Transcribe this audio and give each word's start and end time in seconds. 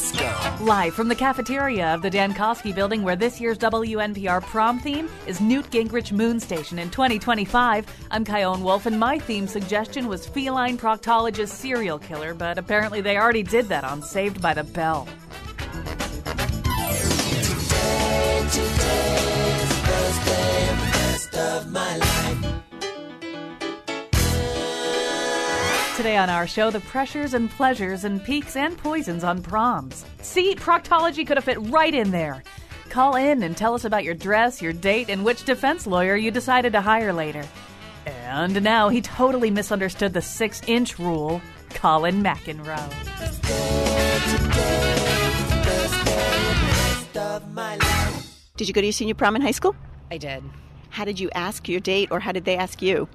Let's 0.00 0.12
go. 0.12 0.64
Live 0.64 0.94
from 0.94 1.08
the 1.08 1.14
cafeteria 1.14 1.92
of 1.92 2.00
the 2.00 2.10
Dankowski 2.10 2.74
building, 2.74 3.02
where 3.02 3.16
this 3.16 3.38
year's 3.38 3.58
WNPR 3.58 4.40
prom 4.40 4.80
theme 4.80 5.10
is 5.26 5.42
Newt 5.42 5.68
Gingrich 5.70 6.10
Moon 6.10 6.40
Station 6.40 6.78
in 6.78 6.88
2025, 6.88 7.84
I'm 8.10 8.24
Chion 8.24 8.62
Wolf, 8.62 8.86
and 8.86 8.98
my 8.98 9.18
theme 9.18 9.46
suggestion 9.46 10.08
was 10.08 10.26
feline 10.26 10.78
proctologist 10.78 11.48
serial 11.50 11.98
killer, 11.98 12.32
but 12.32 12.56
apparently 12.56 13.02
they 13.02 13.18
already 13.18 13.42
did 13.42 13.66
that 13.68 13.84
on 13.84 14.00
Saved 14.00 14.40
by 14.40 14.54
the 14.54 14.64
Bell. 14.64 15.06
Today 18.52 19.20
on 26.06 26.30
our 26.30 26.46
show, 26.46 26.70
the 26.70 26.80
pressures 26.80 27.34
and 27.34 27.50
pleasures 27.50 28.04
and 28.04 28.24
peaks 28.24 28.56
and 28.56 28.76
poisons 28.78 29.22
on 29.22 29.42
proms. 29.42 30.04
See, 30.22 30.54
proctology 30.54 31.26
could 31.26 31.36
have 31.36 31.44
fit 31.44 31.60
right 31.60 31.94
in 31.94 32.10
there. 32.10 32.42
Call 32.88 33.16
in 33.16 33.42
and 33.42 33.56
tell 33.56 33.74
us 33.74 33.84
about 33.84 34.02
your 34.02 34.14
dress, 34.14 34.62
your 34.62 34.72
date, 34.72 35.10
and 35.10 35.24
which 35.24 35.44
defense 35.44 35.86
lawyer 35.86 36.16
you 36.16 36.30
decided 36.30 36.72
to 36.72 36.80
hire 36.80 37.12
later. 37.12 37.44
And 38.06 38.62
now 38.62 38.88
he 38.88 39.02
totally 39.02 39.50
misunderstood 39.50 40.12
the 40.14 40.22
six 40.22 40.62
inch 40.66 40.98
rule. 40.98 41.42
Colin 41.74 42.22
McEnroe. 42.22 42.88
Did 48.56 48.68
you 48.68 48.74
go 48.74 48.80
to 48.80 48.86
your 48.86 48.92
senior 48.92 49.14
prom 49.14 49.36
in 49.36 49.42
high 49.42 49.50
school? 49.50 49.76
I 50.10 50.18
did. 50.18 50.42
How 50.88 51.04
did 51.04 51.20
you 51.20 51.30
ask 51.34 51.68
your 51.68 51.80
date, 51.80 52.08
or 52.10 52.20
how 52.20 52.32
did 52.32 52.44
they 52.44 52.56
ask 52.56 52.82
you? 52.82 53.08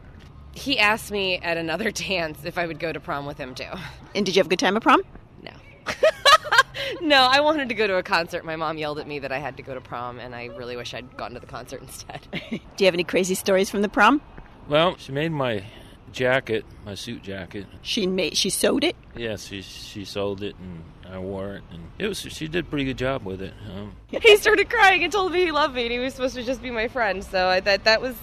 He 0.56 0.80
asked 0.80 1.12
me 1.12 1.38
at 1.38 1.58
another 1.58 1.92
dance 2.10 2.44
if 2.44 2.58
I 2.58 2.66
would 2.66 2.80
go 2.80 2.92
to 2.92 3.00
prom 3.00 3.26
with 3.26 3.38
him 3.38 3.54
too. 3.54 3.70
And 4.16 4.26
did 4.26 4.36
you 4.36 4.40
have 4.40 4.48
a 4.48 4.50
good 4.50 4.60
time 4.60 4.76
at 4.76 4.82
prom? 4.82 5.02
No. 5.44 5.52
no, 7.02 7.28
I 7.30 7.42
wanted 7.42 7.70
to 7.70 7.76
go 7.76 7.86
to 7.86 7.98
a 7.98 8.04
concert. 8.04 8.46
My 8.46 8.56
mom 8.56 8.78
yelled 8.78 9.00
at 9.00 9.08
me 9.08 9.20
that 9.20 9.32
I 9.32 9.38
had 9.38 9.58
to 9.58 9.64
go 9.64 9.74
to 9.74 9.82
prom, 9.82 10.20
and 10.20 10.34
I 10.34 10.46
really 10.46 10.76
wish 10.76 10.94
I'd 10.94 11.16
gone 11.18 11.34
to 11.34 11.40
the 11.40 11.46
concert 11.46 11.82
instead. 11.82 12.22
Do 12.32 12.60
you 12.80 12.86
have 12.86 12.94
any 12.94 13.04
crazy 13.04 13.36
stories 13.36 13.70
from 13.70 13.82
the 13.82 13.90
prom? 13.90 14.22
Well, 14.68 14.96
she 14.98 15.12
made 15.12 15.32
my 15.32 15.64
jacket, 16.12 16.66
my 16.86 16.96
suit 16.96 17.22
jacket. 17.22 17.68
She 17.82 18.08
made 18.08 18.36
she 18.38 18.50
sewed 18.50 18.84
it. 18.84 18.96
Yes, 19.16 19.48
she 19.48 19.62
she 19.62 20.06
sold 20.06 20.42
it 20.42 20.56
and 20.56 20.84
I 21.14 21.20
wore 21.20 21.56
it, 21.56 21.64
and 21.72 21.92
it 22.00 22.08
was 22.08 22.20
she 22.20 22.48
did 22.48 22.66
a 22.66 22.68
pretty 22.68 22.86
good 22.86 22.98
job 22.98 23.24
with 23.26 23.42
it. 23.42 23.54
Um, 23.72 23.96
he 24.10 24.38
started 24.38 24.70
crying 24.70 25.04
and 25.04 25.12
told 25.12 25.34
me 25.34 25.46
he 25.46 25.52
loved 25.52 25.76
me, 25.76 25.84
and 25.84 25.92
he 25.92 26.00
was 26.00 26.16
supposed 26.16 26.36
to 26.36 26.44
just 26.44 26.62
be 26.64 26.72
my 26.72 26.88
friend. 26.88 27.24
So 27.24 27.48
I 27.50 27.62
thought 27.62 27.84
that 27.84 28.02
was 28.02 28.16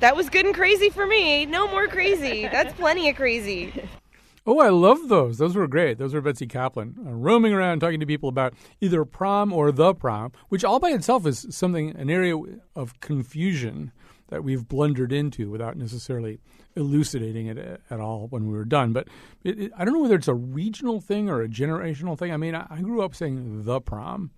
that 0.00 0.16
was 0.16 0.28
good 0.28 0.46
and 0.46 0.54
crazy 0.54 0.90
for 0.90 1.06
me. 1.06 1.46
No 1.46 1.68
more 1.68 1.86
crazy. 1.88 2.42
That's 2.42 2.72
plenty 2.74 3.08
of 3.08 3.16
crazy. 3.16 3.72
Oh, 4.48 4.60
I 4.60 4.68
love 4.68 5.08
those. 5.08 5.38
Those 5.38 5.56
were 5.56 5.66
great. 5.66 5.98
Those 5.98 6.14
were 6.14 6.20
Betsy 6.20 6.46
Kaplan 6.46 6.96
uh, 7.04 7.10
roaming 7.10 7.52
around 7.52 7.80
talking 7.80 7.98
to 7.98 8.06
people 8.06 8.28
about 8.28 8.54
either 8.80 9.04
prom 9.04 9.52
or 9.52 9.72
the 9.72 9.92
prom, 9.92 10.30
which 10.50 10.64
all 10.64 10.78
by 10.78 10.90
itself 10.90 11.26
is 11.26 11.46
something, 11.50 11.90
an 11.96 12.08
area 12.08 12.36
of 12.76 13.00
confusion 13.00 13.90
that 14.28 14.44
we've 14.44 14.68
blundered 14.68 15.12
into 15.12 15.50
without 15.50 15.76
necessarily 15.76 16.38
elucidating 16.76 17.46
it 17.46 17.80
at 17.90 18.00
all 18.00 18.28
when 18.28 18.46
we 18.46 18.52
were 18.52 18.64
done. 18.64 18.92
But 18.92 19.08
it, 19.42 19.58
it, 19.58 19.72
I 19.76 19.84
don't 19.84 19.94
know 19.94 20.02
whether 20.02 20.14
it's 20.14 20.28
a 20.28 20.34
regional 20.34 21.00
thing 21.00 21.28
or 21.28 21.42
a 21.42 21.48
generational 21.48 22.16
thing. 22.16 22.32
I 22.32 22.36
mean, 22.36 22.54
I, 22.54 22.66
I 22.70 22.82
grew 22.82 23.02
up 23.02 23.16
saying 23.16 23.64
the 23.64 23.80
prom 23.80 24.30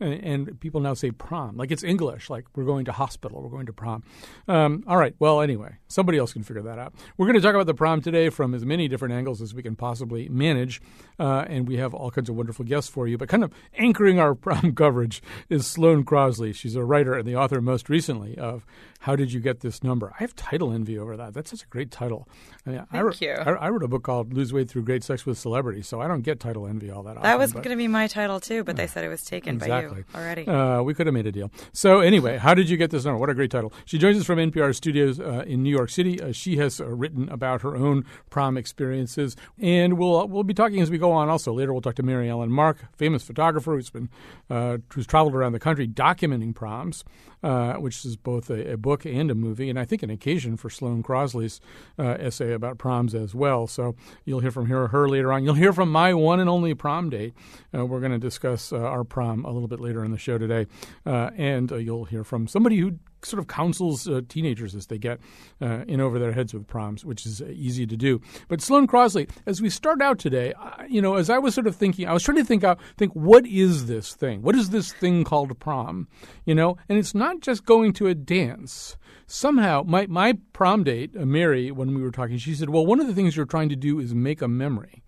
and 0.00 0.58
people 0.60 0.80
now 0.80 0.94
say 0.94 1.10
prom. 1.10 1.56
Like 1.56 1.70
it's 1.70 1.84
english. 1.84 2.30
Like 2.30 2.46
we're 2.54 2.64
going 2.64 2.84
to 2.86 2.92
hospital. 2.92 3.42
We're 3.42 3.50
going 3.50 3.66
to 3.66 3.72
prom. 3.72 4.02
Um, 4.48 4.84
all 4.86 4.96
right. 4.96 5.14
Well 5.18 5.40
anyway 5.40 5.78
somebody 5.92 6.18
else 6.18 6.32
can 6.32 6.42
figure 6.42 6.62
that 6.62 6.78
out. 6.78 6.94
We're 7.16 7.26
going 7.26 7.36
to 7.36 7.42
talk 7.42 7.54
about 7.54 7.66
the 7.66 7.74
prom 7.74 8.00
today 8.00 8.30
from 8.30 8.54
as 8.54 8.64
many 8.64 8.88
different 8.88 9.14
angles 9.14 9.42
as 9.42 9.54
we 9.54 9.62
can 9.62 9.76
possibly 9.76 10.28
manage. 10.28 10.80
Uh, 11.18 11.44
and 11.46 11.68
we 11.68 11.76
have 11.76 11.94
all 11.94 12.10
kinds 12.10 12.28
of 12.28 12.36
wonderful 12.36 12.64
guests 12.64 12.90
for 12.90 13.06
you 13.06 13.18
but 13.18 13.28
kind 13.28 13.44
of 13.44 13.52
anchoring 13.78 14.18
our 14.18 14.34
prom 14.42 14.74
coverage 14.74 15.22
is 15.48 15.66
Sloane 15.66 16.04
Crosley. 16.04 16.54
She's 16.54 16.74
a 16.74 16.84
writer 16.84 17.14
and 17.14 17.28
the 17.28 17.36
author 17.36 17.60
most 17.60 17.88
recently 17.88 18.36
of 18.38 18.66
how 19.02 19.16
did 19.16 19.32
you 19.32 19.40
get 19.40 19.60
this 19.60 19.82
number? 19.82 20.12
I 20.14 20.22
have 20.22 20.36
title 20.36 20.72
envy 20.72 20.96
over 20.96 21.16
that. 21.16 21.34
That's 21.34 21.50
such 21.50 21.64
a 21.64 21.66
great 21.66 21.90
title. 21.90 22.28
I 22.64 22.70
mean, 22.70 22.78
Thank 22.78 22.88
I 22.92 23.00
wrote, 23.00 23.20
you. 23.20 23.32
I, 23.32 23.50
I, 23.50 23.68
wrote 23.68 23.82
a 23.82 23.88
book 23.88 24.04
called 24.04 24.32
Lose 24.32 24.52
Weight 24.52 24.70
Through 24.70 24.82
Great 24.82 25.02
Sex 25.02 25.26
with 25.26 25.38
Celebrities, 25.38 25.88
so 25.88 26.00
I 26.00 26.06
don't 26.06 26.20
get 26.20 26.38
title 26.38 26.68
envy 26.68 26.88
all 26.88 27.02
that 27.02 27.16
often. 27.16 27.24
That 27.24 27.36
was 27.36 27.52
going 27.52 27.70
to 27.70 27.76
be 27.76 27.88
my 27.88 28.06
title 28.06 28.38
too, 28.38 28.62
but 28.62 28.76
they 28.76 28.86
said 28.86 29.04
it 29.04 29.08
was 29.08 29.24
taken 29.24 29.56
exactly. 29.56 30.04
by 30.12 30.20
you 30.20 30.24
already. 30.24 30.46
Uh, 30.46 30.82
we 30.82 30.94
could 30.94 31.08
have 31.08 31.14
made 31.14 31.26
a 31.26 31.32
deal. 31.32 31.50
So 31.72 31.98
anyway, 31.98 32.38
how 32.38 32.54
did 32.54 32.70
you 32.70 32.76
get 32.76 32.92
this 32.92 33.04
number? 33.04 33.18
What 33.18 33.28
a 33.28 33.34
great 33.34 33.50
title. 33.50 33.72
She 33.86 33.98
joins 33.98 34.18
us 34.18 34.24
from 34.24 34.38
NPR 34.38 34.72
studios 34.72 35.18
uh, 35.18 35.42
in 35.48 35.64
New 35.64 35.70
York 35.70 35.90
City. 35.90 36.20
Uh, 36.20 36.30
she 36.30 36.58
has 36.58 36.80
uh, 36.80 36.86
written 36.86 37.28
about 37.28 37.62
her 37.62 37.74
own 37.74 38.04
prom 38.30 38.56
experiences, 38.56 39.34
and 39.58 39.98
we'll 39.98 40.28
we'll 40.28 40.44
be 40.44 40.54
talking 40.54 40.80
as 40.80 40.92
we 40.92 40.98
go 40.98 41.10
on. 41.10 41.28
Also 41.28 41.52
later, 41.52 41.72
we'll 41.72 41.82
talk 41.82 41.96
to 41.96 42.04
Mary 42.04 42.30
Ellen 42.30 42.52
Mark, 42.52 42.78
famous 42.96 43.24
photographer 43.24 43.74
who's 43.74 43.90
been 43.90 44.08
uh, 44.48 44.78
who's 44.94 45.08
traveled 45.08 45.34
around 45.34 45.54
the 45.54 45.58
country 45.58 45.88
documenting 45.88 46.54
proms 46.54 47.02
uh, 47.42 47.74
which 47.74 48.04
is 48.04 48.16
both 48.16 48.50
a, 48.50 48.72
a, 48.72 48.76
book 48.76 49.04
and 49.04 49.30
a 49.30 49.34
movie, 49.34 49.68
and 49.68 49.78
I 49.78 49.84
think 49.84 50.02
an 50.02 50.10
occasion 50.10 50.56
for 50.56 50.70
Sloane 50.70 51.02
Crosley's 51.02 51.60
uh, 51.98 52.16
essay 52.18 52.52
about 52.52 52.78
proms 52.78 53.14
as 53.14 53.34
well. 53.34 53.66
So 53.66 53.94
you'll 54.24 54.40
hear 54.40 54.50
from 54.50 54.66
her, 54.66 54.88
her 54.88 55.08
later 55.08 55.32
on. 55.32 55.44
You'll 55.44 55.54
hear 55.54 55.72
from 55.72 55.90
my 55.90 56.14
one 56.14 56.40
and 56.40 56.48
only 56.48 56.74
prom 56.74 57.10
date. 57.10 57.34
Uh, 57.74 57.86
we're 57.86 58.00
going 58.00 58.12
to 58.12 58.18
discuss 58.18 58.72
uh, 58.72 58.78
our 58.78 59.04
prom 59.04 59.44
a 59.44 59.50
little 59.50 59.68
bit 59.68 59.80
later 59.80 60.04
in 60.04 60.10
the 60.10 60.18
show 60.18 60.38
today, 60.38 60.66
uh, 61.06 61.30
and 61.36 61.70
you'll 61.70 62.04
hear 62.04 62.24
from 62.24 62.46
somebody 62.46 62.78
who 62.78 62.98
sort 63.24 63.40
of 63.40 63.46
counsels 63.46 64.08
uh, 64.08 64.20
teenagers 64.28 64.74
as 64.74 64.86
they 64.86 64.98
get 64.98 65.20
uh, 65.60 65.84
in 65.86 66.00
over 66.00 66.18
their 66.18 66.32
heads 66.32 66.54
with 66.54 66.66
proms, 66.66 67.04
which 67.04 67.26
is 67.26 67.40
uh, 67.40 67.46
easy 67.50 67.86
to 67.86 67.96
do. 67.96 68.20
But 68.48 68.60
Sloane 68.60 68.86
Crosley, 68.86 69.28
as 69.46 69.60
we 69.62 69.70
start 69.70 70.02
out 70.02 70.18
today, 70.18 70.54
you 70.88 71.02
know, 71.02 71.16
as 71.16 71.30
I 71.30 71.38
was 71.38 71.54
sort 71.54 71.66
of 71.66 71.76
thinking, 71.76 72.08
I 72.08 72.12
was 72.12 72.22
trying 72.22 72.38
to 72.38 72.44
think 72.44 72.64
out, 72.64 72.80
think 72.96 73.12
what 73.12 73.46
is 73.46 73.86
this 73.86 74.14
thing? 74.14 74.42
What 74.42 74.54
is 74.54 74.70
this 74.70 74.92
thing 74.92 75.24
called 75.24 75.58
prom? 75.58 76.08
You 76.44 76.54
know, 76.54 76.76
and 76.88 76.98
it's 76.98 77.14
not 77.14 77.40
just 77.40 77.64
going 77.64 77.92
to 77.94 78.08
a 78.08 78.14
dance. 78.14 78.96
Somehow, 79.26 79.82
my 79.86 80.06
my 80.06 80.34
prom 80.52 80.84
date, 80.84 81.12
uh, 81.18 81.24
Mary, 81.24 81.70
when 81.70 81.94
we 81.94 82.02
were 82.02 82.10
talking, 82.10 82.36
she 82.36 82.54
said, 82.54 82.70
"Well, 82.70 82.84
one 82.84 83.00
of 83.00 83.06
the 83.06 83.14
things 83.14 83.36
you're 83.36 83.46
trying 83.46 83.70
to 83.70 83.76
do 83.76 83.98
is 83.98 84.14
make 84.14 84.42
a 84.42 84.48
memory." 84.48 85.02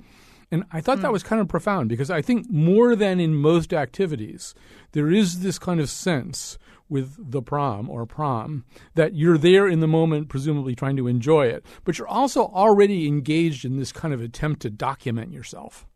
And 0.51 0.65
I 0.73 0.81
thought 0.81 1.01
that 1.01 1.09
hmm. 1.09 1.13
was 1.13 1.23
kind 1.23 1.41
of 1.41 1.49
profound 1.49 1.89
because 1.89 2.11
I 2.11 2.23
think 2.23 2.49
more 2.51 2.95
than 2.95 3.19
in 3.19 3.35
most 3.35 3.73
activities, 3.73 4.55
there 4.93 5.11
is 5.11 5.41
this 5.41 5.59
kind 5.59 5.81
of 5.81 5.91
sense 5.91 6.59
with 6.89 7.15
the 7.19 7.43
prom 7.43 7.89
or 7.89 8.07
prom 8.07 8.65
that 8.95 9.15
you're 9.15 9.39
there 9.39 9.67
in 9.67 9.81
the 9.81 9.89
moment, 9.89 10.29
presumably 10.29 10.75
trying 10.75 10.97
to 10.97 11.07
enjoy 11.07 11.47
it, 11.47 11.65
but 11.85 11.99
you're 11.99 12.09
also 12.09 12.47
already 12.47 13.07
engaged 13.07 13.65
in 13.65 13.79
this 13.79 13.93
kind 13.93 14.13
of 14.13 14.21
attempt 14.21 14.63
to 14.63 14.71
document 14.71 15.33
yourself. 15.33 15.87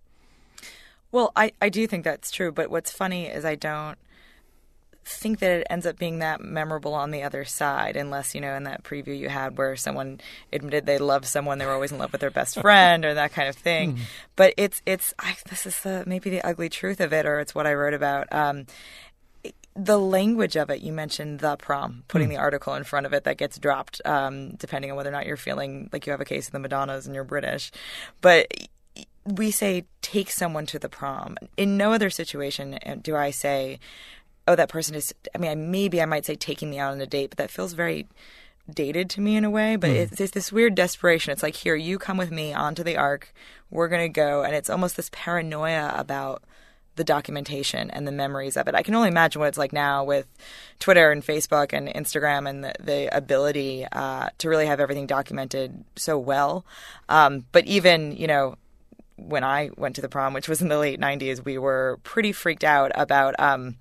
Well, 1.10 1.32
I, 1.36 1.52
I 1.60 1.68
do 1.68 1.86
think 1.86 2.04
that's 2.04 2.30
true, 2.30 2.52
but 2.52 2.70
what's 2.70 2.92
funny 2.92 3.26
is 3.26 3.44
I 3.44 3.54
don't 3.54 3.98
think 5.08 5.38
that 5.38 5.60
it 5.60 5.66
ends 5.70 5.86
up 5.86 5.98
being 5.98 6.18
that 6.18 6.40
memorable 6.40 6.94
on 6.94 7.10
the 7.10 7.22
other 7.22 7.44
side 7.44 7.96
unless 7.96 8.34
you 8.34 8.40
know 8.40 8.54
in 8.54 8.64
that 8.64 8.82
preview 8.82 9.18
you 9.18 9.28
had 9.28 9.56
where 9.56 9.74
someone 9.74 10.20
admitted 10.52 10.84
they 10.84 10.98
loved 10.98 11.24
someone 11.24 11.56
they 11.56 11.64
were 11.64 11.72
always 11.72 11.90
in 11.90 11.98
love 11.98 12.12
with 12.12 12.20
their 12.20 12.30
best 12.30 12.54
friend 12.60 13.04
or 13.04 13.14
that 13.14 13.32
kind 13.32 13.48
of 13.48 13.56
thing 13.56 13.94
mm. 13.94 14.00
but 14.36 14.52
it's 14.56 14.82
it's 14.84 15.14
I, 15.18 15.36
this 15.48 15.64
is 15.64 15.80
the 15.80 16.04
maybe 16.06 16.28
the 16.30 16.42
ugly 16.42 16.68
truth 16.68 17.00
of 17.00 17.12
it 17.12 17.24
or 17.24 17.40
it's 17.40 17.54
what 17.54 17.66
i 17.66 17.72
wrote 17.72 17.94
about 17.94 18.30
um, 18.32 18.66
the 19.78 19.98
language 19.98 20.56
of 20.56 20.70
it, 20.70 20.80
you 20.82 20.92
mentioned 20.92 21.38
the 21.38 21.56
prom, 21.56 22.02
putting 22.08 22.26
mm. 22.26 22.32
the 22.32 22.36
article 22.36 22.74
in 22.74 22.82
front 22.82 23.06
of 23.06 23.12
it 23.12 23.22
that 23.24 23.38
gets 23.38 23.58
dropped, 23.58 24.02
um, 24.04 24.50
depending 24.56 24.90
on 24.90 24.96
whether 24.96 25.08
or 25.08 25.12
not 25.12 25.24
you're 25.24 25.36
feeling 25.36 25.88
like 25.92 26.04
you 26.04 26.10
have 26.10 26.20
a 26.20 26.24
case 26.24 26.46
of 26.46 26.52
the 26.52 26.58
Madonnas 26.58 27.06
and 27.06 27.14
you're 27.14 27.22
British. 27.22 27.70
But 28.20 28.52
we 29.24 29.52
say 29.52 29.84
take 30.02 30.32
someone 30.32 30.66
to 30.66 30.80
the 30.80 30.88
prom. 30.88 31.36
In 31.56 31.76
no 31.76 31.92
other 31.92 32.10
situation 32.10 32.74
uh, 32.84 32.96
do 33.00 33.14
I 33.14 33.30
say, 33.30 33.78
oh, 34.48 34.56
that 34.56 34.68
person 34.68 34.96
is. 34.96 35.14
I 35.32 35.38
mean, 35.38 35.70
maybe 35.70 36.02
I 36.02 36.06
might 36.06 36.26
say 36.26 36.34
taking 36.34 36.70
me 36.70 36.80
out 36.80 36.92
on 36.92 37.00
a 37.00 37.06
date, 37.06 37.30
but 37.30 37.38
that 37.38 37.50
feels 37.50 37.72
very 37.72 38.08
dated 38.68 39.08
to 39.10 39.20
me 39.20 39.36
in 39.36 39.44
a 39.44 39.50
way. 39.50 39.76
But 39.76 39.90
mm. 39.90 39.94
it's, 39.94 40.20
it's 40.20 40.32
this 40.32 40.50
weird 40.50 40.74
desperation. 40.74 41.32
It's 41.32 41.42
like, 41.44 41.54
here, 41.54 41.76
you 41.76 41.98
come 41.98 42.16
with 42.16 42.32
me 42.32 42.52
onto 42.52 42.82
the 42.82 42.96
ark. 42.96 43.32
We're 43.70 43.88
gonna 43.88 44.08
go, 44.08 44.42
and 44.42 44.56
it's 44.56 44.70
almost 44.70 44.96
this 44.96 45.10
paranoia 45.12 45.94
about 45.96 46.42
the 46.98 47.04
documentation 47.04 47.90
and 47.90 48.06
the 48.06 48.12
memories 48.12 48.56
of 48.58 48.68
it. 48.68 48.74
I 48.74 48.82
can 48.82 48.94
only 48.94 49.08
imagine 49.08 49.40
what 49.40 49.48
it's 49.48 49.56
like 49.56 49.72
now 49.72 50.04
with 50.04 50.26
Twitter 50.78 51.10
and 51.10 51.24
Facebook 51.24 51.72
and 51.72 51.88
Instagram 51.88 52.48
and 52.48 52.62
the, 52.62 52.74
the 52.78 53.16
ability 53.16 53.86
uh, 53.90 54.28
to 54.38 54.48
really 54.50 54.66
have 54.66 54.80
everything 54.80 55.06
documented 55.06 55.84
so 55.96 56.18
well. 56.18 56.66
Um, 57.08 57.46
but 57.52 57.64
even, 57.66 58.14
you 58.16 58.26
know, 58.26 58.56
when 59.16 59.44
I 59.44 59.70
went 59.76 59.96
to 59.96 60.02
the 60.02 60.08
prom, 60.08 60.34
which 60.34 60.48
was 60.48 60.60
in 60.60 60.68
the 60.68 60.78
late 60.78 61.00
90s, 61.00 61.44
we 61.44 61.56
were 61.56 61.98
pretty 62.02 62.32
freaked 62.32 62.64
out 62.64 62.92
about. 62.94 63.34
Um, 63.40 63.76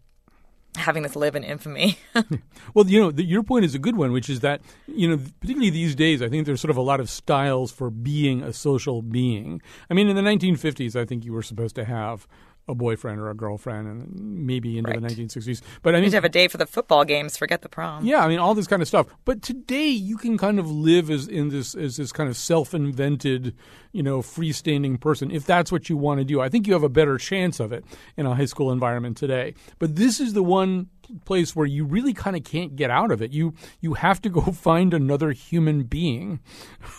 having 0.75 1.02
this 1.02 1.16
live 1.16 1.36
in 1.36 1.44
infamy. 1.44 1.98
Well, 2.74 2.88
you 2.88 3.00
know, 3.00 3.12
the, 3.12 3.24
your 3.24 3.42
point 3.42 3.66
is 3.66 3.74
a 3.74 3.80
good 3.80 3.96
one, 3.96 4.12
which 4.12 4.30
is 4.30 4.42
that, 4.42 4.62
you 4.88 5.08
know, 5.08 5.18
particularly 5.40 5.72
these 5.72 5.96
days, 5.96 6.22
I 6.22 6.30
think 6.30 6.46
there's 6.46 6.62
sort 6.62 6.70
of 6.70 6.78
a 6.78 6.81
lot 6.81 7.00
of 7.00 7.10
styles 7.10 7.72
for 7.72 7.90
being 7.90 8.44
a 8.44 8.54
social 8.54 9.02
being. 9.02 9.62
I 9.90 9.96
mean, 9.96 10.10
in 10.10 10.16
the 10.16 10.22
1950s, 10.22 10.96
I 10.96 11.06
think 11.06 11.25
you 11.25 11.34
were 11.34 11.42
supposed 11.42 11.74
to 11.75 11.86
have 11.86 12.28
a 12.68 12.75
boyfriend 12.75 13.19
or 13.19 13.30
a 13.30 13.34
girlfriend, 13.34 13.88
and 13.88 14.46
maybe 14.46 14.78
into 14.78 14.92
Right. 14.92 15.00
the 15.02 15.08
1960s. 15.08 15.62
But 15.84 15.96
I 15.96 16.02
mean, 16.02 16.10
to 16.12 16.18
have 16.18 16.25
a 16.25 16.30
day 16.30 16.48
for 16.50 16.58
the 16.58 16.66
football 16.66 17.06
games. 17.06 17.38
Forget 17.38 17.62
the 17.62 17.69
prom. 17.69 18.06
yeah, 18.06 18.24
I 18.24 18.28
mean, 18.28 18.40
all 18.40 18.54
this 18.56 18.68
kind 18.68 18.81
of 18.81 18.88
stuff. 18.88 19.08
But 19.25 19.42
today, 19.42 19.88
you 19.88 20.18
can 20.18 20.38
kind 20.38 20.60
of 20.60 20.69
live 20.69 21.10
as 21.10 21.28
in 21.28 21.50
this 21.50 21.75
as 21.75 21.96
this 21.98 22.12
kind 22.12 22.30
of 22.30 22.36
self-invented, 22.36 23.54
you 23.92 24.04
know, 24.04 24.19
freestanding 24.22 25.00
person 25.00 25.31
if 25.31 25.46
that's 25.46 25.72
what 25.72 25.90
you 25.90 25.98
want 25.98 26.19
to 26.19 26.25
do. 26.25 26.42
I 26.42 26.50
think 26.50 26.68
you 26.68 26.74
have 26.74 26.84
a 26.84 26.90
better 26.90 27.18
chance 27.18 27.60
of 27.60 27.72
it 27.72 27.86
in 28.18 28.25
a 28.25 28.36
high 28.36 28.46
school 28.46 28.72
environment 28.72 29.18
today. 29.18 29.54
But 29.80 29.96
this 29.96 30.20
is 30.20 30.34
the 30.34 30.44
one 30.44 30.88
place 31.25 31.56
where 31.56 31.65
you 31.65 31.86
really 31.86 32.13
kind 32.13 32.36
of 32.36 32.44
can't 32.44 32.75
get 32.75 32.89
out 32.89 33.12
of 33.12 33.21
it. 33.21 33.31
You 33.31 33.54
you 33.81 33.94
have 33.95 34.21
to 34.24 34.30
go 34.30 34.42
find 34.51 34.94
another 34.94 35.31
human 35.31 35.83
being. 35.83 36.39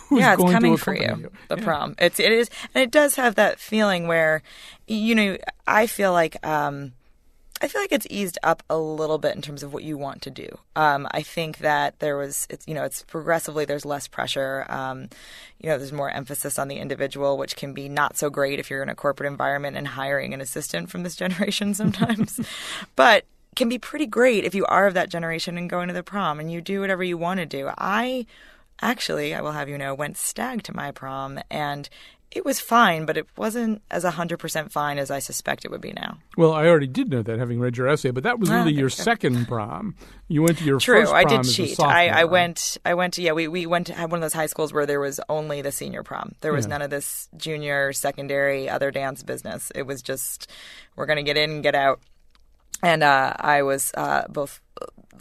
Who's 0.09 0.21
yeah, 0.21 0.33
it's 0.33 0.41
coming 0.43 0.73
to 0.77 0.77
for 0.83 0.93
you. 0.95 1.01
accompany 1.03 1.29
The 1.49 1.55
Yeah. 1.57 1.63
prom. 1.63 1.95
It's 1.99 2.19
it 2.19 2.31
is, 2.31 2.49
and 2.73 2.81
it 2.83 2.91
does 2.91 3.15
have 3.15 3.35
that 3.35 3.59
feeling 3.59 4.07
where, 4.07 4.41
you 4.87 5.15
know, 5.15 5.37
I 5.67 5.87
feel 5.87 6.11
like 6.13 6.45
um, 6.45 6.93
I 7.61 7.67
feel 7.67 7.81
like 7.81 7.91
it's 7.91 8.07
eased 8.09 8.37
up 8.41 8.63
a 8.69 8.77
little 8.77 9.17
bit 9.17 9.35
in 9.35 9.41
terms 9.41 9.63
of 9.63 9.73
what 9.73 9.83
you 9.83 9.97
want 9.97 10.21
to 10.21 10.29
do. 10.31 10.47
Um, 10.77 11.07
I 11.11 11.21
think 11.23 11.57
that 11.57 11.99
there 11.99 12.15
was, 12.17 12.47
it's 12.49 12.65
you 12.67 12.73
know, 12.73 12.83
it's 12.85 13.03
progressively 13.03 13.65
there's 13.65 13.83
less 13.85 14.07
pressure. 14.07 14.65
Um, 14.69 15.09
you 15.59 15.69
know, 15.69 15.77
there's 15.77 15.91
more 15.91 16.09
emphasis 16.09 16.57
on 16.57 16.69
the 16.69 16.77
individual, 16.77 17.37
which 17.37 17.57
can 17.57 17.73
be 17.73 17.89
not 17.89 18.15
so 18.17 18.29
great 18.29 18.59
if 18.59 18.69
you're 18.69 18.81
in 18.81 18.87
a 18.87 18.95
corporate 18.95 19.27
environment 19.29 19.75
and 19.75 19.89
hiring 19.89 20.33
an 20.33 20.39
assistant 20.39 20.89
from 20.89 21.03
this 21.03 21.15
generation 21.23 21.73
sometimes, 21.73 22.39
but 22.95 23.25
can 23.59 23.69
be 23.69 23.77
pretty 23.77 24.07
great 24.07 24.43
if 24.43 24.55
you 24.55 24.65
are 24.65 24.87
of 24.87 24.95
that 24.95 25.09
generation 25.09 25.57
and 25.57 25.69
going 25.69 25.87
to 25.89 25.93
the 25.93 26.01
prom 26.03 26.39
and 26.39 26.51
you 26.51 26.61
do 26.61 26.81
whatever 26.81 27.03
you 27.03 27.17
want 27.17 27.39
to 27.39 27.45
do. 27.45 27.69
I 27.77 28.25
actually, 28.81 29.35
I 29.35 29.41
will 29.41 29.51
have 29.51 29.69
you 29.69 29.77
know, 29.77 29.93
went 29.93 30.17
stag 30.17 30.63
to 30.63 30.75
my 30.75 30.89
prom 30.91 31.39
and 31.51 31.87
it 32.31 32.45
was 32.45 32.59
fine, 32.59 33.05
but 33.07 33.17
it 33.17 33.25
wasn't 33.37 33.81
as 33.89 34.03
100% 34.03 34.71
fine 34.71 34.99
as 34.99 35.09
I 35.09 35.17
suspect 35.17 35.65
it 35.65 35.71
would 35.71 35.81
be 35.81 35.93
now. 35.93 36.19
Well, 36.37 36.53
I 36.53 36.67
already 36.67 36.85
did 36.85 37.09
know 37.09 37.23
that 37.23 37.39
having 37.39 37.59
read 37.59 37.75
your 37.75 37.87
essay, 37.87 38.11
but 38.11 38.21
that 38.23 38.37
was 38.39 38.51
Ah, 38.51 38.57
really 38.57 38.71
your 38.73 38.89
second 38.89 39.47
prom. 39.47 39.95
You 40.27 40.43
went 40.43 40.59
to 40.59 40.63
your 40.63 40.79
True, 40.79 41.01
first 41.01 41.13
I 41.13 41.23
did 41.23 41.43
cheat. 41.43 41.79
I, 41.79 42.09
I 42.09 42.25
went. 42.25 42.77
I 42.85 42.93
went 42.93 43.15
to 43.15 43.23
yeah. 43.23 43.31
We, 43.31 43.47
we 43.47 43.65
went 43.65 43.87
to 43.87 43.93
had 43.95 44.11
one 44.11 44.19
of 44.19 44.21
those 44.21 44.33
high 44.33 44.45
schools 44.45 44.71
where 44.71 44.85
there 44.85 44.99
was 44.99 45.19
only 45.27 45.63
the 45.63 45.71
senior 45.71 46.03
prom. 46.03 46.35
There 46.41 46.53
was 46.53 46.65
Yeah. 46.65 46.69
none 46.69 46.81
of 46.83 46.91
this 46.91 47.29
junior, 47.35 47.93
secondary, 47.93 48.69
other 48.69 48.91
dance 48.91 49.23
business. 49.23 49.71
It 49.73 49.87
was 49.87 50.03
just 50.03 50.51
we're 50.95 51.07
gonna 51.07 51.23
get 51.23 51.35
in 51.35 51.49
and 51.49 51.63
get 51.63 51.73
out. 51.73 51.99
And 52.81 53.03
uh, 53.03 53.33
I 53.37 53.63
was 53.63 53.91
uh, 53.95 54.23
both 54.29 54.61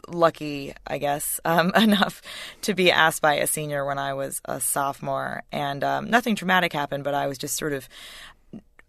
lucky, 0.09 0.75
I 0.87 0.99
guess, 0.99 1.41
um, 1.45 1.73
enough 1.75 2.23
to 2.63 2.75
be 2.75 2.91
asked 2.91 3.23
by 3.23 3.35
a 3.35 3.47
senior 3.47 3.85
when 3.85 3.99
I 3.99 4.15
was 4.15 4.41
a 4.45 4.61
sophomore. 4.61 5.43
And 5.53 5.83
um, 5.85 6.11
nothing 6.11 6.37
traumatic 6.37 6.73
happened, 6.73 7.05
but 7.05 7.15
I 7.15 7.27
was 7.27 7.39
just 7.39 7.57
sort 7.57 7.73
of 7.73 7.89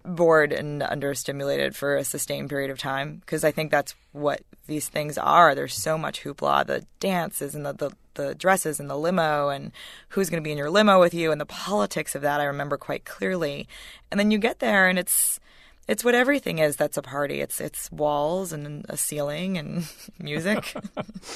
bored 0.05 0.53
and 0.53 0.81
understimulated 0.81 1.75
for 1.75 1.95
a 1.95 2.03
sustained 2.03 2.49
period 2.49 2.71
of 2.71 2.79
time 2.79 3.17
because 3.19 3.43
I 3.43 3.51
think 3.51 3.69
that's 3.69 3.95
what 4.11 4.41
these 4.65 4.87
things 4.87 5.17
are. 5.17 5.53
There's 5.53 5.73
so 5.73 5.97
much 5.97 6.23
hoopla, 6.23 6.65
the 6.65 6.85
dances 6.99 7.53
and 7.53 7.65
the, 7.65 7.73
the, 7.73 7.91
the 8.13 8.35
dresses 8.35 8.79
and 8.79 8.89
the 8.89 8.97
limo 8.97 9.49
and 9.49 9.71
who's 10.09 10.29
going 10.29 10.41
to 10.41 10.47
be 10.47 10.51
in 10.51 10.57
your 10.57 10.69
limo 10.69 10.99
with 10.99 11.13
you 11.13 11.31
and 11.31 11.39
the 11.39 11.45
politics 11.45 12.15
of 12.15 12.21
that 12.21 12.39
I 12.39 12.45
remember 12.45 12.77
quite 12.77 13.05
clearly. 13.05 13.67
And 14.09 14.19
then 14.19 14.31
you 14.31 14.37
get 14.37 14.59
there 14.59 14.87
and 14.87 14.97
it's 14.97 15.39
it's 15.89 16.03
what 16.03 16.13
everything 16.13 16.59
is 16.59 16.75
that's 16.75 16.97
a 16.97 17.01
party. 17.01 17.41
It's 17.41 17.59
it's 17.59 17.91
walls 17.91 18.53
and 18.53 18.85
a 18.87 18.95
ceiling 18.95 19.57
and 19.57 19.87
music. 20.19 20.75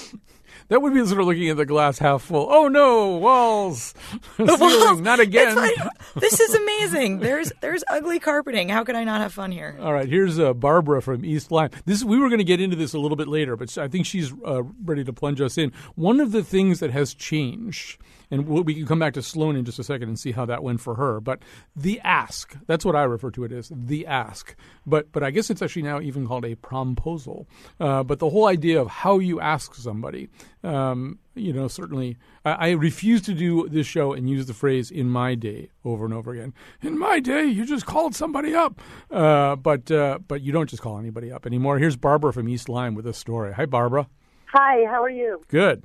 That 0.70 0.82
would 0.82 0.94
be 0.94 1.06
sort 1.06 1.22
of 1.22 1.28
looking 1.28 1.50
at 1.50 1.58
the 1.58 1.66
glass 1.66 2.00
half 2.00 2.24
full. 2.24 2.48
Oh 2.50 2.68
no, 2.68 3.18
walls, 3.18 3.94
The 4.38 4.58
walls. 4.60 5.02
not 5.02 5.20
again. 5.20 5.56
Like, 5.56 5.76
this 6.16 6.40
is 6.40 6.54
amazing. 6.54 7.20
There's 7.20 7.52
there's 7.62 7.84
ugly 7.90 8.20
carpeting. 8.20 8.70
How 8.70 8.84
could 8.84 8.96
I 8.96 9.04
not 9.04 9.22
have 9.22 9.34
fun 9.34 9.52
here? 9.52 9.78
All 9.82 9.94
right, 9.94 10.08
here's 10.08 10.40
uh, 10.40 10.54
Barbara 10.54 11.02
from 11.02 11.24
East 11.26 11.52
Lyme. 11.52 11.70
This 11.86 12.04
we 12.04 12.18
were 12.18 12.30
going 12.30 12.40
to 12.40 12.44
get 12.46 12.62
into 12.62 12.76
this 12.76 12.94
a 12.94 13.00
little 13.00 13.18
bit 13.18 13.28
later, 13.28 13.56
but 13.56 13.78
I 13.78 13.88
think 13.88 14.06
she's 14.06 14.32
uh, 14.46 14.64
ready 14.84 15.04
to 15.04 15.14
plunge 15.14 15.42
us 15.42 15.58
in. 15.58 15.72
One 15.96 16.20
of 16.20 16.32
the 16.32 16.44
things 16.44 16.80
that 16.80 16.92
has 16.92 17.14
changed, 17.14 18.00
and 18.32 18.48
we 18.48 18.74
can 18.76 18.86
come 18.86 19.00
back 19.00 19.14
to 19.16 19.22
Sloane 19.22 19.56
in 19.56 19.66
just 19.66 19.80
a 19.80 19.84
second 19.84 20.08
and 20.10 20.20
see 20.20 20.32
how 20.32 20.46
that 20.46 20.64
went 20.64 20.82
for 20.82 20.96
her. 20.96 21.20
But 21.20 21.40
the 21.76 22.00
ask, 22.02 22.56
that's 22.68 22.86
what 22.86 22.96
I 22.96 23.04
refer 23.04 23.32
to 23.32 23.44
it 23.44 23.52
as, 23.52 23.72
the 23.74 24.08
ask. 24.08 24.56
But 24.86 25.12
but 25.12 25.24
I 25.24 25.32
guess 25.32 25.50
it's 25.50 25.62
actually 25.62 25.84
now 25.84 26.00
even 26.02 26.28
called 26.28 26.46
a 26.46 26.56
promposal. 26.56 27.46
Uh, 27.80 28.04
but 28.04 28.20
the 28.20 28.30
whole 28.30 28.48
idea 28.48 28.82
of 28.82 28.88
how 28.88 29.20
you 29.20 29.40
ask 29.40 29.76
somebody, 29.76 30.30
um, 30.63 31.19
you 31.36 31.51
know, 31.54 31.68
certainly 31.68 32.18
I, 32.45 32.51
I 32.51 32.69
refuse 32.72 33.22
to 33.24 33.34
do 33.34 33.68
this 33.69 33.88
show 33.88 34.13
and 34.13 34.30
use 34.30 34.45
the 34.45 34.54
phrase 34.54 34.92
"in 34.92 35.10
my 35.10 35.36
day" 35.36 35.69
over 35.84 36.06
and 36.06 36.13
over 36.13 36.31
again. 36.31 36.54
In 36.81 36.98
my 36.98 37.19
day, 37.19 37.45
you 37.45 37.66
just 37.66 37.86
called 37.86 38.16
somebody 38.16 38.54
up, 38.54 38.80
uh, 39.12 39.56
but 39.56 39.90
uh, 39.92 40.19
but 40.28 40.42
you 40.42 40.51
don't 40.51 40.69
just 40.69 40.81
call 40.84 40.98
anybody 41.00 41.31
up 41.31 41.45
anymore. 41.45 41.80
Here's 41.80 41.95
Barbara 41.95 42.31
from 42.34 42.48
East 42.50 42.69
Lyme 42.69 42.95
with 42.95 43.07
a 43.07 43.13
story. 43.13 43.54
Hi, 43.54 43.66
Barbara. 43.66 44.07
Hi, 44.54 44.86
how 44.86 45.01
are 45.04 45.10
you? 45.10 45.42
Good. 45.48 45.84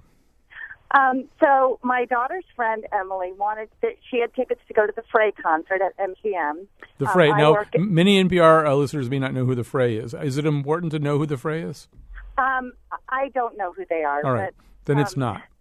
Um, 0.92 1.24
so 1.38 1.78
my 1.82 2.06
daughter's 2.06 2.44
friend 2.56 2.84
Emily 2.98 3.32
wanted 3.34 3.68
that 3.82 3.96
she 4.10 4.20
had 4.20 4.32
tickets 4.34 4.60
to 4.68 4.74
go 4.74 4.86
to 4.86 4.92
the 4.96 5.02
Fray 5.12 5.32
concert 5.32 5.80
at 5.82 5.94
MGM. 5.98 6.66
The 6.96 7.06
Um, 7.06 7.12
Fray. 7.12 7.30
I 7.30 7.36
now, 7.38 7.56
at- 7.56 7.78
many 7.78 8.22
NPR 8.24 8.66
uh, 8.66 8.74
listeners 8.74 9.10
may 9.10 9.18
not 9.18 9.34
know 9.34 9.44
who 9.44 9.54
the 9.54 9.64
Fray 9.64 9.96
is. 9.96 10.14
Is 10.14 10.38
it 10.38 10.46
important 10.46 10.92
to 10.92 10.98
know 10.98 11.18
who 11.18 11.26
the 11.26 11.36
Fray 11.36 11.60
is? 11.60 11.88
Um, 12.38 12.72
I 13.08 13.30
don't 13.34 13.56
know 13.56 13.72
who 13.72 13.84
they 13.88 14.04
are. 14.04 14.24
All 14.24 14.32
right, 14.32 14.54
but, 14.56 14.64
then 14.84 14.98
it's 14.98 15.14
um, 15.14 15.20
not. 15.20 15.42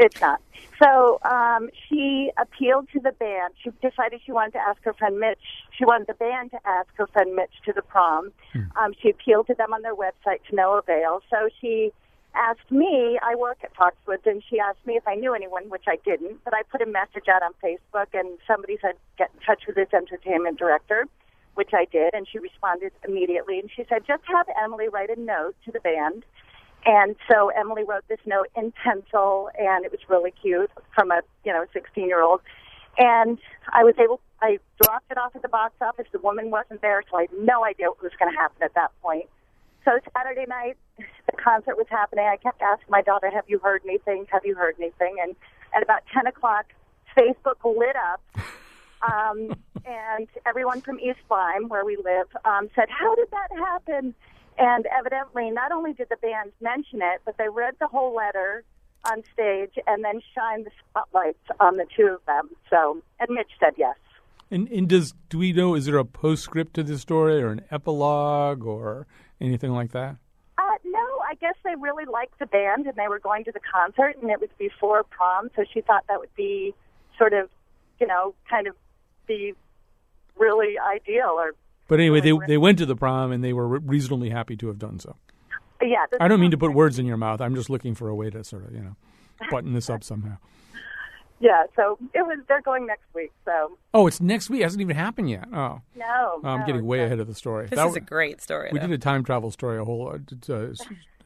It's 0.00 0.20
not. 0.20 0.40
So 0.80 1.18
um, 1.24 1.70
she 1.88 2.30
appealed 2.40 2.88
to 2.92 3.00
the 3.00 3.10
band. 3.10 3.54
She 3.60 3.70
decided 3.82 4.20
she 4.24 4.30
wanted 4.30 4.52
to 4.52 4.60
ask 4.60 4.80
her 4.84 4.92
friend 4.92 5.18
Mitch. 5.18 5.40
She 5.76 5.84
wanted 5.84 6.06
the 6.06 6.14
band 6.14 6.52
to 6.52 6.60
ask 6.64 6.88
her 6.94 7.08
friend 7.08 7.34
Mitch 7.34 7.50
to 7.64 7.72
the 7.72 7.82
prom. 7.82 8.30
Um, 8.54 8.94
she 9.02 9.10
appealed 9.10 9.48
to 9.48 9.54
them 9.54 9.72
on 9.72 9.82
their 9.82 9.96
website 9.96 10.44
to 10.50 10.54
no 10.54 10.78
avail. 10.78 11.20
So 11.28 11.48
she 11.60 11.92
asked 12.34 12.70
me. 12.70 13.18
I 13.22 13.34
work 13.34 13.58
at 13.64 13.74
Foxwoods, 13.74 14.26
and 14.26 14.42
she 14.48 14.60
asked 14.60 14.86
me 14.86 14.96
if 14.96 15.06
I 15.06 15.14
knew 15.14 15.34
anyone, 15.34 15.68
which 15.68 15.84
I 15.88 15.96
didn't. 16.04 16.44
But 16.44 16.54
I 16.54 16.62
put 16.62 16.80
a 16.80 16.86
message 16.86 17.28
out 17.28 17.42
on 17.42 17.52
Facebook, 17.62 18.08
and 18.14 18.38
somebody 18.46 18.78
said 18.80 18.94
get 19.16 19.30
in 19.34 19.40
touch 19.40 19.64
with 19.66 19.76
this 19.76 19.88
entertainment 19.92 20.58
director, 20.58 21.06
which 21.58 21.74
I 21.74 21.86
did, 21.90 22.14
and 22.14 22.26
she 22.30 22.38
responded 22.38 22.92
immediately. 23.06 23.58
And 23.58 23.68
she 23.68 23.84
said 23.88 24.06
just 24.06 24.22
have 24.32 24.46
Emily 24.62 24.88
write 24.88 25.10
a 25.10 25.20
note 25.20 25.56
to 25.64 25.72
the 25.72 25.80
band. 25.80 26.24
And 26.86 27.16
so 27.28 27.48
Emily 27.48 27.82
wrote 27.82 28.06
this 28.08 28.20
note 28.24 28.46
in 28.56 28.72
pencil, 28.84 29.50
and 29.58 29.84
it 29.84 29.90
was 29.90 30.00
really 30.08 30.30
cute 30.30 30.70
from 30.94 31.10
a 31.10 31.20
you 31.44 31.52
know 31.52 31.66
16 31.72 32.06
year 32.06 32.22
old. 32.22 32.40
And 32.96 33.38
I 33.72 33.82
was 33.82 33.94
able, 33.98 34.20
I 34.40 34.58
dropped 34.82 35.10
it 35.10 35.18
off 35.18 35.34
at 35.34 35.42
the 35.42 35.48
box 35.48 35.74
office. 35.80 36.06
The 36.12 36.20
woman 36.20 36.50
wasn't 36.50 36.80
there, 36.80 37.02
so 37.10 37.16
I 37.16 37.22
had 37.22 37.32
no 37.40 37.64
idea 37.64 37.88
what 37.88 38.02
was 38.02 38.12
going 38.18 38.32
to 38.32 38.38
happen 38.38 38.62
at 38.62 38.74
that 38.74 38.92
point. 39.02 39.26
So 39.84 39.98
Saturday 40.16 40.46
night, 40.46 40.76
the 40.96 41.36
concert 41.42 41.76
was 41.76 41.86
happening. 41.90 42.24
I 42.24 42.36
kept 42.36 42.62
asking 42.62 42.86
my 42.88 43.02
daughter, 43.02 43.30
"Have 43.30 43.48
you 43.48 43.58
heard 43.58 43.82
anything? 43.84 44.26
Have 44.30 44.46
you 44.46 44.54
heard 44.54 44.76
anything?" 44.78 45.16
And 45.20 45.34
at 45.74 45.82
about 45.82 46.02
10 46.14 46.28
o'clock, 46.28 46.66
Facebook 47.16 47.58
lit 47.64 47.96
up. 47.96 48.22
Um, 49.02 49.56
and 49.84 50.28
everyone 50.46 50.80
from 50.80 50.98
East 51.00 51.20
Lyme, 51.30 51.68
where 51.68 51.84
we 51.84 51.96
live, 51.96 52.26
um, 52.44 52.68
said, 52.74 52.88
How 52.88 53.14
did 53.14 53.30
that 53.30 53.48
happen? 53.56 54.14
And 54.58 54.86
evidently, 54.86 55.50
not 55.50 55.70
only 55.70 55.92
did 55.92 56.08
the 56.08 56.16
band 56.16 56.52
mention 56.60 57.00
it, 57.00 57.20
but 57.24 57.36
they 57.38 57.48
read 57.48 57.74
the 57.78 57.86
whole 57.86 58.14
letter 58.14 58.64
on 59.08 59.22
stage 59.32 59.72
and 59.86 60.04
then 60.04 60.20
shined 60.34 60.66
the 60.66 60.70
spotlights 60.90 61.38
on 61.60 61.76
the 61.76 61.86
two 61.96 62.06
of 62.06 62.24
them. 62.26 62.50
So, 62.68 63.00
and 63.20 63.30
Mitch 63.30 63.50
said 63.60 63.74
yes. 63.76 63.96
And, 64.50 64.68
and 64.68 64.88
does 64.88 65.14
do 65.28 65.38
we 65.38 65.52
know? 65.52 65.74
Is 65.74 65.84
there 65.86 65.98
a 65.98 66.04
postscript 66.04 66.74
to 66.74 66.82
this 66.82 67.02
story 67.02 67.42
or 67.42 67.50
an 67.50 67.62
epilogue 67.70 68.64
or 68.64 69.06
anything 69.40 69.72
like 69.72 69.92
that? 69.92 70.16
Uh, 70.56 70.76
no, 70.84 71.06
I 71.28 71.34
guess 71.34 71.54
they 71.64 71.74
really 71.78 72.06
liked 72.06 72.38
the 72.38 72.46
band 72.46 72.86
and 72.86 72.96
they 72.96 73.08
were 73.08 73.20
going 73.20 73.44
to 73.44 73.52
the 73.52 73.60
concert, 73.60 74.16
and 74.20 74.30
it 74.30 74.40
was 74.40 74.50
before 74.58 75.04
prom, 75.04 75.50
so 75.54 75.64
she 75.72 75.82
thought 75.82 76.04
that 76.08 76.18
would 76.18 76.34
be 76.34 76.74
sort 77.16 77.32
of, 77.32 77.48
you 78.00 78.06
know, 78.06 78.34
kind 78.48 78.66
of 78.66 78.74
be 79.28 79.54
really 80.36 80.74
ideal. 80.78 81.36
Or 81.38 81.52
But 81.86 82.00
anyway, 82.00 82.20
they 82.20 82.32
Really 82.32 82.46
they 82.46 82.58
went 82.58 82.78
to 82.78 82.86
the 82.86 82.96
prom 82.96 83.30
and 83.30 83.44
they 83.44 83.52
were 83.52 83.68
reasonably 83.68 84.30
happy 84.30 84.56
to 84.56 84.66
have 84.68 84.78
done 84.78 84.98
so. 84.98 85.14
yeah, 85.80 86.06
I 86.20 86.26
don't 86.26 86.40
mean 86.40 86.50
to 86.50 86.58
put 86.58 86.72
words 86.74 86.98
in 86.98 87.06
your 87.06 87.16
mouth. 87.16 87.40
I'm 87.40 87.54
just 87.54 87.70
looking 87.70 87.94
for 87.94 88.08
a 88.08 88.14
way 88.14 88.30
to 88.30 88.42
sort 88.42 88.64
of 88.64 88.72
you 88.72 88.80
know 88.80 88.96
button 89.50 89.72
this 89.74 89.88
up 89.88 90.02
somehow. 90.02 90.38
Yeah, 91.40 91.66
so 91.76 91.96
it 92.14 92.22
was. 92.22 92.40
They're 92.48 92.60
going 92.62 92.84
next 92.84 93.04
week, 93.14 93.30
so 93.44 93.78
Oh, 93.94 94.08
it's 94.08 94.20
next 94.20 94.50
week. 94.50 94.58
It 94.60 94.64
hasn't 94.64 94.80
even 94.80 94.96
happened 94.96 95.30
yet. 95.30 95.44
Oh, 95.52 95.80
no. 95.94 96.40
I'm 96.42 96.58
no, 96.62 96.66
getting 96.66 96.84
way 96.84 96.98
so- 96.98 97.04
ahead 97.04 97.20
of 97.20 97.28
the 97.28 97.34
story. 97.36 97.66
This 97.68 97.76
that, 97.76 97.86
is 97.86 97.94
a 97.94 98.00
great 98.00 98.42
story. 98.42 98.70
We 98.72 98.80
though. 98.80 98.88
did 98.88 98.94
a 98.94 98.98
time 98.98 99.22
travel 99.22 99.52
story, 99.52 99.78
a 99.78 99.84
whole 99.84 100.08
uh, 100.08 100.18
t- 100.40 100.52
s- 100.52 100.80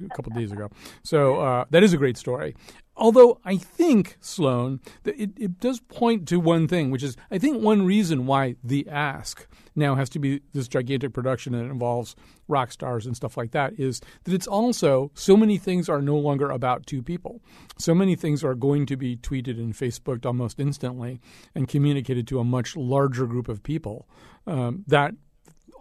a 0.05 0.15
couple 0.15 0.33
days 0.33 0.53
ago. 0.53 0.71
So 1.03 1.41
uh, 1.41 1.65
that 1.71 1.83
is 1.83 1.93
a 1.93 1.97
great 1.97 2.17
story. 2.17 2.55
Although 2.95 3.41
I 3.45 3.57
think, 3.57 4.17
Sloane, 4.21 4.81
that 5.05 5.21
it, 5.21 5.31
it 5.39 5.61
does 5.61 5.81
point 5.81 6.29
to 6.29 6.39
one 6.39 6.69
thing, 6.69 6.91
which 6.91 7.03
is 7.03 7.17
I 7.31 7.39
think 7.39 7.63
one 7.63 7.87
reason 7.87 8.27
why 8.27 8.57
The 8.63 8.87
Ask 8.89 9.47
now 9.75 9.95
has 9.95 10.11
to 10.11 10.19
be 10.19 10.43
this 10.53 10.69
gigantic 10.69 11.15
production 11.15 11.55
it 11.55 11.63
involves 11.63 12.15
rock 12.49 12.71
stars 12.71 13.07
and 13.07 13.17
stuff 13.17 13.39
like 13.39 13.53
that 13.53 13.73
is 13.79 14.03
that 14.25 14.35
it's 14.35 14.47
also 14.47 15.11
so 15.15 15.37
many 15.37 15.57
things 15.57 15.89
are 15.89 16.03
no 16.03 16.17
longer 16.19 16.51
about 16.51 16.87
two 16.87 17.03
people. 17.03 17.41
So 17.79 17.95
many 17.95 18.15
things 18.15 18.45
are 18.45 18.55
going 18.55 18.85
to 18.87 18.97
be 18.97 19.17
tweeted 19.17 19.59
and 19.59 19.73
Facebooked 19.73 20.27
almost 20.27 20.61
instantly 20.61 21.21
and 21.55 21.67
communicated 21.67 22.27
to 22.29 22.41
a 22.41 22.45
much 22.45 22.77
larger 22.77 23.27
group 23.27 23.49
of 23.49 23.63
people. 23.63 24.07
Um, 24.47 24.85
that 24.87 25.15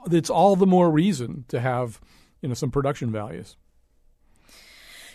it's 0.09 0.29
all 0.29 0.55
the 0.55 0.65
more 0.65 0.89
reason 0.89 1.45
to 1.49 1.59
have 1.59 1.99
you 2.41 2.47
know 2.47 2.55
some 2.55 2.71
production 2.71 3.11
values. 3.11 3.57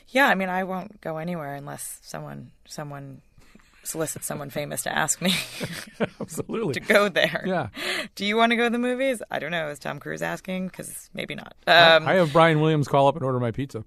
Yeah, 0.08 0.28
I 0.28 0.34
mean, 0.34 0.48
I 0.48 0.64
won't 0.64 1.00
go 1.00 1.18
anywhere 1.18 1.54
unless 1.54 1.98
someone 2.02 2.52
someone 2.66 3.22
solicits 3.86 4.26
someone 4.26 4.50
famous 4.50 4.82
to 4.82 4.96
ask 4.96 5.22
me 5.22 5.32
absolutely 6.20 6.74
to 6.74 6.80
go 6.80 7.08
there. 7.08 7.44
Yeah. 7.46 7.68
Do 8.14 8.24
you 8.24 8.36
want 8.36 8.50
to 8.50 8.56
go 8.56 8.64
to 8.64 8.70
the 8.70 8.78
movies? 8.78 9.22
I 9.30 9.38
don't 9.38 9.50
know. 9.50 9.68
Is 9.68 9.78
Tom 9.78 10.00
Cruise 10.00 10.22
asking? 10.22 10.68
Because 10.68 11.08
maybe 11.14 11.34
not. 11.34 11.54
Um, 11.66 12.06
I, 12.06 12.12
I, 12.12 12.14
have 12.16 12.32
Brian 12.32 12.60
Williams 12.60 12.88
call 12.88 13.08
up 13.08 13.16
and 13.16 13.24
order 13.24 13.40
my 13.40 13.50
pizza. 13.50 13.84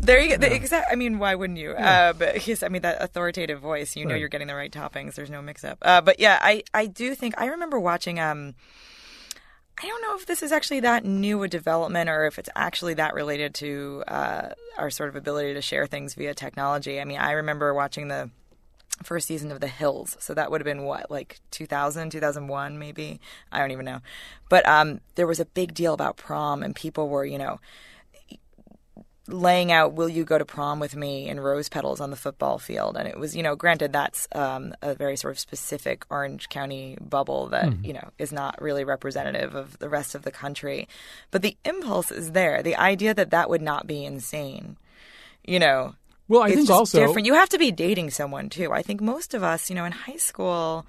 There 0.00 0.20
you 0.20 0.36
go. 0.36 0.46
Yeah. 0.46 0.52
Exact. 0.52 0.88
I 0.90 0.94
mean, 0.94 1.18
why 1.18 1.34
wouldn't 1.34 1.58
you? 1.58 1.72
Yeah. 1.72 2.08
Uh, 2.08 2.12
but 2.12 2.36
his, 2.38 2.62
I 2.62 2.68
mean, 2.68 2.82
that 2.82 3.00
authoritative 3.00 3.60
voice. 3.60 3.96
You 3.96 4.04
know, 4.04 4.14
you're 4.14 4.28
getting 4.28 4.48
the 4.48 4.54
right 4.54 4.72
toppings. 4.72 5.14
There's 5.14 5.30
no 5.30 5.40
mix-up. 5.40 5.78
Uh, 5.82 6.00
but 6.00 6.20
yeah, 6.20 6.38
I 6.40 6.64
I 6.74 6.86
do 6.86 7.14
think 7.14 7.34
I 7.38 7.46
remember 7.46 7.80
watching. 7.80 8.20
Um, 8.20 8.54
I 9.78 9.86
don't 9.86 10.02
know 10.02 10.16
if 10.16 10.24
this 10.24 10.42
is 10.42 10.52
actually 10.52 10.80
that 10.80 11.04
new 11.04 11.42
a 11.42 11.48
development 11.48 12.08
or 12.08 12.26
if 12.26 12.38
it's 12.38 12.48
actually 12.56 12.94
that 12.94 13.14
related 13.14 13.54
to 13.56 14.04
uh, 14.08 14.48
our 14.78 14.88
sort 14.88 15.10
of 15.10 15.16
ability 15.16 15.52
to 15.52 15.60
share 15.60 15.86
things 15.86 16.14
via 16.14 16.34
technology. 16.34 16.98
I 16.98 17.04
mean, 17.04 17.18
I 17.18 17.32
remember 17.32 17.74
watching 17.74 18.08
the 18.08 18.30
first 19.02 19.26
season 19.26 19.52
of 19.52 19.60
The 19.60 19.68
Hills. 19.68 20.16
So 20.18 20.32
that 20.32 20.50
would 20.50 20.60
have 20.60 20.64
been 20.64 20.84
what, 20.84 21.10
like 21.10 21.40
2000, 21.50 22.10
2001, 22.10 22.78
maybe? 22.78 23.20
I 23.52 23.58
don't 23.58 23.70
even 23.70 23.84
know. 23.84 24.00
But 24.48 24.66
um, 24.66 25.00
there 25.14 25.26
was 25.26 25.40
a 25.40 25.44
big 25.44 25.74
deal 25.74 25.92
about 25.92 26.16
prom, 26.16 26.62
and 26.62 26.74
people 26.74 27.08
were, 27.08 27.26
you 27.26 27.38
know, 27.38 27.60
laying 29.28 29.72
out 29.72 29.94
will 29.94 30.08
you 30.08 30.24
go 30.24 30.38
to 30.38 30.44
prom 30.44 30.80
with 30.80 30.96
me 30.96 31.28
in 31.28 31.40
rose 31.40 31.68
petals 31.68 32.00
on 32.00 32.10
the 32.10 32.16
football 32.16 32.58
field? 32.58 32.96
And 32.96 33.08
it 33.08 33.18
was 33.18 33.36
you 33.36 33.42
know 33.42 33.56
granted 33.56 33.92
that's 33.92 34.28
um, 34.32 34.74
a 34.82 34.94
very 34.94 35.16
sort 35.16 35.32
of 35.32 35.38
specific 35.38 36.04
orange 36.10 36.48
county 36.48 36.96
bubble 37.00 37.48
that 37.48 37.66
mm. 37.66 37.84
you 37.84 37.92
know 37.92 38.10
is 38.18 38.32
not 38.32 38.60
really 38.60 38.84
representative 38.84 39.54
of 39.54 39.78
the 39.78 39.88
rest 39.88 40.14
of 40.14 40.22
the 40.22 40.30
country. 40.30 40.88
But 41.30 41.42
the 41.42 41.56
impulse 41.64 42.10
is 42.10 42.32
there. 42.32 42.62
The 42.62 42.76
idea 42.76 43.14
that 43.14 43.30
that 43.30 43.50
would 43.50 43.62
not 43.62 43.86
be 43.86 44.04
insane 44.04 44.76
you 45.46 45.58
know 45.58 45.94
well 46.28 46.42
i 46.42 46.48
it's 46.48 46.56
think 46.56 46.70
also 46.70 47.06
different. 47.06 47.26
You 47.26 47.34
have 47.34 47.48
to 47.50 47.58
be 47.58 47.70
dating 47.70 48.10
someone 48.10 48.48
too. 48.48 48.72
I 48.72 48.82
think 48.82 49.00
most 49.00 49.32
of 49.32 49.42
us 49.42 49.70
you 49.70 49.76
know 49.76 49.84
in 49.84 49.92
high 49.92 50.16
school 50.16 50.86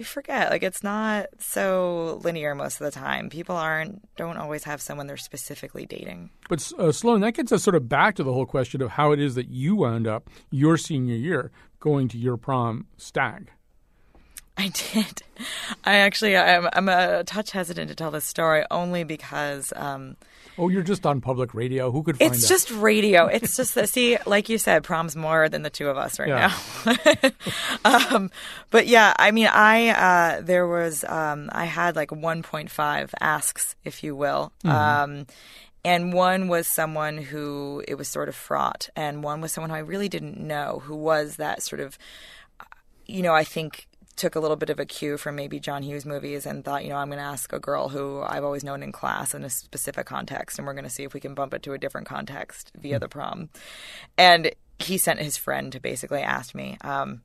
you 0.00 0.04
forget 0.04 0.50
like 0.50 0.62
it's 0.62 0.82
not 0.82 1.26
so 1.38 2.20
linear 2.24 2.54
most 2.54 2.80
of 2.80 2.86
the 2.86 2.90
time. 2.90 3.28
People 3.30 3.54
aren't 3.54 4.02
don't 4.16 4.38
always 4.38 4.64
have 4.64 4.80
someone 4.80 5.06
they're 5.06 5.16
specifically 5.16 5.86
dating. 5.86 6.30
But 6.48 6.72
uh, 6.78 6.90
Sloane 6.90 7.20
that 7.20 7.34
gets 7.34 7.52
us 7.52 7.62
sort 7.62 7.76
of 7.76 7.88
back 7.88 8.16
to 8.16 8.24
the 8.24 8.32
whole 8.32 8.46
question 8.46 8.82
of 8.82 8.90
how 8.90 9.12
it 9.12 9.20
is 9.20 9.36
that 9.36 9.48
you 9.48 9.76
wound 9.76 10.08
up 10.08 10.28
your 10.50 10.76
senior 10.76 11.14
year 11.14 11.52
going 11.78 12.08
to 12.08 12.18
your 12.18 12.36
prom 12.36 12.86
stag. 12.96 13.50
I 14.56 14.68
did. 14.92 15.22
I 15.84 15.96
actually, 15.96 16.36
I'm, 16.36 16.68
I'm 16.72 16.88
a 16.88 17.24
touch 17.24 17.50
hesitant 17.50 17.88
to 17.88 17.94
tell 17.94 18.10
this 18.10 18.24
story 18.24 18.64
only 18.70 19.04
because 19.04 19.72
um, 19.76 20.16
Oh, 20.60 20.68
you're 20.68 20.82
just 20.82 21.06
on 21.06 21.20
public 21.22 21.54
radio. 21.54 21.90
Who 21.90 22.02
could 22.02 22.18
find 22.18 22.34
It's 22.34 22.44
out? 22.44 22.48
just 22.48 22.70
radio. 22.70 23.26
It's 23.26 23.56
just 23.60 23.74
that, 23.76 23.88
see, 23.88 24.18
like 24.26 24.48
you 24.50 24.58
said, 24.58 24.84
prom's 24.84 25.16
more 25.16 25.48
than 25.48 25.62
the 25.62 25.70
two 25.70 25.88
of 25.88 25.96
us 25.96 26.18
right 26.20 26.28
Yeah. 26.28 26.52
now. 26.84 27.30
um, 28.14 28.30
but 28.70 28.86
yeah, 28.86 29.14
I 29.18 29.30
mean, 29.30 29.46
I, 29.50 29.88
uh, 29.88 30.40
there 30.42 30.66
was, 30.68 31.02
um, 31.04 31.48
I 31.52 31.64
had 31.64 31.96
like 31.96 32.10
1.5 32.10 33.10
asks, 33.20 33.74
if 33.84 34.04
you 34.04 34.14
will. 34.14 34.52
Um, 34.64 35.26
and 35.84 36.12
one 36.12 36.48
was 36.48 36.66
someone 36.68 37.16
who 37.16 37.82
it 37.88 37.94
was 37.94 38.06
sort 38.06 38.28
of 38.28 38.34
fraught, 38.34 38.90
and 38.94 39.24
one 39.24 39.40
was 39.40 39.52
someone 39.52 39.70
who 39.70 39.76
I 39.76 39.80
really 39.80 40.10
didn't 40.10 40.38
know, 40.38 40.82
who 40.84 40.94
was 40.94 41.36
that 41.36 41.62
sort 41.62 41.80
of, 41.80 41.96
you 43.06 43.22
know, 43.22 43.32
I 43.32 43.44
think 43.44 43.86
took 44.16 44.34
a 44.34 44.40
little 44.40 44.56
bit 44.56 44.70
of 44.70 44.78
a 44.78 44.84
cue 44.84 45.16
from 45.16 45.36
maybe 45.36 45.58
John 45.58 45.82
Hughes 45.82 46.04
movies 46.04 46.44
and 46.46 46.64
thought, 46.64 46.84
you 46.84 46.90
know, 46.90 46.96
I'm 46.96 47.08
going 47.08 47.18
to 47.18 47.24
ask 47.24 47.52
a 47.52 47.58
girl 47.58 47.88
who 47.88 48.20
I've 48.20 48.44
always 48.44 48.64
known 48.64 48.82
in 48.82 48.92
class 48.92 49.34
in 49.34 49.44
a 49.44 49.50
specific 49.50 50.06
context, 50.06 50.58
and 50.58 50.66
we're 50.66 50.74
going 50.74 50.84
to 50.84 50.90
see 50.90 51.04
if 51.04 51.14
we 51.14 51.20
can 51.20 51.34
bump 51.34 51.54
it 51.54 51.62
to 51.62 51.72
a 51.72 51.78
different 51.78 52.06
context 52.06 52.72
via 52.76 52.98
the 52.98 53.08
prom. 53.08 53.48
And 54.18 54.52
he 54.78 54.98
sent 54.98 55.20
his 55.20 55.36
friend 55.36 55.72
to 55.72 55.80
basically 55.80 56.20
ask 56.20 56.54
me. 56.54 56.76
Um, 56.82 57.22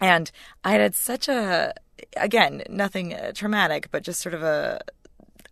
and 0.00 0.30
I 0.62 0.72
had 0.72 0.80
had 0.80 0.94
such 0.94 1.28
a, 1.28 1.74
again, 2.16 2.62
nothing 2.68 3.14
uh, 3.14 3.32
traumatic, 3.32 3.90
but 3.90 4.02
just 4.02 4.20
sort 4.20 4.34
of 4.34 4.42
a 4.42 4.80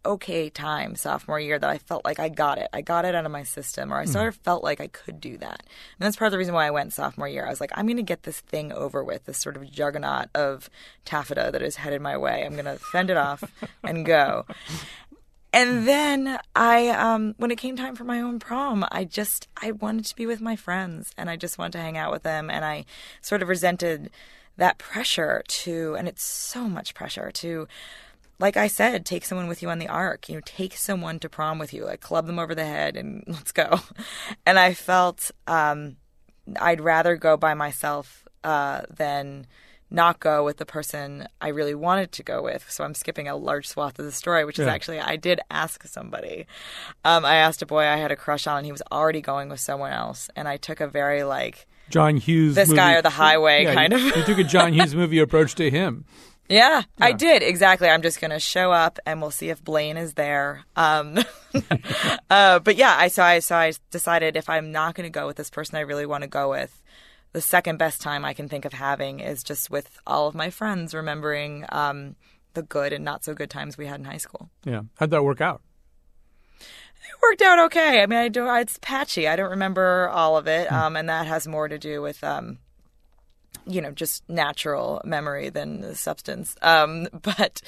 okay 0.05 0.51
time 0.51 0.97
sophomore 0.97 1.39
year 1.39 1.59
that 1.59 1.71
I 1.71 1.79
felt 1.79 2.05
like 2.05 2.19
I 2.19 2.29
got 2.29 2.59
it. 2.59 2.69
I 2.73 2.81
got 2.81 3.05
it 3.05 3.15
out 3.15 3.25
of 3.25 3.33
my 3.33 3.43
system, 3.43 3.93
or 3.93 3.99
I 3.99 4.05
sort 4.05 4.29
of 4.29 4.37
felt 4.37 4.65
like 4.65 4.81
I 4.81 4.89
could 4.89 5.21
do 5.21 5.39
that. 5.39 5.61
And 5.61 6.01
that's 6.01 6.17
part 6.17 6.27
of 6.27 6.33
the 6.33 6.39
reason 6.39 6.55
why 6.55 6.67
I 6.67 6.71
went 6.71 6.93
sophomore 6.93 7.29
year. 7.29 7.47
I 7.47 7.51
was 7.51 7.61
like, 7.61 7.73
I'm 7.75 7.87
going 7.87 7.97
to 7.97 8.03
get 8.03 8.25
this 8.25 8.41
thing 8.41 8.73
over 8.73 9.05
with, 9.05 9.25
this 9.25 9.39
sort 9.39 9.57
of 9.57 9.71
juggernaut 9.71 10.29
of 10.35 10.69
taffeta 11.05 11.51
that 11.53 11.63
is 11.63 11.77
headed 11.77 12.01
my 12.01 12.17
way. 12.17 12.45
I'm 12.45 12.55
going 12.55 12.65
to 12.65 12.79
fend 12.79 13.11
it 13.11 13.17
off 13.17 13.45
and 13.83 14.05
go. 14.05 14.47
And 15.53 15.87
then 15.87 16.39
I, 16.57 16.89
um, 16.89 17.35
when 17.37 17.51
it 17.51 17.59
came 17.59 17.77
time 17.77 17.95
for 17.95 18.05
my 18.05 18.21
own 18.21 18.39
prom, 18.39 18.87
I 18.91 19.05
just 19.05 19.49
I 19.61 19.73
wanted 19.73 20.07
to 20.07 20.17
be 20.17 20.25
with 20.25 20.41
my 20.41 20.57
friends, 20.57 21.13
and 21.19 21.29
I 21.29 21.37
just 21.37 21.59
wanted 21.59 21.73
to 21.73 21.81
hang 21.81 21.99
out 21.99 22.11
with 22.11 22.23
them, 22.23 22.51
and 22.51 22.65
I 22.65 22.87
sort 23.21 23.43
of 23.43 23.49
resented 23.49 24.11
that 24.57 24.79
pressure 24.79 25.43
to, 25.47 25.95
and 25.99 26.09
it's 26.09 26.25
so 26.25 26.69
much 26.69 26.95
pressure 26.95 27.31
to 27.33 27.69
like 28.43 28.57
I 28.57 28.67
said, 28.67 29.07
take 29.07 29.25
someone 29.25 29.47
with 29.47 29.63
you 29.63 29.71
on 29.71 29.79
the 29.79 29.87
ark. 29.87 30.29
You 30.29 30.35
know, 30.35 30.41
take 30.45 30.77
someone 30.77 31.21
to 31.21 31.29
prom 31.29 31.61
with 31.61 31.73
you. 31.73 31.85
Like 31.85 32.01
club 32.01 32.27
them 32.27 32.41
over 32.41 32.57
the 32.57 32.65
head 32.65 32.97
and 32.97 33.23
let's 33.29 33.53
go. 33.53 33.79
And 34.45 34.59
I 34.59 34.75
felt 34.75 35.31
um, 35.47 35.97
I'd 36.61 36.81
rather 36.81 37.17
go 37.17 37.37
by 37.37 37.55
myself 37.55 38.27
uh, 38.43 38.83
than 38.91 39.47
not 39.91 40.19
go 40.19 40.45
with 40.45 40.57
the 40.57 40.67
person 40.67 41.29
I 41.41 41.49
really 41.49 41.75
wanted 41.75 42.11
to 42.13 42.23
go 42.25 42.43
with. 42.43 42.69
So 42.69 42.83
I'm 42.83 42.95
skipping 42.95 43.29
a 43.29 43.37
large 43.37 43.69
swath 43.69 43.97
of 44.01 44.07
the 44.07 44.13
story, 44.13 44.45
which 44.45 44.59
is 44.59 44.67
actually 44.67 44.99
I 44.99 45.15
did 45.15 45.39
ask 45.49 45.87
somebody. 45.87 46.47
Um, 47.05 47.25
I 47.25 47.37
asked 47.37 47.63
a 47.63 47.67
boy 47.67 47.85
I 47.85 47.97
had 47.97 48.11
a 48.11 48.17
crush 48.17 48.49
on. 48.49 48.57
And 48.57 48.67
he 48.67 48.73
was 48.73 48.83
already 48.91 49.21
going 49.21 49.51
with 49.51 49.61
someone 49.61 49.93
else, 49.93 50.29
and 50.35 50.49
I 50.49 50.57
took 50.57 50.81
a 50.81 50.89
very 50.89 51.23
like 51.23 51.67
John 51.91 52.17
Hughes. 52.17 52.55
This 52.57 52.69
movie. 52.69 52.77
guy 52.79 52.95
or 52.95 53.03
the 53.03 53.11
highway 53.11 53.65
Yeah, 53.65 53.75
kind 53.75 53.93
you, 53.93 53.99
of. 53.99 54.17
you 54.17 54.25
took 54.25 54.39
a 54.39 54.45
John 54.45 54.73
Hughes 54.73 54.95
movie 55.01 55.19
approach 55.21 55.55
to 55.57 55.71
him. 55.71 56.07
Yeah, 56.49 56.83
I 57.01 57.13
did 57.13 57.43
exactly. 57.43 57.89
I'm 57.89 58.03
just 58.03 58.21
gonna 58.21 58.41
show 58.41 58.73
up 58.73 58.99
and 59.07 59.21
we'll 59.21 59.31
see 59.31 59.49
if 59.49 59.63
Blaine 59.65 59.97
is 59.97 60.15
there. 60.15 60.65
Um, 60.77 61.19
uh, 62.31 62.59
but 62.59 62.77
yeah, 62.77 62.95
I 62.99 63.09
so 63.09 63.23
I 63.23 63.39
so 63.39 63.57
I 63.57 63.73
decided 63.91 64.37
if 64.37 64.51
I'm 64.51 64.71
not 64.71 64.95
gonna 64.95 65.11
go 65.11 65.27
with 65.27 65.37
this 65.37 65.51
person 65.51 65.77
I 65.77 65.81
really 65.81 66.05
want 66.05 66.23
to 66.23 66.29
go 66.29 66.51
with, 66.51 66.83
the 67.33 67.41
second 67.41 67.79
best 67.79 68.03
time 68.03 68.25
I 68.25 68.35
can 68.35 68.49
think 68.49 68.65
of 68.65 68.75
having 68.75 69.21
is 69.21 69.43
just 69.43 69.71
with 69.71 69.99
all 70.07 70.29
of 70.29 70.35
my 70.35 70.51
friends, 70.51 70.95
remembering 70.95 71.65
um, 71.71 72.17
the 72.55 72.63
good 72.63 72.93
and 72.93 73.05
not 73.05 73.25
so 73.25 73.35
good 73.35 73.51
times 73.51 73.79
we 73.79 73.87
had 73.87 74.01
in 74.01 74.05
high 74.05 74.19
school. 74.19 74.51
Yeah, 74.65 74.83
how'd 74.97 75.11
that 75.11 75.25
work 75.25 75.41
out? 75.41 75.63
It 76.61 77.23
worked 77.23 77.43
out 77.43 77.59
okay. 77.67 78.03
I 78.03 78.07
mean, 78.07 78.19
I 78.19 78.29
don't. 78.29 78.55
It's 78.61 78.79
patchy. 78.81 79.27
I 79.27 79.37
don't 79.37 79.51
remember 79.51 80.09
all 80.11 80.37
of 80.37 80.47
it, 80.47 80.71
um, 80.71 80.97
and 80.97 81.09
that 81.09 81.27
has 81.27 81.49
more 81.49 81.67
to 81.67 81.79
do 81.79 82.01
with, 82.01 82.23
um, 82.23 82.59
you 83.67 83.81
know, 83.81 83.91
just 83.91 84.29
natural 84.29 85.01
memory 85.05 85.49
than 85.49 85.81
the 85.81 85.95
substance. 85.95 86.57
Um, 86.63 87.09
but 87.23 87.63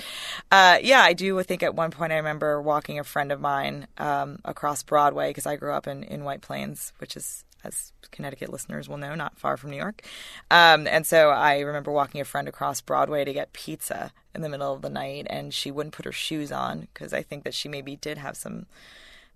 uh, 0.50 0.78
yeah, 0.82 1.00
I 1.00 1.12
do 1.12 1.42
think 1.42 1.62
at 1.62 1.74
one 1.74 1.90
point 1.90 2.12
I 2.12 2.16
remember 2.16 2.60
walking 2.60 2.98
a 2.98 3.04
friend 3.04 3.32
of 3.32 3.40
mine 3.40 3.86
um, 3.98 4.38
across 4.44 4.82
Broadway 4.82 5.30
because 5.30 5.46
I 5.46 5.56
grew 5.56 5.72
up 5.72 5.86
in 5.86 6.02
in 6.04 6.24
White 6.24 6.40
Plains, 6.42 6.92
which 6.98 7.16
is. 7.16 7.44
As 7.66 7.94
Connecticut 8.10 8.52
listeners 8.52 8.90
will 8.90 8.98
know, 8.98 9.14
not 9.14 9.38
far 9.38 9.56
from 9.56 9.70
New 9.70 9.78
York. 9.78 10.02
Um, 10.50 10.86
and 10.86 11.06
so 11.06 11.30
I 11.30 11.60
remember 11.60 11.90
walking 11.90 12.20
a 12.20 12.26
friend 12.26 12.46
across 12.46 12.82
Broadway 12.82 13.24
to 13.24 13.32
get 13.32 13.54
pizza 13.54 14.12
in 14.34 14.42
the 14.42 14.50
middle 14.50 14.74
of 14.74 14.82
the 14.82 14.90
night, 14.90 15.26
and 15.30 15.54
she 15.54 15.70
wouldn't 15.70 15.94
put 15.94 16.04
her 16.04 16.12
shoes 16.12 16.52
on 16.52 16.88
because 16.92 17.14
I 17.14 17.22
think 17.22 17.44
that 17.44 17.54
she 17.54 17.70
maybe 17.70 17.96
did 17.96 18.18
have 18.18 18.36
some 18.36 18.66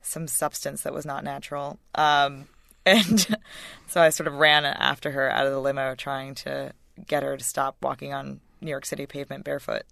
some 0.02 0.26
substance 0.28 0.82
that 0.82 0.92
was 0.92 1.06
not 1.06 1.24
natural. 1.24 1.78
Um, 1.94 2.48
and 2.96 3.36
so 3.88 4.00
I 4.00 4.10
sort 4.10 4.26
of 4.26 4.34
ran 4.34 4.64
after 4.64 5.10
her 5.12 5.30
out 5.30 5.46
of 5.46 5.52
the 5.52 5.60
limo, 5.60 5.94
trying 5.94 6.34
to 6.36 6.72
get 7.06 7.22
her 7.22 7.36
to 7.36 7.44
stop 7.44 7.76
walking 7.82 8.12
on 8.12 8.40
New 8.60 8.70
York 8.70 8.86
City 8.86 9.06
pavement 9.06 9.44
barefoot. 9.44 9.82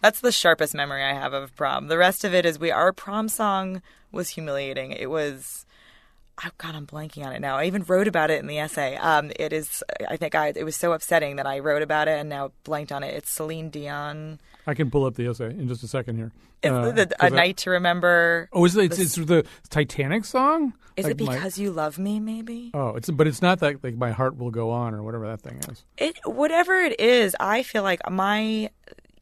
That's 0.00 0.20
the 0.20 0.32
sharpest 0.32 0.74
memory 0.74 1.02
I 1.02 1.12
have 1.12 1.32
of 1.32 1.54
prom. 1.56 1.88
The 1.88 1.98
rest 1.98 2.24
of 2.24 2.34
it 2.34 2.46
is 2.46 2.58
we 2.58 2.70
our 2.70 2.92
prom 2.92 3.28
song 3.28 3.82
was 4.10 4.30
humiliating. 4.30 4.92
It 4.92 5.10
was 5.10 5.66
Oh 6.44 6.48
God, 6.58 6.74
I'm 6.74 6.86
blanking 6.86 7.24
on 7.26 7.32
it 7.32 7.40
now. 7.40 7.56
I 7.56 7.66
even 7.66 7.82
wrote 7.86 8.08
about 8.08 8.30
it 8.30 8.40
in 8.40 8.46
the 8.46 8.58
essay. 8.58 8.96
Um, 8.96 9.30
it 9.36 9.52
is. 9.52 9.82
I 10.08 10.16
think 10.16 10.34
I. 10.34 10.48
It 10.56 10.64
was 10.64 10.76
so 10.76 10.92
upsetting 10.92 11.36
that 11.36 11.46
I 11.46 11.58
wrote 11.58 11.82
about 11.82 12.08
it 12.08 12.18
and 12.18 12.28
now 12.28 12.52
blanked 12.64 12.90
on 12.90 13.02
it. 13.02 13.14
It's 13.14 13.30
Celine 13.30 13.68
Dion. 13.70 14.40
I 14.66 14.74
can 14.74 14.90
pull 14.90 15.04
up 15.04 15.14
the 15.14 15.26
essay 15.28 15.50
in 15.50 15.68
just 15.68 15.82
a 15.82 15.88
second 15.88 16.16
here. 16.16 16.32
It's 16.62 16.72
Uh, 16.72 16.90
the, 16.92 17.14
a 17.20 17.26
I- 17.26 17.28
night 17.28 17.56
to 17.58 17.70
remember. 17.70 18.48
Oh, 18.52 18.64
is 18.64 18.76
it? 18.76 18.84
It's, 18.84 18.96
the- 18.96 19.02
it's 19.02 19.14
the 19.16 19.44
Titanic 19.68 20.24
song. 20.24 20.72
Is 20.96 21.04
Like 21.06 21.20
it 21.20 21.24
my- 21.24 21.34
because 21.34 21.58
you 21.58 21.70
love 21.72 21.98
me? 21.98 22.20
Maybe. 22.20 22.70
oh, 22.74 22.90
it's 22.96 23.08
but 23.10 23.26
it's 23.26 23.40
not 23.42 23.60
that 23.60 23.82
like 23.82 23.96
my 23.96 24.10
heart 24.10 24.36
will 24.36 24.50
go 24.50 24.70
on 24.70 24.94
or 24.94 25.02
whatever 25.02 25.26
that 25.26 25.40
thing 25.40 25.58
is. 25.70 25.84
It 25.98 26.18
whatever 26.24 26.74
it 26.74 26.98
is, 27.00 27.34
I 27.40 27.62
feel 27.62 27.82
like 27.82 28.00
my 28.10 28.70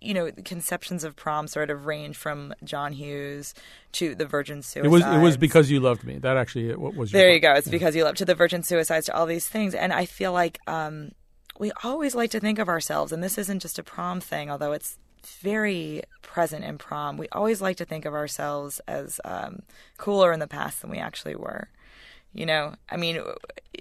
you 0.00 0.14
know 0.14 0.30
conceptions 0.44 1.04
of 1.04 1.14
prom 1.14 1.46
sort 1.46 1.70
of 1.70 1.86
range 1.86 2.16
from 2.16 2.54
John 2.64 2.92
Hughes 2.92 3.54
to 3.92 4.14
the 4.14 4.26
Virgin 4.26 4.62
Suicides. 4.62 4.86
It 4.86 4.90
was 4.90 5.04
it 5.04 5.18
was 5.18 5.36
because 5.36 5.70
you 5.70 5.80
loved 5.80 6.04
me. 6.04 6.18
That 6.18 6.36
actually 6.36 6.74
what 6.74 6.94
was 6.94 7.12
your 7.12 7.22
There 7.22 7.32
you 7.32 7.40
go. 7.40 7.52
It's 7.52 7.68
because 7.68 7.94
you 7.94 8.04
loved 8.04 8.18
to 8.18 8.24
the 8.24 8.34
Virgin 8.34 8.62
Suicides 8.62 9.06
to 9.06 9.14
all 9.14 9.26
these 9.26 9.48
things, 9.48 9.74
and 9.74 9.92
I 9.92 10.06
feel 10.06 10.32
like 10.32 10.58
um, 10.66 11.12
we 11.58 11.70
always 11.84 12.14
like 12.14 12.30
to 12.30 12.40
think 12.40 12.58
of 12.58 12.68
ourselves, 12.68 13.12
and 13.12 13.22
this 13.22 13.36
isn't 13.36 13.60
just 13.60 13.78
a 13.78 13.82
prom 13.82 14.20
thing, 14.20 14.50
although 14.50 14.72
it's 14.72 14.98
very 15.22 16.02
present 16.22 16.64
in 16.64 16.78
prom. 16.78 17.18
We 17.18 17.28
always 17.32 17.60
like 17.60 17.76
to 17.76 17.84
think 17.84 18.06
of 18.06 18.14
ourselves 18.14 18.80
as 18.88 19.20
um, 19.24 19.60
cooler 19.98 20.32
in 20.32 20.40
the 20.40 20.46
past 20.46 20.80
than 20.80 20.90
we 20.90 20.98
actually 20.98 21.36
were. 21.36 21.68
You 22.32 22.46
know, 22.46 22.76
I 22.88 22.96
mean, 22.96 23.20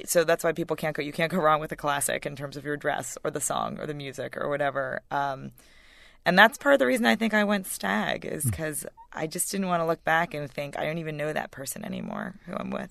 so 0.06 0.24
that's 0.24 0.44
why 0.44 0.54
people 0.54 0.76
can't 0.76 0.96
go. 0.96 1.04
You 1.04 1.14
can't 1.14 1.32
go 1.32 1.38
wrong 1.38 1.60
with 1.60 1.72
a 1.72 1.76
classic 1.76 2.26
in 2.26 2.36
terms 2.36 2.58
of 2.58 2.66
your 2.66 2.78
dress 2.78 3.18
or 3.24 3.32
the 3.32 3.40
song 3.40 3.80
or 3.80 3.86
the 3.86 3.94
music 3.94 4.36
or 4.36 4.50
whatever. 4.50 5.02
Um, 5.12 5.52
and 6.26 6.38
that's 6.38 6.58
part 6.58 6.74
of 6.74 6.80
the 6.80 6.86
reason 6.86 7.06
I 7.06 7.16
think 7.16 7.34
I 7.34 7.44
went 7.44 7.68
stag 7.68 8.26
is 8.26 8.44
because 8.46 8.86
I 9.14 9.28
just 9.28 9.52
didn't 9.52 9.68
want 9.68 9.82
to 9.82 9.86
look 9.86 10.04
back 10.04 10.34
and 10.34 10.50
think 10.50 10.78
I 10.78 10.86
don't 10.86 10.98
even 11.00 11.18
know 11.18 11.34
that 11.34 11.52
person 11.52 11.84
anymore 11.86 12.36
who 12.46 12.54
I'm 12.56 12.70
with. 12.70 12.90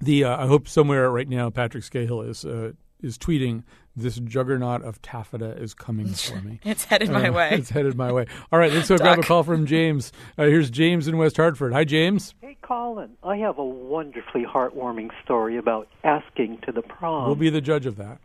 The 0.00 0.24
uh, 0.24 0.42
I 0.42 0.46
hope 0.46 0.68
somewhere 0.68 1.10
right 1.10 1.28
now 1.28 1.50
Patrick 1.50 1.84
Skahill 1.84 2.28
is 2.28 2.44
uh, 2.44 2.72
is 3.02 3.18
tweeting 3.18 3.62
this 3.96 4.16
juggernaut 4.16 4.82
of 4.82 5.00
taffeta 5.02 5.50
is 5.56 5.72
coming 5.74 6.08
for 6.14 6.40
me. 6.40 6.58
It's 6.64 6.84
headed 6.84 7.10
my 7.10 7.28
Uh, 7.28 7.32
way. 7.32 7.48
It's 7.52 7.70
headed 7.70 7.96
my 7.96 8.10
way. 8.10 8.26
All 8.50 8.58
right, 8.58 8.72
let's 8.72 8.88
go 8.88 8.96
grab 8.98 9.18
a 9.20 9.22
call 9.22 9.42
from 9.44 9.66
James. 9.66 10.10
Uh, 10.36 10.44
here's 10.44 10.68
James 10.70 11.06
in 11.06 11.16
West 11.16 11.36
Hartford. 11.36 11.72
Hi, 11.72 11.84
James. 11.84 12.34
Hey, 12.40 12.56
Colin, 12.62 13.10
I 13.22 13.36
have 13.36 13.58
a 13.58 13.64
wonderfully 13.64 14.44
heartwarming 14.44 15.10
story 15.22 15.56
about 15.58 15.86
asking 16.02 16.58
to 16.66 16.72
the 16.72 16.82
prom. 16.82 17.26
we'll 17.26 17.36
be 17.36 17.50
the 17.50 17.60
judge 17.60 17.86
of 17.86 17.96
that. 17.96 18.18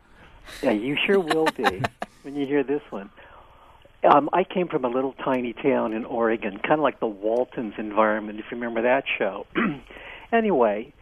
Yeah, 0.62 0.72
you 0.72 0.96
sure 1.06 1.20
will 1.20 1.46
be 1.56 1.82
when 2.22 2.34
you 2.34 2.46
hear 2.46 2.64
this 2.64 2.82
one. 2.90 3.10
Um, 4.02 4.30
I 4.32 4.44
came 4.44 4.68
from 4.68 4.84
a 4.84 4.88
little 4.88 5.12
tiny 5.12 5.52
town 5.52 5.92
in 5.92 6.04
Oregon, 6.04 6.58
kind 6.58 6.74
of 6.74 6.80
like 6.80 7.00
the 7.00 7.06
Waltons 7.06 7.74
environment, 7.76 8.38
if 8.38 8.46
you 8.50 8.56
remember 8.56 8.82
that 8.82 9.04
show. 9.18 9.46
anyway, 10.32 10.92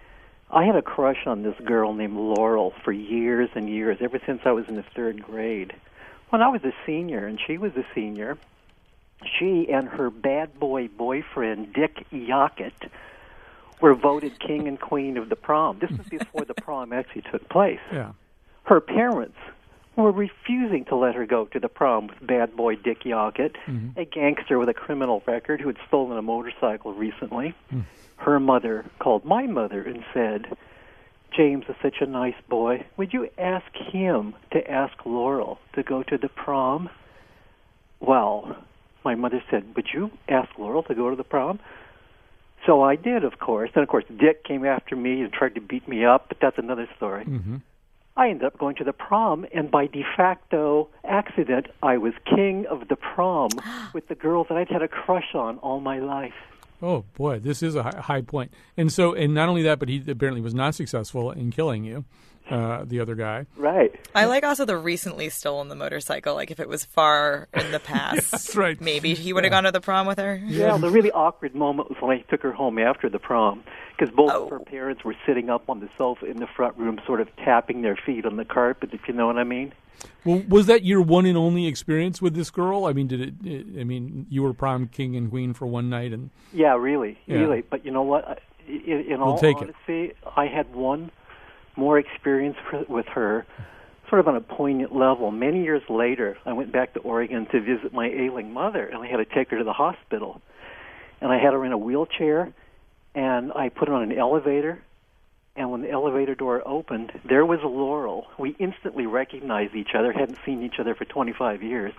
I 0.51 0.65
had 0.65 0.75
a 0.75 0.83
crush 0.83 1.27
on 1.27 1.43
this 1.43 1.55
girl 1.65 1.95
named 1.95 2.17
Laurel 2.17 2.73
for 2.85 2.91
years 2.91 3.51
and 3.55 3.69
years, 3.69 3.99
ever 4.01 4.19
since 4.27 4.41
I 4.45 4.51
was 4.53 4.67
in 4.69 4.75
the 4.75 4.85
third 4.97 5.23
grade. 5.23 5.75
When 6.31 6.43
I 6.43 6.49
was 6.49 6.63
a 6.65 6.73
senior 6.87 7.25
and 7.27 7.39
she 7.47 7.57
was 7.57 7.73
a 7.77 7.85
senior, 7.95 8.37
she 9.39 9.69
and 9.71 9.89
her 9.89 10.11
bad 10.11 10.59
boy 10.59 10.89
boyfriend, 10.89 11.73
Dick 11.73 12.05
Yockett, 12.11 12.91
were 13.81 13.95
voted 13.95 14.41
king 14.41 14.67
and 14.67 14.79
queen 14.81 15.17
of 15.17 15.29
the 15.29 15.37
prom. 15.37 15.79
This 15.79 15.91
was 15.91 16.07
before 16.11 16.45
the 16.45 16.55
prom 16.55 16.93
actually 16.93 17.23
took 17.31 17.49
place 17.49 17.79
Yeah. 17.93 18.13
her 18.65 18.81
parents 18.81 19.37
were 20.03 20.13
refusing 20.13 20.85
to 20.87 20.97
let 20.97 21.15
her 21.15 21.27
go 21.27 21.47
to 21.47 21.59
the 21.59 21.69
prom 21.69 22.07
with 22.07 22.27
bad 22.27 22.57
boy 22.57 22.77
Dick 22.77 23.05
Yockett, 23.05 23.57
a 23.97 24.05
gangster 24.05 24.59
with 24.59 24.69
a 24.69 24.75
criminal 24.75 25.23
record 25.27 25.61
who 25.61 25.67
had 25.69 25.77
stolen 25.89 26.17
a 26.17 26.23
motorcycle 26.23 26.95
recently. 26.95 27.55
Her 28.17 28.41
mother 28.41 28.85
called 28.99 29.25
my 29.25 29.47
mother 29.47 29.83
and 29.83 30.05
said, 30.15 30.57
James 31.37 31.65
is 31.69 31.77
such 31.83 31.97
a 32.01 32.07
nice 32.07 32.35
boy. 32.49 32.87
Would 32.97 33.13
you 33.13 33.29
ask 33.39 33.67
him 33.93 34.35
to 34.53 34.71
ask 34.71 34.95
Laurel 35.05 35.59
to 35.75 35.83
go 35.83 36.03
to 36.03 36.17
the 36.17 36.29
prom? 36.29 36.89
Well, 38.01 38.57
my 39.05 39.15
mother 39.15 39.43
said, 39.51 39.65
Would 39.77 39.89
you 39.93 40.11
ask 40.29 40.49
Laurel 40.59 40.83
to 40.85 40.95
go 40.95 41.11
to 41.11 41.17
the 41.17 41.25
prom? 41.25 41.61
So 42.67 42.83
I 42.83 42.97
did, 42.97 43.25
of 43.25 43.39
course. 43.39 43.71
And 43.75 43.83
of 43.83 43.89
course, 43.89 44.05
Dick 44.19 44.45
came 44.45 44.65
after 44.65 44.97
me 44.97 45.23
and 45.23 45.33
tried 45.33 45.55
to 45.55 45.61
beat 45.61 45.87
me 45.87 46.05
up, 46.05 46.27
but 46.29 46.39
that's 46.41 46.59
another 46.59 46.89
story. 46.97 47.25
Mm-hmm. 47.25 47.57
I 48.19 48.31
ended 48.31 48.47
up 48.47 48.59
going 48.59 48.75
to 48.77 48.85
the 48.85 48.93
prom, 48.93 49.47
and 49.55 49.71
by 49.71 49.87
de 49.87 50.05
facto 50.17 50.89
accident, 51.05 51.69
I 51.85 51.99
was 51.99 52.15
king 52.25 52.67
of 52.67 52.89
the 52.89 52.97
prom 52.97 53.51
with 53.95 54.09
the 54.09 54.17
girl 54.17 54.45
that 54.49 54.59
I'd 54.59 54.69
had 54.69 54.83
a 54.83 54.89
crush 54.89 55.37
on 55.37 55.59
all 55.59 55.79
my 55.79 56.01
life. 56.01 56.35
Oh 56.83 57.05
boy, 57.15 57.39
this 57.39 57.63
is 57.63 57.77
a 57.77 57.85
high 57.85 58.23
point. 58.23 58.53
And 58.77 58.93
so, 58.93 59.15
and 59.15 59.35
not 59.35 59.49
only 59.49 59.63
that, 59.63 59.79
but 59.79 59.89
he 59.89 60.03
apparently 60.09 60.41
was 60.41 60.53
not 60.53 60.75
successful 60.75 61.31
in 61.31 61.53
killing 61.53 61.85
you, 61.85 62.05
uh, 62.51 62.85
the 62.87 63.01
other 63.01 63.15
guy. 63.15 63.47
Right. 63.57 63.95
I 64.15 64.25
like 64.27 64.45
also 64.45 64.65
the 64.65 64.77
recently 64.77 65.29
stolen 65.29 65.69
the 65.69 65.75
motorcycle. 65.75 66.35
Like 66.35 66.51
if 66.51 66.61
it 66.61 66.69
was 66.69 66.85
far 66.85 67.49
in 67.55 67.73
the 67.73 67.81
past, 67.95 68.31
That's 68.31 68.57
right. 68.57 68.81
maybe 68.81 69.15
he 69.15 69.33
would 69.33 69.45
have 69.45 69.51
gone 69.51 69.65
to 69.65 69.73
the 69.73 69.81
prom 69.81 70.07
with 70.07 70.19
her. 70.19 70.41
Yeah, 70.47 70.77
the 70.79 70.91
really 70.91 71.11
awkward 71.13 71.55
moment 71.55 71.91
was 71.91 71.99
when 72.01 72.17
I 72.17 72.21
took 72.31 72.43
her 72.43 72.53
home 72.53 72.79
after 72.79 73.09
the 73.09 73.19
prom, 73.19 73.63
because 73.97 74.15
both 74.15 74.31
of 74.31 74.51
her 74.51 74.61
parents 74.61 75.05
were 75.05 75.15
sitting 75.27 75.51
up 75.51 75.69
on 75.69 75.81
the 75.81 75.89
sofa 75.99 76.27
in 76.27 76.39
the 76.39 76.47
front 76.47 76.77
room, 76.79 76.99
sort 77.07 77.21
of 77.21 77.29
tapping 77.37 77.83
their 77.83 77.97
feet 77.97 78.25
on 78.27 78.37
the 78.37 78.45
carpet, 78.45 78.91
if 78.93 79.07
you 79.09 79.15
know 79.15 79.27
what 79.27 79.37
I 79.39 79.45
mean. 79.45 79.73
Well, 80.25 80.43
was 80.49 80.67
that 80.67 80.85
your 80.85 81.03
one 81.03 81.27
and 81.27 81.37
only 81.37 81.67
experience 81.67 82.23
with 82.23 82.35
this 82.35 82.51
girl? 82.51 82.85
I 82.85 82.93
mean, 82.93 83.09
did 83.09 83.21
it? 83.21 83.81
I 83.81 83.85
mean, 83.85 84.27
you 84.31 84.43
were 84.45 84.53
prom 84.55 84.87
king 84.87 85.17
and 85.17 85.29
queen 85.29 85.55
for 85.55 85.67
one 85.67 85.91
night, 85.91 86.13
and 86.13 86.31
Yeah, 86.53 86.77
really, 86.77 87.19
Yeah. 87.27 87.39
really. 87.39 87.63
But 87.63 87.85
you 87.85 87.91
know 87.91 88.03
what? 88.03 88.27
I- 88.29 88.39
In, 88.69 89.01
in 89.01 89.19
We'll 89.21 89.31
all 89.31 89.39
take 89.39 89.57
it. 89.57 89.63
honesty, 89.75 90.13
I 90.37 90.47
had 90.47 90.75
one 90.75 91.11
more 91.79 91.99
experience 91.99 92.57
for- 92.69 92.85
with 92.89 93.07
her, 93.07 93.47
sort 94.09 94.21
of 94.21 94.29
on 94.29 94.37
a 94.37 94.41
poignant 94.41 94.95
level. 94.95 95.31
Many 95.31 95.63
years 95.63 95.83
later, 95.89 96.37
I 96.45 96.53
went 96.53 96.73
back 96.73 96.95
to 96.95 97.01
Oregon 97.01 97.47
to 97.47 97.61
visit 97.61 97.93
my 97.95 98.07
ailing 98.09 98.53
mother, 98.53 98.85
and 98.87 99.03
I 99.03 99.07
had 99.07 99.19
to 99.19 99.25
take 99.25 99.51
her 99.51 99.59
to 99.59 99.65
the 99.65 99.73
hospital. 99.73 100.41
And 101.21 101.33
I 101.33 101.39
had 101.39 101.53
her 101.53 101.65
in 101.65 101.73
a 101.73 101.79
wheelchair, 101.79 102.53
and 103.15 103.53
I 103.53 103.69
put 103.69 103.89
her 103.89 103.95
on 103.95 104.03
an 104.03 104.13
elevator. 104.13 104.79
And 105.57 105.73
when 105.73 105.83
the 105.83 105.91
elevator 105.91 106.35
door 106.35 106.63
opened, 106.65 107.13
there 107.25 107.45
was 107.45 107.61
Laurel. 107.65 108.27
We 108.39 108.51
instantly 108.59 109.07
recognized 109.07 109.75
each 109.75 109.95
other, 109.95 110.13
hadn't 110.13 110.39
seen 110.45 110.63
each 110.63 110.79
other 110.79 110.95
for 110.95 111.05
25 111.05 111.63
years. 111.63 111.93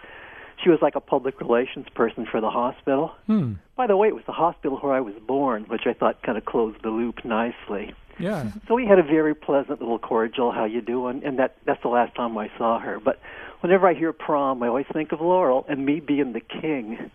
She 0.63 0.69
was 0.69 0.81
like 0.81 0.95
a 0.95 1.01
public 1.01 1.39
relations 1.39 1.87
person 1.93 2.25
for 2.25 2.41
the 2.41 2.49
hospital. 2.49 3.11
hmm, 3.27 3.53
By 3.75 3.87
the 3.87 3.95
way, 3.97 4.07
it 4.09 4.15
was 4.15 4.25
the 4.25 4.33
hospital 4.33 4.77
where 4.77 4.93
I 4.93 5.01
was 5.01 5.15
born, 5.15 5.63
which 5.65 5.85
I 5.85 5.93
thought 5.93 6.21
kind 6.21 6.37
of 6.37 6.45
closed 6.45 6.81
the 6.81 6.89
loop 6.89 7.23
nicely. 7.23 7.93
Yeah. 8.19 8.51
So 8.67 8.75
we 8.75 8.86
had 8.86 8.99
a 8.99 9.03
very 9.03 9.34
pleasant 9.36 9.79
little 9.82 9.99
cordial, 9.99 10.51
how 10.51 10.65
you 10.65 10.82
doing? 10.82 11.23
And 11.25 11.39
that 11.39 11.55
that's 11.65 11.82
the 11.82 11.89
last 11.89 12.15
time 12.15 12.38
I 12.38 12.51
saw 12.58 12.79
her. 12.79 12.99
But 12.99 13.19
whenever 13.62 13.88
I 13.88 13.93
hear 13.93 14.13
prom, 14.13 14.62
I 14.63 14.67
always 14.67 14.86
think 14.93 15.12
of 15.12 15.21
Laurel 15.21 15.65
and 15.67 15.86
me 15.86 15.99
being 15.99 16.34
the 16.34 16.41
king. 16.41 17.12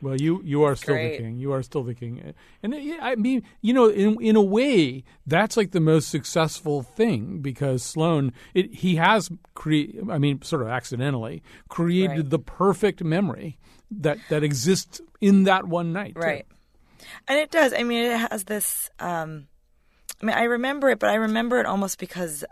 Well, 0.00 0.16
you 0.16 0.42
you 0.44 0.64
are 0.64 0.74
still 0.74 0.94
Great. 0.96 1.16
the 1.18 1.22
king. 1.24 1.36
You 1.38 1.52
are 1.52 1.62
still 1.62 1.84
the 1.84 1.94
king. 1.94 2.34
And 2.62 2.74
I 3.00 3.14
mean, 3.14 3.44
you 3.60 3.72
know, 3.72 3.88
in 3.88 4.20
in 4.20 4.34
a 4.36 4.42
way, 4.42 5.04
that's 5.26 5.56
like 5.56 5.70
the 5.70 5.80
most 5.80 6.08
successful 6.08 6.82
thing 6.82 7.38
because 7.38 7.84
Sloane, 7.84 8.32
it, 8.52 8.74
he 8.74 8.96
has 8.96 9.30
cre- 9.54 10.00
I 10.10 10.18
mean, 10.18 10.42
sort 10.42 10.62
of 10.62 10.68
accidentally 10.68 11.42
created 11.68 12.16
Right. 12.16 12.30
the 12.30 12.38
perfect 12.40 13.02
memory 13.04 13.58
that 13.92 14.18
that 14.28 14.42
exists 14.42 15.00
in 15.20 15.44
that 15.44 15.66
one 15.68 15.92
night. 15.92 16.14
too. 16.16 16.20
Right. 16.20 16.46
And 17.28 17.38
it 17.38 17.50
does. 17.52 17.72
I 17.72 17.84
mean, 17.84 18.04
it 18.04 18.18
has 18.30 18.42
this. 18.44 18.90
Um, 18.98 19.46
I 20.22 20.26
mean, 20.26 20.36
I 20.36 20.44
remember 20.44 20.88
it, 20.90 20.98
but 20.98 21.10
I 21.10 21.14
remember 21.14 21.58
it 21.58 21.66
almost 21.66 21.98
because 21.98 22.44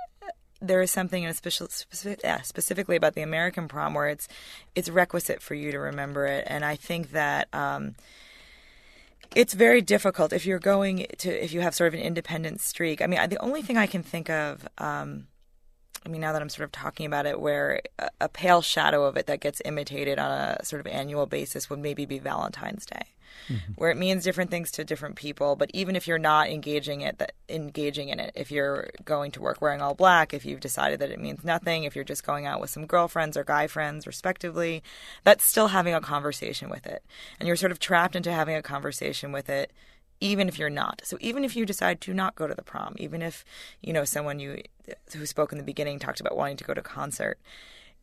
there 0.60 0.82
is 0.82 0.90
something 0.90 1.22
in 1.22 1.30
a 1.30 1.34
special, 1.34 1.68
specific, 1.68 2.20
yeah, 2.24 2.40
specifically 2.42 2.96
about 2.96 3.14
the 3.14 3.22
American 3.22 3.68
prom 3.68 3.94
where 3.94 4.08
it's 4.08 4.28
it's 4.74 4.88
requisite 4.88 5.40
for 5.40 5.54
you 5.54 5.70
to 5.72 5.78
remember 5.78 6.26
it, 6.26 6.44
and 6.46 6.64
I 6.64 6.76
think 6.76 7.12
that. 7.12 7.48
Um, 7.52 7.94
it's 9.36 9.54
very 9.54 9.80
difficult 9.80 10.32
if 10.32 10.44
you're 10.44 10.58
going 10.58 11.06
to 11.18 11.44
if 11.44 11.52
you 11.52 11.60
have 11.60 11.72
sort 11.72 11.86
of 11.86 11.94
an 11.94 12.00
independent 12.00 12.60
streak. 12.60 13.00
I 13.00 13.06
mean, 13.06 13.28
the 13.28 13.40
only 13.40 13.62
thing 13.62 13.76
I 13.76 13.86
can 13.86 14.02
think 14.02 14.28
of, 14.28 14.66
um, 14.78 15.28
I 16.04 16.08
mean, 16.08 16.20
now 16.20 16.32
that 16.32 16.40
I'm 16.40 16.48
sort 16.48 16.64
of 16.64 16.72
talking 16.72 17.06
about 17.06 17.26
it, 17.26 17.40
where 17.40 17.82
a, 17.98 18.08
a 18.22 18.28
pale 18.28 18.62
shadow 18.62 19.04
of 19.04 19.16
it 19.16 19.26
that 19.26 19.40
gets 19.40 19.60
imitated 19.64 20.18
on 20.18 20.30
a 20.30 20.64
sort 20.64 20.80
of 20.80 20.86
annual 20.86 21.26
basis 21.26 21.68
would 21.68 21.78
maybe 21.78 22.06
be 22.06 22.18
Valentine's 22.18 22.86
Day, 22.86 23.02
mm-hmm. 23.48 23.72
where 23.76 23.90
it 23.90 23.98
means 23.98 24.24
different 24.24 24.50
things 24.50 24.70
to 24.72 24.84
different 24.84 25.16
people. 25.16 25.56
But 25.56 25.70
even 25.74 25.96
if 25.96 26.08
you're 26.08 26.18
not 26.18 26.48
engaging 26.48 27.02
it, 27.02 27.18
that 27.18 27.32
engaging 27.50 28.08
in 28.08 28.18
it, 28.18 28.32
if 28.34 28.50
you're 28.50 28.88
going 29.04 29.30
to 29.32 29.42
work 29.42 29.60
wearing 29.60 29.82
all 29.82 29.94
black, 29.94 30.32
if 30.32 30.46
you've 30.46 30.60
decided 30.60 31.00
that 31.00 31.10
it 31.10 31.20
means 31.20 31.44
nothing, 31.44 31.84
if 31.84 31.94
you're 31.94 32.04
just 32.04 32.24
going 32.24 32.46
out 32.46 32.62
with 32.62 32.70
some 32.70 32.86
girlfriends 32.86 33.36
or 33.36 33.44
guy 33.44 33.66
friends, 33.66 34.06
respectively, 34.06 34.82
that's 35.22 35.44
still 35.44 35.68
having 35.68 35.92
a 35.92 36.00
conversation 36.00 36.70
with 36.70 36.86
it, 36.86 37.04
and 37.38 37.46
you're 37.46 37.56
sort 37.56 37.72
of 37.72 37.78
trapped 37.78 38.16
into 38.16 38.32
having 38.32 38.56
a 38.56 38.62
conversation 38.62 39.32
with 39.32 39.50
it 39.50 39.70
even 40.20 40.48
if 40.48 40.58
you're 40.58 40.70
not. 40.70 41.02
So 41.04 41.16
even 41.20 41.44
if 41.44 41.56
you 41.56 41.66
decide 41.66 42.00
to 42.02 42.14
not 42.14 42.34
go 42.34 42.46
to 42.46 42.54
the 42.54 42.62
prom, 42.62 42.94
even 42.98 43.22
if 43.22 43.44
you 43.80 43.92
know 43.92 44.04
someone 44.04 44.38
you 44.38 44.62
who 45.16 45.26
spoke 45.26 45.52
in 45.52 45.58
the 45.58 45.64
beginning 45.64 45.98
talked 45.98 46.20
about 46.20 46.36
wanting 46.36 46.56
to 46.58 46.64
go 46.64 46.74
to 46.74 46.80
a 46.80 46.84
concert, 46.84 47.38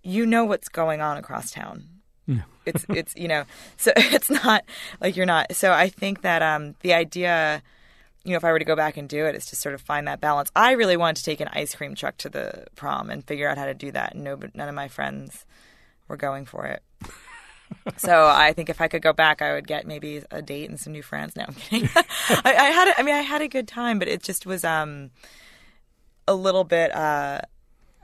you 0.03 0.25
know 0.25 0.45
what's 0.45 0.69
going 0.69 1.01
on 1.01 1.17
across 1.17 1.51
town. 1.51 1.89
it's 2.65 2.85
it's 2.89 3.15
you 3.15 3.27
know 3.29 3.45
so 3.77 3.93
it's 3.97 4.29
not 4.29 4.65
like 4.99 5.15
you're 5.15 5.25
not. 5.25 5.55
So 5.55 5.71
I 5.71 5.89
think 5.89 6.21
that 6.21 6.41
um 6.41 6.75
the 6.81 6.93
idea 6.93 7.61
you 8.23 8.31
know, 8.31 8.37
if 8.37 8.43
I 8.43 8.51
were 8.51 8.59
to 8.59 8.65
go 8.65 8.75
back 8.75 8.97
and 8.97 9.07
do 9.07 9.25
it's 9.25 9.45
to 9.47 9.55
sort 9.55 9.73
of 9.73 9.79
find 9.79 10.05
that 10.07 10.19
balance. 10.19 10.51
I 10.53 10.73
really 10.73 10.97
wanted 10.97 11.17
to 11.17 11.23
take 11.23 11.39
an 11.39 11.47
ice 11.53 11.73
cream 11.73 11.95
truck 11.95 12.17
to 12.17 12.29
the 12.29 12.65
prom 12.75 13.09
and 13.09 13.25
figure 13.25 13.47
out 13.47 13.57
how 13.57 13.65
to 13.65 13.73
do 13.73 13.89
that. 13.91 14.15
And 14.15 14.25
no, 14.25 14.37
none 14.53 14.67
of 14.67 14.75
my 14.75 14.89
friends 14.89 15.45
were 16.09 16.17
going 16.17 16.45
for 16.45 16.65
it. 16.65 16.83
So 17.97 18.27
I 18.27 18.53
think 18.53 18.69
if 18.69 18.81
I 18.81 18.87
could 18.87 19.01
go 19.01 19.13
back, 19.13 19.41
I 19.41 19.53
would 19.53 19.67
get 19.67 19.87
maybe 19.87 20.23
a 20.31 20.41
date 20.41 20.69
and 20.69 20.79
some 20.79 20.93
new 20.93 21.03
friends. 21.03 21.35
No, 21.35 21.45
I'm 21.47 21.53
kidding. 21.53 21.89
I, 21.95 22.03
I, 22.45 22.69
had, 22.69 22.87
a, 22.89 22.99
I 22.99 23.03
mean, 23.03 23.15
I 23.15 23.21
had 23.21 23.41
a 23.41 23.47
good 23.47 23.67
time, 23.67 23.99
but 23.99 24.07
it 24.07 24.23
just 24.23 24.45
was 24.45 24.63
um, 24.63 25.11
a 26.27 26.35
little 26.35 26.63
bit. 26.63 26.93
Uh, 26.93 27.41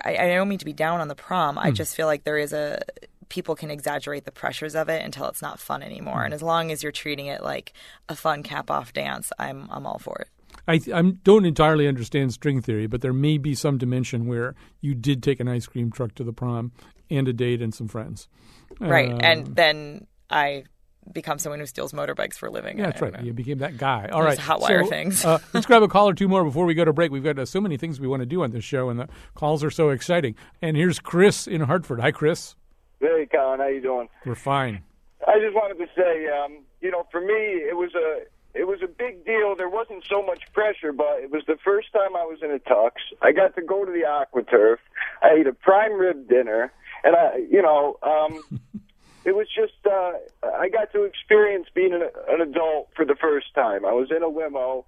I, 0.04 0.18
I 0.18 0.28
don't 0.30 0.50
mean 0.50 0.60
to 0.60 0.66
be 0.66 0.74
down 0.74 1.02
on 1.02 1.08
the 1.08 1.16
prom. 1.16 1.58
I 1.58 1.72
just 1.72 1.96
feel 1.96 2.08
like 2.08 2.24
there 2.24 2.38
is 2.38 2.54
a 2.54 2.82
people 3.30 3.56
can 3.56 3.72
exaggerate 3.72 4.26
the 4.26 4.32
pressures 4.32 4.76
of 4.76 4.90
it 4.90 5.04
until 5.04 5.28
it's 5.28 5.42
not 5.42 5.60
fun 5.60 5.82
anymore. 5.82 6.24
And 6.24 6.34
as 6.34 6.44
long 6.44 6.72
as 6.72 6.84
you're 6.84 6.92
treating 6.92 7.26
it 7.26 7.42
like 7.42 7.74
a 8.08 8.16
fun 8.16 8.44
cap 8.44 8.70
off 8.70 8.94
dance, 8.94 9.32
I'm 9.40 9.68
I'm 9.72 9.86
all 9.86 10.00
for 10.00 10.18
it. 10.20 10.28
I, 10.68 10.80
I 10.94 11.02
don't 11.24 11.46
entirely 11.46 11.88
understand 11.88 12.32
string 12.32 12.62
theory, 12.62 12.88
but 12.88 13.02
there 13.02 13.12
may 13.12 13.38
be 13.38 13.56
some 13.56 13.78
dimension 13.78 14.28
where 14.28 14.56
you 14.82 14.96
did 14.96 15.24
take 15.24 15.40
an 15.40 15.48
ice 15.48 15.66
cream 15.66 15.92
truck 15.92 16.16
to 16.16 16.24
the 16.24 16.32
prom 16.32 16.72
and 17.16 17.28
a 17.28 17.34
date 17.34 17.62
and 17.62 17.74
some 17.74 17.88
friends. 17.88 18.28
Right. 18.80 19.12
Um, 19.12 19.20
and 19.22 19.56
then 19.56 20.08
I 20.30 20.64
become 21.12 21.38
someone 21.38 21.60
who 21.60 21.66
steals 21.66 21.92
motorbikes 21.92 22.36
for 22.36 22.48
a 22.48 22.52
living. 22.52 22.78
Yeah, 22.80 22.86
that's 22.86 23.02
right. 23.02 23.14
know. 23.14 23.20
You 23.22 23.34
became 23.34 23.58
that 23.60 23.78
guy. 23.78 24.08
All 24.12 24.22
right, 24.24 24.38
Those 24.38 24.46
hot 24.46 24.62
wire 24.62 24.84
So, 24.84 24.90
things. 24.90 25.26
uh, 25.26 25.40
let's 25.54 25.66
grab 25.66 25.84
a 25.84 25.88
call 25.88 26.08
or 26.10 26.14
two 26.14 26.28
more 26.30 26.44
before 26.44 26.66
we 26.66 26.74
go 26.74 26.86
to 26.86 26.94
break. 26.94 27.12
We've 27.12 27.24
got 27.24 27.38
uh, 27.38 27.46
so 27.46 27.60
many 27.60 27.76
things 27.78 28.00
we 28.00 28.08
want 28.08 28.22
to 28.22 28.26
do 28.26 28.42
on 28.44 28.52
this 28.52 28.64
show, 28.64 28.90
and 28.90 29.00
the 29.00 29.10
calls 29.36 29.64
are 29.64 29.72
so 29.72 29.90
exciting. 29.90 30.36
And 30.62 30.78
here's 30.78 31.00
Chris 31.00 31.46
in 31.46 31.62
Hartford. 31.62 32.00
Hi, 32.00 32.12
Chris. 32.12 32.56
Hey, 33.00 33.28
Colin, 33.30 33.60
how 33.60 33.68
you 33.68 33.82
doing? 33.82 34.08
We're 34.26 34.36
fine. 34.36 34.82
I 35.28 35.40
just 35.40 35.54
wanted 35.56 35.78
to 35.84 35.88
say, 35.96 36.28
um, 36.28 36.60
you 36.82 36.90
know, 36.90 37.06
for 37.12 37.20
me, 37.20 37.34
it 37.34 37.76
was 37.76 37.92
a 37.96 38.24
it 38.58 38.66
was 38.68 38.80
a 38.84 38.88
big 38.88 39.26
deal. 39.26 39.56
There 39.58 39.70
wasn't 39.70 40.04
so 40.10 40.22
much 40.22 40.42
pressure, 40.54 40.94
but 40.94 41.20
it 41.22 41.32
was 41.32 41.44
the 41.48 41.58
first 41.66 41.92
time 41.92 42.16
I 42.16 42.24
was 42.24 42.40
in 42.44 42.52
a 42.52 42.60
tux. 42.60 42.92
I 43.22 43.32
got 43.32 43.56
to 43.56 43.62
go 43.62 43.84
to 43.84 43.92
the 43.92 44.04
AquaTurf. 44.08 44.78
I 45.24 45.40
ate 45.40 45.48
a 45.48 45.54
prime 45.54 45.94
rib 45.94 46.30
dinner, 46.30 46.72
and 47.04 47.16
I, 47.16 47.38
you 47.50 47.62
know, 47.62 47.98
um, 48.04 48.44
it 49.26 49.36
was 49.36 49.48
just 49.54 49.74
uh, 49.86 50.14
I 50.44 50.70
got 50.70 50.92
to 50.94 51.04
experience 51.04 51.68
being 51.74 51.94
an, 51.94 52.04
an 52.30 52.42
adult 52.42 52.90
for 52.96 53.06
the 53.06 53.16
first 53.16 53.54
time. 53.56 53.86
I 53.86 53.94
was 53.94 54.10
in 54.16 54.24
a 54.24 54.28
limo. 54.28 54.86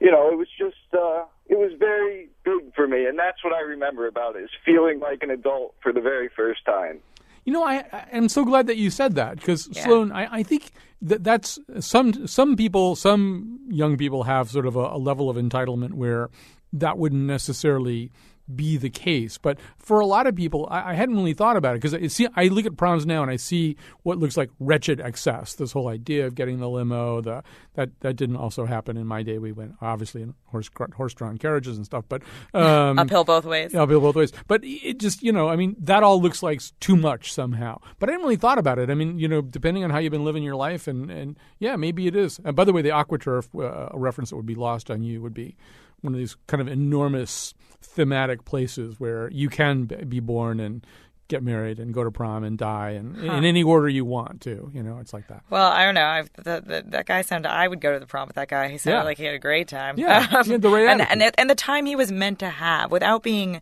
You 0.00 0.10
know, 0.10 0.30
it 0.30 0.36
was 0.36 0.48
just 0.58 0.94
uh, 0.94 1.24
it 1.46 1.58
was 1.58 1.72
very 1.78 2.28
big 2.44 2.74
for 2.74 2.86
me, 2.86 3.06
and 3.06 3.18
that's 3.18 3.42
what 3.42 3.52
I 3.52 3.60
remember 3.60 4.06
about 4.06 4.36
it: 4.36 4.44
is 4.44 4.50
feeling 4.64 5.00
like 5.00 5.22
an 5.22 5.30
adult 5.30 5.74
for 5.82 5.92
the 5.92 6.00
very 6.00 6.28
first 6.28 6.64
time. 6.64 7.00
You 7.44 7.52
know, 7.52 7.62
I, 7.62 7.84
I 7.92 8.06
am 8.12 8.28
so 8.28 8.44
glad 8.44 8.66
that 8.66 8.76
you 8.76 8.90
said 8.90 9.14
that 9.14 9.36
because 9.36 9.68
Sloane, 9.72 10.10
I, 10.10 10.38
I 10.38 10.42
think 10.42 10.72
that 11.00 11.22
that's 11.22 11.58
some 11.78 12.26
some 12.26 12.56
people, 12.56 12.96
some 12.96 13.60
young 13.68 13.96
people 13.96 14.24
have 14.24 14.50
sort 14.50 14.66
of 14.66 14.74
a, 14.74 14.80
a 14.80 14.98
level 14.98 15.30
of 15.30 15.36
entitlement 15.36 15.92
where 15.94 16.28
that 16.72 16.98
wouldn't 16.98 17.22
necessarily 17.22 18.10
be 18.54 18.76
the 18.76 18.90
case. 18.90 19.38
But 19.38 19.58
for 19.76 20.00
a 20.00 20.06
lot 20.06 20.26
of 20.26 20.34
people, 20.34 20.68
I, 20.70 20.90
I 20.90 20.94
hadn't 20.94 21.16
really 21.16 21.34
thought 21.34 21.56
about 21.56 21.74
it 21.74 21.82
because 21.82 21.94
I 21.94 22.06
see, 22.06 22.28
I 22.36 22.48
look 22.48 22.66
at 22.66 22.76
proms 22.76 23.06
now 23.06 23.22
and 23.22 23.30
I 23.30 23.36
see 23.36 23.76
what 24.02 24.18
looks 24.18 24.36
like 24.36 24.50
wretched 24.60 25.00
excess. 25.00 25.54
This 25.54 25.72
whole 25.72 25.88
idea 25.88 26.26
of 26.26 26.34
getting 26.34 26.58
the 26.58 26.68
limo, 26.68 27.20
the 27.20 27.42
that 27.74 27.90
that 28.00 28.14
didn't 28.14 28.36
also 28.36 28.66
happen 28.66 28.96
in 28.96 29.06
my 29.06 29.22
day. 29.22 29.38
We 29.38 29.52
went 29.52 29.74
obviously 29.80 30.22
in 30.22 30.34
horse 30.46 30.70
horse-drawn 30.96 31.38
carriages 31.38 31.76
and 31.76 31.84
stuff, 31.84 32.04
but 32.08 32.22
um, 32.54 32.98
Uphill 32.98 33.24
both 33.24 33.44
ways. 33.44 33.72
Yeah, 33.74 33.82
uphill 33.82 34.00
both 34.00 34.16
ways. 34.16 34.32
But 34.46 34.62
it 34.64 34.98
just 34.98 35.22
you 35.22 35.32
know, 35.32 35.48
I 35.48 35.56
mean, 35.56 35.76
that 35.80 36.02
all 36.02 36.20
looks 36.20 36.42
like 36.42 36.62
too 36.80 36.96
much 36.96 37.32
somehow. 37.32 37.80
But 37.98 38.08
I 38.08 38.12
hadn't 38.12 38.24
really 38.24 38.36
thought 38.36 38.58
about 38.58 38.78
it. 38.78 38.90
I 38.90 38.94
mean, 38.94 39.18
you 39.18 39.28
know, 39.28 39.42
depending 39.42 39.84
on 39.84 39.90
how 39.90 39.98
you've 39.98 40.12
been 40.12 40.24
living 40.24 40.42
your 40.42 40.56
life, 40.56 40.86
and 40.86 41.10
and 41.10 41.38
yeah, 41.58 41.76
maybe 41.76 42.06
it 42.06 42.16
is. 42.16 42.40
And 42.44 42.56
by 42.56 42.64
the 42.64 42.72
way, 42.72 42.82
the 42.82 42.90
AquaTurf, 42.90 43.48
uh, 43.54 43.90
a 43.92 43.98
reference 43.98 44.30
that 44.30 44.36
would 44.36 44.46
be 44.46 44.54
lost 44.54 44.90
on 44.90 45.02
you 45.02 45.20
would 45.22 45.34
be 45.34 45.56
one 46.02 46.12
of 46.14 46.18
these 46.18 46.36
kind 46.46 46.60
of 46.60 46.68
enormous 46.68 47.54
thematic 47.82 48.44
places 48.44 48.98
where 49.00 49.30
you 49.30 49.48
can 49.48 49.84
be 49.84 50.20
born 50.20 50.60
and 50.60 50.86
get 51.28 51.42
married 51.42 51.80
and 51.80 51.92
go 51.92 52.04
to 52.04 52.10
prom 52.12 52.44
and 52.44 52.56
die 52.56 52.90
and 52.90 53.16
Huh. 53.16 53.32
in 53.32 53.44
any 53.44 53.62
order 53.64 53.88
you 53.88 54.04
want 54.04 54.40
to. 54.42 54.70
You 54.72 54.82
know, 54.82 54.98
it's 55.00 55.12
like 55.12 55.26
that. 55.28 55.42
Well, 55.50 55.70
I 55.72 55.84
don't 55.84 55.94
know. 55.94 56.04
I've, 56.06 56.30
the, 56.34 56.62
the, 56.64 56.84
that 56.88 57.06
guy 57.06 57.22
sounded. 57.22 57.50
I 57.50 57.66
would 57.66 57.80
go 57.80 57.92
to 57.92 57.98
the 57.98 58.06
prom 58.06 58.28
with 58.28 58.36
that 58.36 58.48
guy. 58.48 58.68
He 58.68 58.78
sounded 58.78 58.98
Yeah. 59.00 59.02
like 59.04 59.18
he 59.18 59.24
had 59.24 59.34
a 59.34 59.38
great 59.40 59.66
time. 59.66 59.98
Yeah, 59.98 60.20
had 60.44 60.62
the 60.62 60.68
right 60.70 60.86
and, 60.88 61.00
and 61.22 61.34
and 61.36 61.50
the 61.50 61.54
time 61.56 61.84
he 61.86 61.96
was 61.96 62.12
meant 62.12 62.38
to 62.40 62.48
have, 62.48 62.92
without 62.92 63.24
being 63.24 63.60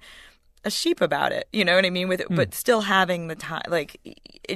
a 0.67 0.71
sheep 0.71 1.01
about 1.01 1.33
it. 1.33 1.49
You 1.55 1.65
know 1.65 1.75
what 1.75 1.87
I 1.87 1.91
mean? 1.91 2.09
With 2.09 2.21
Hmm. 2.23 2.35
but 2.35 2.53
still 2.55 2.83
having 2.83 3.29
the 3.29 3.35
time, 3.35 3.63
like 3.69 3.99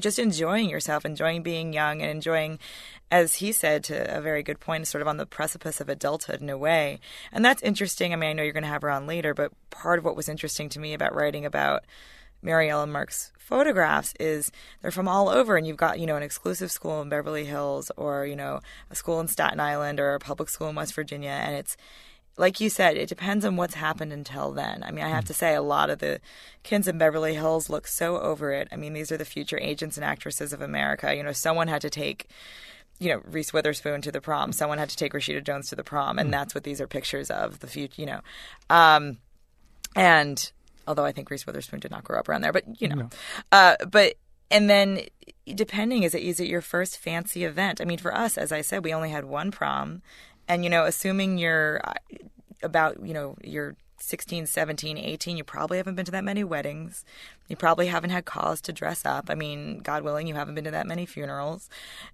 just 0.01 0.19
enjoying 0.19 0.69
yourself, 0.69 1.05
enjoying 1.05 1.43
being 1.43 1.73
young, 1.73 2.03
and 2.03 2.11
enjoying, 2.11 2.59
as 3.11 3.37
he 3.37 3.53
said, 3.53 3.85
to 3.85 4.17
a 4.17 4.21
very 4.21 4.43
good 4.43 4.61
point, 4.61 4.87
sort 4.87 5.03
of 5.03 5.09
on 5.09 5.17
the 5.17 5.27
precipice 5.27 5.81
of 5.81 5.89
adulthood 5.89 6.41
in 6.41 6.51
a 6.51 6.59
way. 6.59 7.01
And 7.33 7.45
that's 7.45 7.63
interesting. 7.63 8.13
I 8.13 8.17
mean, 8.17 8.31
I 8.31 8.33
know 8.33 8.43
you're 8.43 8.53
going 8.53 8.63
to 8.63 8.69
have 8.69 8.83
her 8.83 8.91
on 8.91 9.07
later, 9.07 9.35
but 9.35 9.53
part 9.71 9.99
of 9.99 10.05
what 10.05 10.17
was 10.17 10.29
interesting 10.29 10.69
to 10.71 10.81
me 10.81 10.95
about 10.95 11.15
writing 11.15 11.45
about 11.45 11.85
Mary 12.43 12.71
Ellen 12.71 12.93
Mark's 12.93 13.33
photographs 13.39 14.15
is 14.21 14.53
they're 14.83 14.91
from 14.91 15.09
all 15.09 15.29
over, 15.29 15.57
and 15.57 15.67
you've 15.67 15.77
got 15.77 15.99
you 15.99 16.07
know 16.07 16.17
an 16.17 16.23
exclusive 16.23 16.71
school 16.71 17.01
in 17.03 17.09
Beverly 17.09 17.45
Hills, 17.45 17.91
or 17.97 18.27
you 18.27 18.37
know 18.37 18.61
a 18.91 18.95
school 18.95 19.21
in 19.21 19.29
Staten 19.29 19.59
Island, 19.59 19.99
or 19.99 20.15
a 20.15 20.21
public 20.21 20.49
school 20.49 20.69
in 20.69 20.77
West 20.77 20.95
Virginia, 20.95 21.31
and 21.31 21.57
it's 21.57 21.77
like 22.39 22.61
you 22.61 22.71
said, 22.71 22.97
it 22.97 23.09
depends 23.09 23.45
on 23.45 23.57
what's 23.57 23.75
happened 23.75 24.13
until 24.13 24.53
then. 24.53 24.83
I 24.85 24.93
mean, 24.93 25.05
I 25.05 25.09
have 25.09 25.25
to 25.27 25.35
say, 25.35 25.55
a 25.55 25.63
lot 25.63 25.91
of 25.91 25.99
the 25.99 26.21
kids 26.63 26.87
in 26.87 26.97
Beverly 26.97 27.35
Hills 27.35 27.69
look 27.69 27.87
so 27.87 28.19
over 28.21 28.53
it. 28.53 28.69
I 28.71 28.77
mean, 28.77 28.93
these 28.93 29.11
are 29.11 29.17
the 29.17 29.25
future 29.25 29.59
agents 29.59 29.97
and 29.97 30.05
actresses 30.05 30.53
of 30.53 30.63
America. 30.63 31.15
You 31.15 31.25
know, 31.25 31.33
someone 31.33 31.67
had 31.69 31.83
to 31.83 31.91
take, 31.91 32.29
you 33.01 33.09
know, 33.09 33.21
Reese 33.25 33.53
Witherspoon 33.53 34.03
to 34.03 34.13
the 34.13 34.21
prom. 34.21 34.53
Someone 34.53 34.79
had 34.79 34.89
to 34.89 34.97
take 34.97 35.13
Rashida 35.13 35.43
Jones 35.43 35.69
to 35.71 35.77
the 35.77 35.85
prom, 35.85 36.19
and 36.19 36.33
that's 36.33 36.55
what 36.55 36.65
these 36.65 36.81
are 36.81 36.87
pictures 36.87 37.31
of 37.31 37.59
the 37.59 37.67
future. 37.67 38.01
You 38.01 38.07
know, 38.07 38.21
um, 38.71 39.19
and 39.97 40.51
although 40.87 41.05
I 41.05 41.13
think 41.13 41.31
Reese 41.31 41.47
Witherspoon 41.47 41.81
did 41.81 41.91
not 41.91 42.05
grow 42.05 42.19
up 42.19 42.29
around 42.29 42.43
there, 42.43 42.53
but 42.53 42.81
you 42.81 42.89
know, 42.89 43.11
uh, 43.51 43.77
but 43.91 44.15
and 44.51 44.71
then 44.71 45.01
depending 45.55 46.03
is 46.05 46.15
it 46.15 46.23
is 46.23 46.41
it 46.41 46.49
your 46.49 46.61
first 46.61 46.99
fancy 46.99 47.45
event? 47.45 47.81
I 47.81 47.85
mean, 47.85 47.99
for 47.99 48.15
us, 48.15 48.39
as 48.39 48.53
I 48.53 48.61
said, 48.61 48.85
we 48.85 48.95
only 48.95 49.11
had 49.11 49.25
one 49.25 49.51
prom, 49.51 50.03
and 50.49 50.65
you 50.65 50.71
know, 50.71 50.85
assuming 50.85 51.39
you're 51.39 51.81
uh, 51.85 51.95
about 52.63 53.05
you 53.07 53.15
know 53.15 53.37
you're 53.43 53.77
16, 54.01 54.47
17, 54.47 54.97
18, 54.97 55.37
you 55.37 55.45
probably 55.45 55.77
haven't 55.77 55.97
been 55.97 56.05
to 56.05 56.13
that 56.13 56.25
many 56.25 56.45
weddings. 56.45 57.05
You 57.49 57.57
probably 57.57 57.89
haven't 57.89 58.11
had 58.11 58.25
cause 58.25 58.61
to 58.63 58.73
dress 58.73 59.05
up. 59.05 59.27
I 59.29 59.35
mean, 59.35 59.81
God 59.81 60.03
willing, 60.03 60.27
you 60.27 60.35
haven't 60.35 60.55
been 60.55 60.65
to 60.65 60.71
that 60.71 60.87
many 60.87 61.05
funerals, 61.05 61.69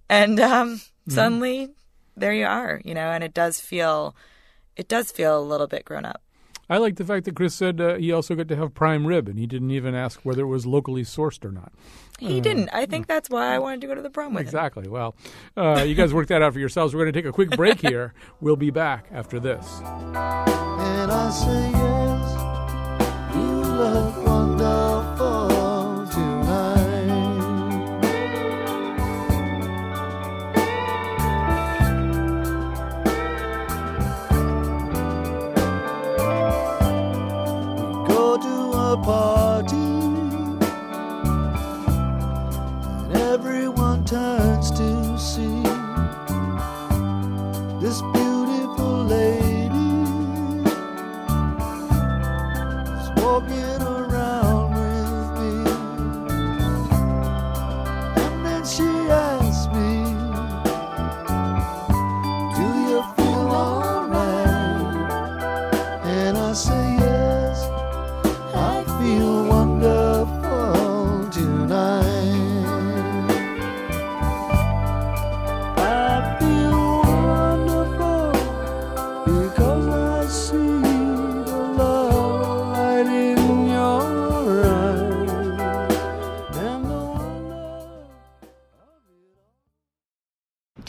and 0.09 0.39
um, 0.39 0.81
suddenly 1.07 1.71
there 2.17 2.33
you 2.33 2.45
are, 2.45 2.81
you 2.83 2.93
know, 2.93 3.11
and 3.11 3.23
it 3.23 3.33
does 3.33 3.59
feel 3.59 4.15
it 4.75 4.87
does 4.87 5.11
feel 5.11 5.39
a 5.39 5.41
little 5.41 5.67
bit 5.67 5.85
grown 5.85 6.05
up. 6.05 6.21
I 6.69 6.77
like 6.77 6.95
the 6.95 7.05
fact 7.05 7.25
that 7.25 7.35
Chris 7.35 7.53
said 7.53 7.79
uh, 7.79 7.95
he 7.95 8.11
also 8.11 8.33
got 8.35 8.47
to 8.47 8.55
have 8.55 8.73
prime 8.73 9.05
rib, 9.05 9.27
and 9.27 9.37
he 9.37 9.45
didn't 9.45 9.71
even 9.71 9.93
ask 9.93 10.21
whether 10.23 10.41
it 10.41 10.47
was 10.47 10.65
locally 10.65 11.03
sourced 11.03 11.45
or 11.45 11.51
not. 11.51 11.71
He 12.19 12.39
Uh, 12.39 12.43
didn't. 12.43 12.69
I 12.73 12.85
think 12.85 13.07
that's 13.07 13.29
why 13.29 13.53
I 13.53 13.59
wanted 13.59 13.81
to 13.81 13.87
go 13.87 13.95
to 13.95 14.01
the 14.01 14.09
prom 14.09 14.33
with 14.33 14.41
him. 14.41 14.47
Exactly. 14.47 14.87
Well, 14.87 15.15
uh, 15.55 15.83
you 15.87 15.95
guys 15.95 16.13
work 16.13 16.27
that 16.27 16.41
out 16.41 16.53
for 16.53 16.59
yourselves. 16.59 16.93
We're 16.95 17.03
going 17.03 17.13
to 17.13 17.19
take 17.21 17.29
a 17.29 17.33
quick 17.33 17.51
break 17.51 17.81
here. 17.81 18.13
We'll 18.41 18.55
be 18.55 18.71
back 18.71 19.07
after 19.11 19.39
this. 19.39 19.65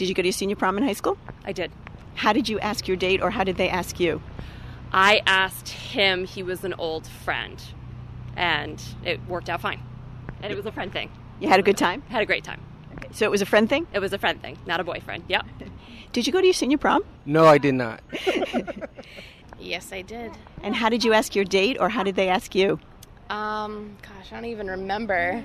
Did 0.07 0.11
you 0.11 0.15
go 0.15 0.21
to 0.21 0.27
your 0.29 0.33
senior 0.33 0.55
prom 0.55 0.77
in 0.77 0.85
high 0.85 0.93
school? 0.93 1.17
I 1.43 1.51
did. 1.51 1.69
How 2.15 2.31
did 2.31 2.47
you 2.47 2.61
ask 2.61 2.87
your 2.87 2.95
date 2.95 3.21
or 3.21 3.29
how 3.29 3.43
did 3.43 3.57
they 3.57 3.67
ask 3.67 3.99
you? 3.99 4.21
I 4.93 5.21
asked 5.27 5.67
him, 5.67 6.23
he 6.23 6.43
was 6.43 6.63
an 6.63 6.73
old 6.77 7.05
friend, 7.05 7.61
and 8.37 8.81
it 9.03 9.19
worked 9.27 9.49
out 9.49 9.59
fine. 9.59 9.81
And 10.41 10.49
it 10.49 10.55
was 10.55 10.65
a 10.65 10.71
friend 10.71 10.93
thing. 10.93 11.11
You 11.41 11.49
had 11.49 11.59
a 11.59 11.61
good 11.61 11.75
time? 11.75 12.03
Had 12.03 12.21
a 12.21 12.25
great 12.25 12.45
time. 12.45 12.61
Okay. 12.95 13.09
So 13.11 13.25
it 13.25 13.31
was 13.31 13.41
a 13.41 13.45
friend 13.45 13.67
thing? 13.67 13.85
It 13.91 13.99
was 13.99 14.13
a 14.13 14.17
friend 14.17 14.41
thing, 14.41 14.57
not 14.65 14.79
a 14.79 14.85
boyfriend. 14.85 15.25
Yep. 15.27 15.45
Did 16.13 16.25
you 16.25 16.31
go 16.31 16.39
to 16.39 16.47
your 16.47 16.53
senior 16.53 16.77
prom? 16.77 17.03
No, 17.25 17.43
I 17.43 17.57
did 17.57 17.75
not. 17.75 17.99
Yes, 19.59 19.91
I 19.91 20.03
did. 20.03 20.31
And 20.61 20.75
how 20.75 20.87
did 20.87 21.03
you 21.03 21.13
ask 21.13 21.35
your 21.35 21.43
date 21.43 21.77
or 21.79 21.89
how 21.89 22.03
did 22.03 22.15
they 22.15 22.29
ask 22.29 22.53
you? 22.53 22.79
Um, 23.31 23.97
gosh, 24.03 24.31
I 24.31 24.35
don't 24.35 24.45
even 24.45 24.67
remember. 24.67 25.43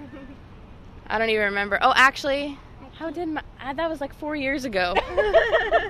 I 1.07 1.19
don't 1.19 1.31
even 1.31 1.47
remember. 1.47 1.79
Oh, 1.81 1.95
actually, 1.97 2.59
how 3.03 3.11
did 3.11 3.27
my 3.27 3.43
uh, 3.61 3.73
that 3.73 3.91
was 3.91 4.01
like 4.01 4.15
four 4.15 4.37
years 4.37 4.65
ago. 4.65 4.95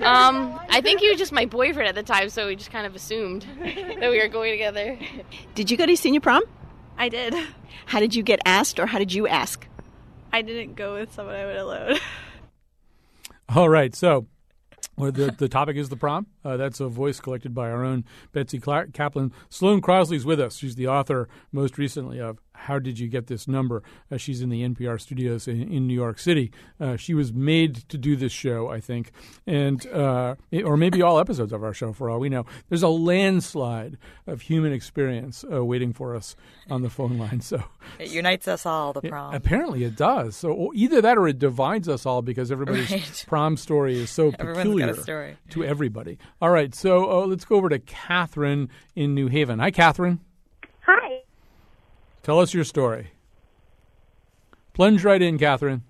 um, 0.02 0.58
I 0.70 0.80
think 0.82 1.00
he 1.00 1.10
was 1.10 1.18
just 1.18 1.30
my 1.30 1.44
boyfriend 1.44 1.86
at 1.86 1.94
the 1.94 2.02
time, 2.02 2.30
so 2.30 2.46
we 2.46 2.56
just 2.56 2.70
kind 2.70 2.86
of 2.86 2.94
assumed 2.94 3.44
that 3.60 4.10
we 4.10 4.18
were 4.18 4.28
going 4.28 4.50
together. 4.50 4.98
Did 5.54 5.70
you 5.70 5.76
go 5.76 5.84
to 5.84 5.94
senior 5.94 6.20
prom? 6.20 6.42
I 6.96 7.10
did. 7.10 7.34
How 7.84 8.00
did 8.00 8.14
you 8.14 8.22
get 8.22 8.40
asked 8.46 8.80
or 8.80 8.86
how 8.86 8.98
did 8.98 9.12
you 9.12 9.26
ask? 9.26 9.66
I 10.32 10.40
didn't 10.40 10.74
go 10.74 10.94
with 10.94 11.12
someone 11.12 11.34
I 11.34 11.44
would 11.44 11.56
alone. 11.56 11.98
All 13.54 13.68
right, 13.68 13.94
so 13.94 14.26
well, 14.96 15.12
the 15.12 15.32
the 15.32 15.48
topic 15.48 15.76
is 15.76 15.90
the 15.90 15.96
prom. 15.96 16.28
Uh, 16.42 16.56
that's 16.56 16.80
a 16.80 16.88
voice 16.88 17.20
collected 17.20 17.54
by 17.54 17.70
our 17.70 17.84
own 17.84 18.06
Betsy 18.32 18.58
Cla- 18.58 18.86
Kaplan. 18.86 19.32
Sloane 19.50 19.82
Crosley's 19.82 20.24
with 20.24 20.40
us. 20.40 20.56
She's 20.56 20.76
the 20.76 20.88
author, 20.88 21.28
most 21.50 21.76
recently, 21.76 22.20
of 22.20 22.38
"How 22.62 22.78
Did 22.78 22.98
You 22.98 23.08
Get 23.08 23.26
This 23.26 23.46
Number?" 23.46 23.82
Uh, 24.10 24.16
she's 24.16 24.42
in 24.42 24.48
the 24.50 24.62
NPR 24.62 25.00
studios 25.00 25.46
in, 25.48 25.62
in 25.72 25.86
New 25.86 25.94
York 25.94 26.18
City. 26.18 26.50
Uh, 26.80 26.96
she 26.96 27.14
was 27.14 27.32
made 27.32 27.76
to 27.88 27.98
do 27.98 28.16
this 28.16 28.32
show, 28.32 28.68
I 28.68 28.80
think, 28.80 29.12
and 29.46 29.86
uh, 29.88 30.34
it- 30.50 30.64
or 30.64 30.76
maybe 30.76 31.02
all 31.02 31.18
episodes 31.18 31.52
of 31.52 31.62
our 31.62 31.74
show, 31.74 31.92
for 31.92 32.10
all 32.10 32.18
we 32.20 32.28
know. 32.28 32.44
There's 32.68 32.82
a 32.82 32.88
landslide 32.88 33.98
of 34.26 34.42
human 34.42 34.72
experience 34.72 35.44
uh, 35.52 35.64
waiting 35.64 35.92
for 35.92 36.14
us 36.14 36.36
on 36.70 36.82
the 36.82 36.90
phone 36.90 37.18
line. 37.18 37.40
So 37.40 37.62
It 37.98 38.10
unites 38.10 38.46
us 38.48 38.64
all, 38.66 38.92
the 38.92 39.02
prom. 39.02 39.34
Apparently, 39.34 39.84
it 39.84 39.96
does. 39.96 40.36
So 40.36 40.70
either 40.74 41.00
that, 41.00 41.18
or 41.18 41.28
it 41.28 41.38
divides 41.38 41.88
us 41.88 42.06
all 42.06 42.22
because 42.22 42.50
everybody's 42.52 42.90
Right. 42.92 43.24
prom 43.26 43.56
story 43.56 43.98
is 43.98 44.10
so 44.10 44.32
Everyone's 44.38 44.78
got 44.80 44.88
a 44.88 44.94
peculiar 44.94 45.36
to 45.50 45.64
everybody. 45.64 46.18
All 46.40 46.50
right, 46.50 46.74
so 46.74 47.10
uh, 47.22 47.26
let's 47.26 47.44
go 47.44 47.56
over 47.56 47.68
to 47.68 47.78
Catherine 47.78 48.68
in 48.94 49.14
New 49.14 49.28
Haven. 49.28 49.58
Hi, 49.58 49.70
Catherine. 49.70 50.20
Hi. 52.22 52.26
Tell 52.26 52.38
us 52.38 52.54
your 52.54 52.64
story. 52.64 53.08
Plunge 54.74 55.04
right 55.04 55.20
in, 55.20 55.38
Catherine. 55.38 55.82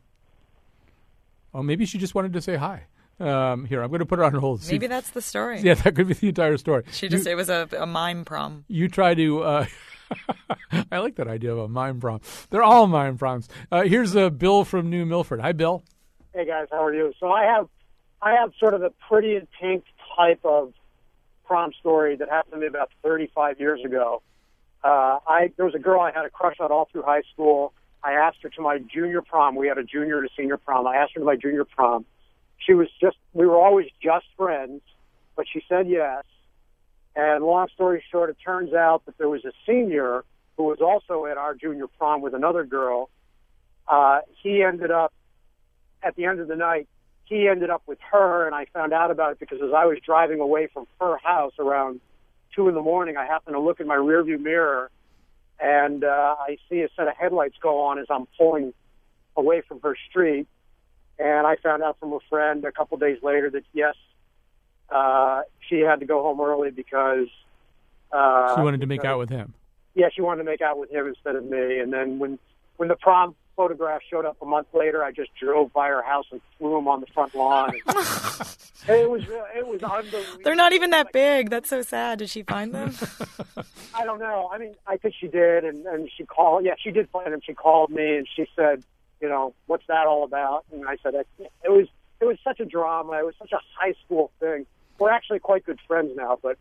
Oh, 1.55 1.63
maybe 1.63 1.85
she 1.87 1.99
just 1.99 2.15
wanted 2.15 2.33
to 2.33 2.41
say 2.41 2.57
hi. 2.57 2.85
Um, 3.21 3.67
here, 3.67 3.83
I'm 3.83 3.91
going 3.91 4.01
to 4.01 4.07
put 4.07 4.19
her 4.19 4.25
on 4.25 4.35
hold. 4.35 4.63
See 4.63 4.73
Maybe 4.73 4.87
if- 4.87 4.91
that's 4.91 5.11
the 5.11 5.23
story. 5.23 5.61
Yeah, 5.61 5.75
that 5.75 5.95
could 5.95 6.09
be 6.09 6.15
the 6.15 6.29
entire 6.29 6.57
story. 6.57 6.85
She 6.91 7.09
just, 7.09 7.27
You- 7.27 7.33
it 7.33 7.35
was 7.37 7.49
a, 7.51 7.69
a 7.79 7.87
mime 7.87 8.25
prom. 8.25 8.65
you 8.69 8.89
try 8.89 9.15
to. 9.15 9.43
Uh, 9.43 9.67
I 10.91 10.99
like 10.99 11.17
that 11.17 11.29
idea 11.29 11.53
of 11.53 11.59
a 11.59 11.69
mime 11.69 12.01
prom. 12.01 12.21
They're 12.51 12.63
all 12.63 12.87
mime 12.87 13.19
proms. 13.19 13.49
Uh, 13.71 13.83
here's 13.83 14.15
a 14.17 14.31
Bill 14.31 14.65
from 14.65 14.91
New 14.91 15.07
Milford. 15.07 15.41
Hi, 15.41 15.53
Bill. 15.53 15.85
Hey 16.35 16.47
guys, 16.47 16.67
how 16.71 16.83
are 16.85 16.95
you? 16.95 17.13
So 17.21 17.31
I 17.31 17.45
have, 17.45 17.69
I 18.23 18.33
have 18.33 18.53
sort 18.59 18.73
of 18.75 18.83
a 18.83 18.91
pretty 19.09 19.37
in 19.37 19.47
pink 19.61 19.85
type 20.17 20.41
of 20.45 20.73
prom 21.45 21.73
story 21.79 22.17
that 22.17 22.29
happened 22.31 22.55
to 22.55 22.59
me 22.59 22.67
about 22.67 22.91
35 23.03 23.61
years 23.61 23.81
ago. 23.85 24.23
Uh, 24.85 25.19
I 25.27 25.53
there 25.57 25.67
was 25.67 25.75
a 25.75 25.79
girl 25.79 26.01
I 26.01 26.11
had 26.11 26.25
a 26.25 26.31
crush 26.31 26.57
on 26.61 26.73
all 26.73 26.89
through 26.91 27.03
high 27.03 27.23
school. 27.33 27.73
I 28.03 28.13
asked 28.13 28.39
her 28.43 28.49
to 28.51 28.61
my 28.61 28.79
junior 28.79 29.23
prom. 29.23 29.55
We 29.55 29.69
had 29.69 29.79
a 29.79 29.85
junior 29.85 30.23
to 30.23 30.29
senior 30.37 30.57
prom. 30.57 30.87
I 30.87 30.97
asked 30.97 31.13
her 31.15 31.21
to 31.21 31.27
my 31.27 31.37
junior 31.37 31.65
prom. 31.65 32.05
She 32.59 32.75
was 32.75 32.89
just, 33.01 33.17
we 33.33 33.47
were 33.47 33.57
always 33.57 33.87
just 34.03 34.27
friends, 34.37 34.83
but 35.37 35.47
she 35.53 35.63
said 35.69 35.89
yes. 35.89 36.25
And 37.15 37.45
long 37.45 37.69
story 37.75 38.03
short, 38.11 38.31
it 38.31 38.37
turns 38.45 38.73
out 38.73 39.05
that 39.07 39.19
there 39.19 39.29
was 39.29 39.45
a 39.45 39.53
senior 39.67 40.25
who 40.57 40.65
was 40.65 40.81
also 40.81 41.27
at 41.27 41.37
our 41.37 41.55
junior 41.55 41.87
prom 41.87 42.23
with 42.23 42.35
another 42.35 42.65
girl. 42.65 43.09
Uh, 43.87 44.21
he 44.43 44.63
ended 44.63 44.91
up 44.91 45.13
at 46.03 46.17
the 46.17 46.25
end 46.25 46.41
of 46.41 46.49
the 46.49 46.57
night, 46.57 46.89
he 47.25 47.49
ended 47.49 47.71
up 47.71 47.83
with 47.87 47.99
her, 48.11 48.47
and 48.47 48.55
I 48.55 48.67
found 48.73 48.93
out 48.93 49.11
about 49.11 49.33
it 49.33 49.39
because 49.39 49.61
as 49.63 49.73
I 49.75 49.87
was 49.87 49.99
driving 50.05 50.41
away 50.41 50.67
from 50.67 50.87
her 51.01 51.17
house 51.19 51.53
around 51.59 52.01
two 52.55 52.69
in 52.69 52.75
the 52.75 52.83
morning, 52.83 53.17
I 53.17 53.27
happened 53.27 53.55
to 53.55 53.61
look 53.61 53.81
in 53.81 53.87
my 53.87 53.97
rearview 53.97 54.41
mirror, 54.41 54.91
and 55.61 56.05
uh, 56.05 56.37
I 56.39 56.59
see 56.69 56.81
a 56.83 56.89
set 56.97 57.09
of 57.09 57.17
headlights 57.17 57.57
go 57.61 57.81
on 57.83 57.99
as 57.99 58.07
I'm 58.11 58.27
pulling 58.39 58.75
away 59.37 59.63
from 59.67 59.81
her 59.83 59.97
street, 60.09 60.47
and 61.19 61.47
I 61.47 61.57
found 61.57 61.83
out 61.83 61.99
from 61.99 62.13
a 62.13 62.19
friend 62.29 62.65
a 62.65 62.73
couple 62.73 62.99
days 62.99 63.19
later 63.23 63.51
that 63.51 63.65
yes, 63.73 63.95
uh, 64.91 65.43
she 65.69 65.81
had 65.81 66.01
to 66.01 66.07
go 66.07 66.23
home 66.23 66.41
early 66.41 66.71
because 66.71 67.29
uh, 68.13 68.55
she 68.55 68.61
wanted 68.63 68.81
to 68.81 68.87
make 68.87 69.05
out 69.05 69.19
with 69.19 69.31
him. 69.31 69.55
yeah, 69.95 70.09
she 70.15 70.21
wanted 70.21 70.45
to 70.45 70.51
make 70.51 70.61
out 70.61 70.79
with 70.79 70.91
him 70.91 71.07
instead 71.07 71.37
of 71.37 71.45
me. 71.45 71.79
And 71.79 71.93
then 71.93 72.19
when 72.19 72.39
when 72.77 72.89
the 72.89 72.97
prom 72.97 73.35
photograph 73.57 74.01
showed 74.09 74.25
up 74.25 74.37
a 74.43 74.47
month 74.47 74.69
later, 74.73 75.05
I 75.05 75.13
just 75.13 75.31
drove 75.35 75.73
by 75.73 75.89
her 75.89 76.03
house 76.03 76.27
and 76.31 76.41
threw 76.59 76.75
them 76.77 76.89
on 76.89 77.01
the 77.01 77.07
front 77.07 77.35
lawn. 77.35 77.73
it 78.89 79.11
was 79.11 79.23
it 79.55 79.67
was 79.67 79.83
unbelievable. 79.83 80.41
They're 80.45 80.55
not 80.55 80.73
even 80.73 80.91
that 80.91 81.13
big. 81.13 81.51
That's 81.51 81.69
so 81.69 81.83
sad. 81.83 82.19
Did 82.19 82.31
she 82.31 82.43
find 82.43 82.75
them? 82.75 82.95
I 83.95 84.05
don't 84.05 84.19
know. 84.19 84.51
I 84.53 84.59
mean, 84.59 84.75
I 84.87 84.97
think 84.97 85.15
she 85.19 85.29
did, 85.29 85.65
and 85.65 85.87
and 85.87 86.11
she 86.17 86.25
called. 86.25 86.65
Yeah, 86.65 86.75
she 86.83 86.91
did 86.91 87.09
find 87.11 87.33
them. 87.33 87.41
She 87.45 87.55
called 87.55 87.91
me 87.91 88.17
and 88.17 88.27
she 88.35 88.47
said, 88.57 88.85
you 89.21 89.29
know, 89.29 89.55
what's 89.67 89.87
that 89.87 90.07
all 90.07 90.25
about? 90.25 90.65
And 90.73 90.87
I 90.87 90.97
said, 91.03 91.15
it 91.15 91.29
was 91.65 91.87
it 92.21 92.25
was 92.25 92.39
such 92.45 92.61
a 92.61 92.65
drama. 92.65 93.19
It 93.19 93.25
was 93.25 93.35
such 93.39 93.53
a 93.53 93.61
high 93.79 93.95
school 94.05 94.31
thing. 94.41 94.67
We're 94.99 95.11
actually 95.11 95.41
quite 95.41 95.65
good 95.65 95.79
friends 95.87 96.13
now, 96.17 96.39
but 96.43 96.59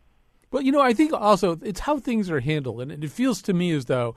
Well, 0.50 0.62
you 0.62 0.72
know, 0.72 0.80
I 0.80 0.92
think 0.92 1.12
also 1.12 1.58
it's 1.62 1.80
how 1.80 1.98
things 1.98 2.30
are 2.30 2.40
handled, 2.40 2.80
and 2.80 2.92
it 3.04 3.10
feels 3.10 3.42
to 3.42 3.52
me 3.52 3.72
as 3.72 3.86
though 3.86 4.14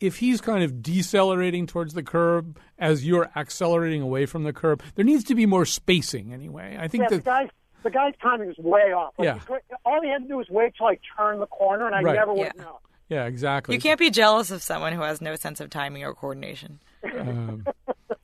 if 0.00 0.16
he's 0.16 0.40
kind 0.40 0.64
of 0.64 0.82
decelerating 0.82 1.66
towards 1.66 1.94
the 1.94 2.02
curb 2.02 2.58
as 2.78 3.06
you're 3.06 3.30
accelerating 3.36 4.00
away 4.02 4.26
from 4.26 4.44
the 4.44 4.52
curb, 4.52 4.82
there 4.94 5.04
needs 5.04 5.24
to 5.24 5.34
be 5.34 5.46
more 5.46 5.64
spacing 5.66 6.32
anyway. 6.32 6.76
I 6.80 6.88
think 6.88 7.02
yeah, 7.02 7.08
the 7.10 7.16
that 7.16 7.24
guy's 7.24 7.48
the 7.82 7.90
guy's 7.90 8.14
timing 8.22 8.48
was 8.48 8.58
way 8.58 8.92
off. 8.92 9.14
Like, 9.18 9.26
Yeah. 9.26 9.38
he- 9.48 9.74
all 9.86 10.02
he 10.02 10.08
had 10.10 10.22
to 10.22 10.28
do 10.28 10.36
was 10.36 10.48
wait 10.50 10.74
till 10.76 10.86
I 10.86 10.98
turn 11.16 11.38
the 11.40 11.46
corner, 11.46 11.86
and 11.86 11.94
I 11.94 12.02
Right. 12.02 12.14
never 12.16 12.32
would 12.34 12.46
have 12.48 12.52
Yeah. 12.56 12.62
known. 12.62 12.74
yeah, 13.08 13.24
exactly. 13.26 13.74
You 13.74 13.80
can't 13.80 13.98
be 13.98 14.10
jealous 14.10 14.50
of 14.50 14.62
someone 14.62 14.92
who 14.92 15.00
has 15.02 15.20
no 15.22 15.34
sense 15.36 15.60
of 15.60 15.70
timing 15.70 16.04
or 16.04 16.12
coordination. 16.14 16.80
Um, 17.18 17.64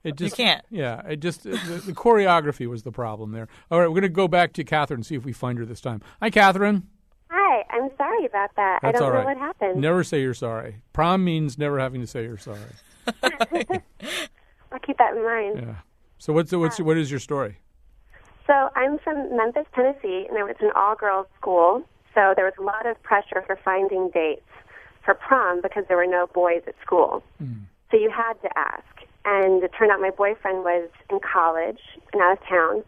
it 0.05 0.17
just, 0.17 0.39
you 0.39 0.45
can't. 0.45 0.65
Yeah, 0.71 1.01
it 1.09 1.21
just 1.21 1.43
the, 1.45 1.51
the 1.87 1.93
choreography 1.93 2.67
was 2.69 2.83
the 2.83 2.93
problem 2.93 3.33
there. 3.33 3.49
All 3.71 3.81
right, 3.81 3.87
we're 3.89 3.95
going 3.95 4.03
to 4.03 4.09
go 4.11 4.29
back 4.29 4.53
to 4.55 4.65
Catherine 4.65 4.99
and 4.99 5.07
see 5.07 5.15
if 5.15 5.25
we 5.25 5.33
find 5.33 5.59
her 5.59 5.65
this 5.65 5.81
time. 5.81 6.03
Hi, 6.21 6.29
Catherine. 6.31 6.87
I'm 7.71 7.91
sorry 7.97 8.25
about 8.27 8.55
that. 8.57 8.81
That's 8.83 8.97
I 8.97 9.01
don't 9.01 9.15
know 9.15 9.25
what 9.25 9.37
happened. 9.37 9.81
Never 9.81 10.05
say 10.05 10.21
you're 10.21 10.35
sorry. 10.35 10.77
Prom 10.93 11.25
means 11.25 11.59
never 11.59 11.79
having 11.79 12.01
to 12.01 12.07
say 12.07 12.25
you're 12.25 12.39
sorry. 12.39 12.59
I'll 13.23 14.79
keep 14.81 14.99
that 14.99 15.17
in 15.17 15.25
mind. 15.25 15.59
Yeah. 15.61 15.75
So 16.19 16.33
what's 16.33 16.51
the, 16.51 16.59
what's 16.59 16.81
uh, 16.81 16.85
what 16.85 16.97
is 16.97 17.11
your 17.11 17.21
story? 17.21 17.59
So 18.47 18.71
I'm 18.77 18.99
from 18.99 19.37
Memphis, 19.37 19.67
Tennessee, 19.75 20.27
and 20.29 20.39
I 20.39 20.43
was 20.45 20.57
an 20.61 20.71
all-girls 20.77 21.27
school. 21.39 21.83
So 22.15 22.33
there 22.35 22.45
was 22.45 22.55
a 22.59 22.63
lot 22.63 22.87
of 22.87 23.01
pressure 23.03 23.43
for 23.47 23.59
finding 23.65 24.11
dates 24.11 24.43
for 25.05 25.15
prom 25.15 25.61
because 25.63 25.85
there 25.89 25.97
were 25.97 26.07
no 26.07 26.27
boys 26.33 26.63
at 26.67 26.75
school. 26.83 27.23
Hmm. 27.39 27.65
So 27.91 27.97
you 27.97 28.11
had 28.11 28.35
to 28.43 28.49
ask. 28.59 28.85
And 29.25 29.63
it 29.63 29.73
turned 29.77 29.91
out 29.91 30.01
my 30.01 30.11
boyfriend 30.11 30.59
was 30.65 30.89
in 31.11 31.19
college 31.21 31.81
and 32.13 32.23
out 32.23 32.41
of 32.41 32.47
town. 32.49 32.85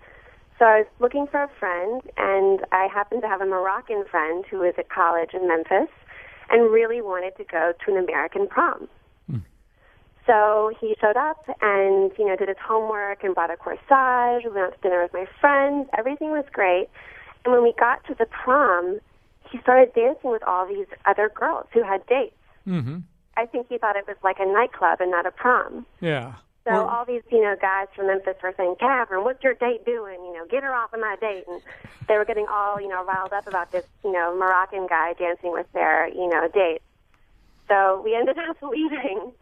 So 0.59 0.65
I 0.65 0.79
was 0.79 0.87
looking 0.99 1.27
for 1.29 1.43
a 1.43 1.51
friend, 1.61 2.03
and 2.17 2.61
I 2.73 2.89
happened 2.93 3.23
to 3.23 3.29
have 3.29 3.41
a 3.41 3.47
Moroccan 3.47 4.05
friend 4.11 4.45
who 4.51 4.59
was 4.59 4.75
at 4.77 4.89
college 4.89 5.31
in 5.33 5.47
Memphis 5.47 5.89
and 6.51 6.73
really 6.73 7.01
wanted 7.01 7.37
to 7.37 7.45
go 7.45 7.73
to 7.85 7.93
an 7.93 7.99
American 8.03 8.49
prom. 8.49 8.89
So 10.29 10.71
he 10.79 10.95
showed 11.01 11.17
up 11.17 11.43
and, 11.63 12.13
you 12.19 12.27
know, 12.27 12.37
did 12.37 12.49
his 12.49 12.59
homework 12.63 13.25
and 13.25 13.35
bought 13.35 13.51
a 13.51 13.57
corsage. 13.57 14.45
We 14.45 14.51
went 14.51 14.67
out 14.67 14.75
to 14.75 14.81
dinner 14.83 15.03
with 15.03 15.15
my 15.15 15.27
friends. 15.41 15.89
Everything 15.97 16.33
was 16.33 16.45
great. 16.53 16.89
And 17.45 17.55
when 17.55 17.63
we 17.63 17.73
got 17.81 18.05
to 18.09 18.15
the 18.15 18.27
prom, 18.27 19.01
he 19.51 19.59
started 19.63 19.95
dancing 19.95 20.31
with 20.31 20.43
all 20.43 20.67
these 20.69 20.87
other 21.07 21.31
girls 21.35 21.67
who 21.73 21.83
had 21.83 22.07
dates. 22.07 22.37
Mm-hmm. 22.67 22.99
I 23.39 23.47
think 23.47 23.69
he 23.71 23.79
thought 23.79 23.97
it 23.97 24.07
was 24.07 24.19
like 24.23 24.37
a 24.39 24.45
nightclub 24.45 25.01
and 25.01 25.11
not 25.11 25.25
a 25.25 25.31
prom. 25.31 25.87
Yeah. 26.03 26.35
So 26.69 26.87
all 26.87 27.05
these, 27.05 27.23
you 27.31 27.43
know, 27.43 27.57
guys 27.61 27.87
from 27.97 28.09
Memphis 28.09 28.37
were 28.43 28.53
saying, 28.57 28.77
Catherine, 28.79 29.25
what's 29.25 29.43
your 29.43 29.55
date 29.55 29.87
doing? 29.87 30.21
You 30.25 30.35
know, 30.35 30.47
get 30.51 30.63
her 30.63 30.75
off 30.75 30.93
of 30.93 31.01
my 31.01 31.17
date. 31.21 31.45
And 31.49 31.63
they 32.09 32.17
were 32.17 32.25
getting 32.25 32.47
all, 32.51 32.81
you 32.81 32.89
know, 32.89 33.05
riled 33.05 33.33
up 33.33 33.47
about 33.47 33.73
this, 33.73 33.85
you 34.05 34.13
know, 34.13 34.37
Moroccan 34.37 34.87
guy 34.87 35.15
dancing 35.15 35.53
with 35.53 35.67
their, 35.73 36.09
you 36.09 36.29
know, 36.29 36.49
date. 36.53 36.83
So 37.69 38.03
we 38.05 38.15
ended 38.15 38.37
up 38.49 38.57
leaving. 38.63 39.33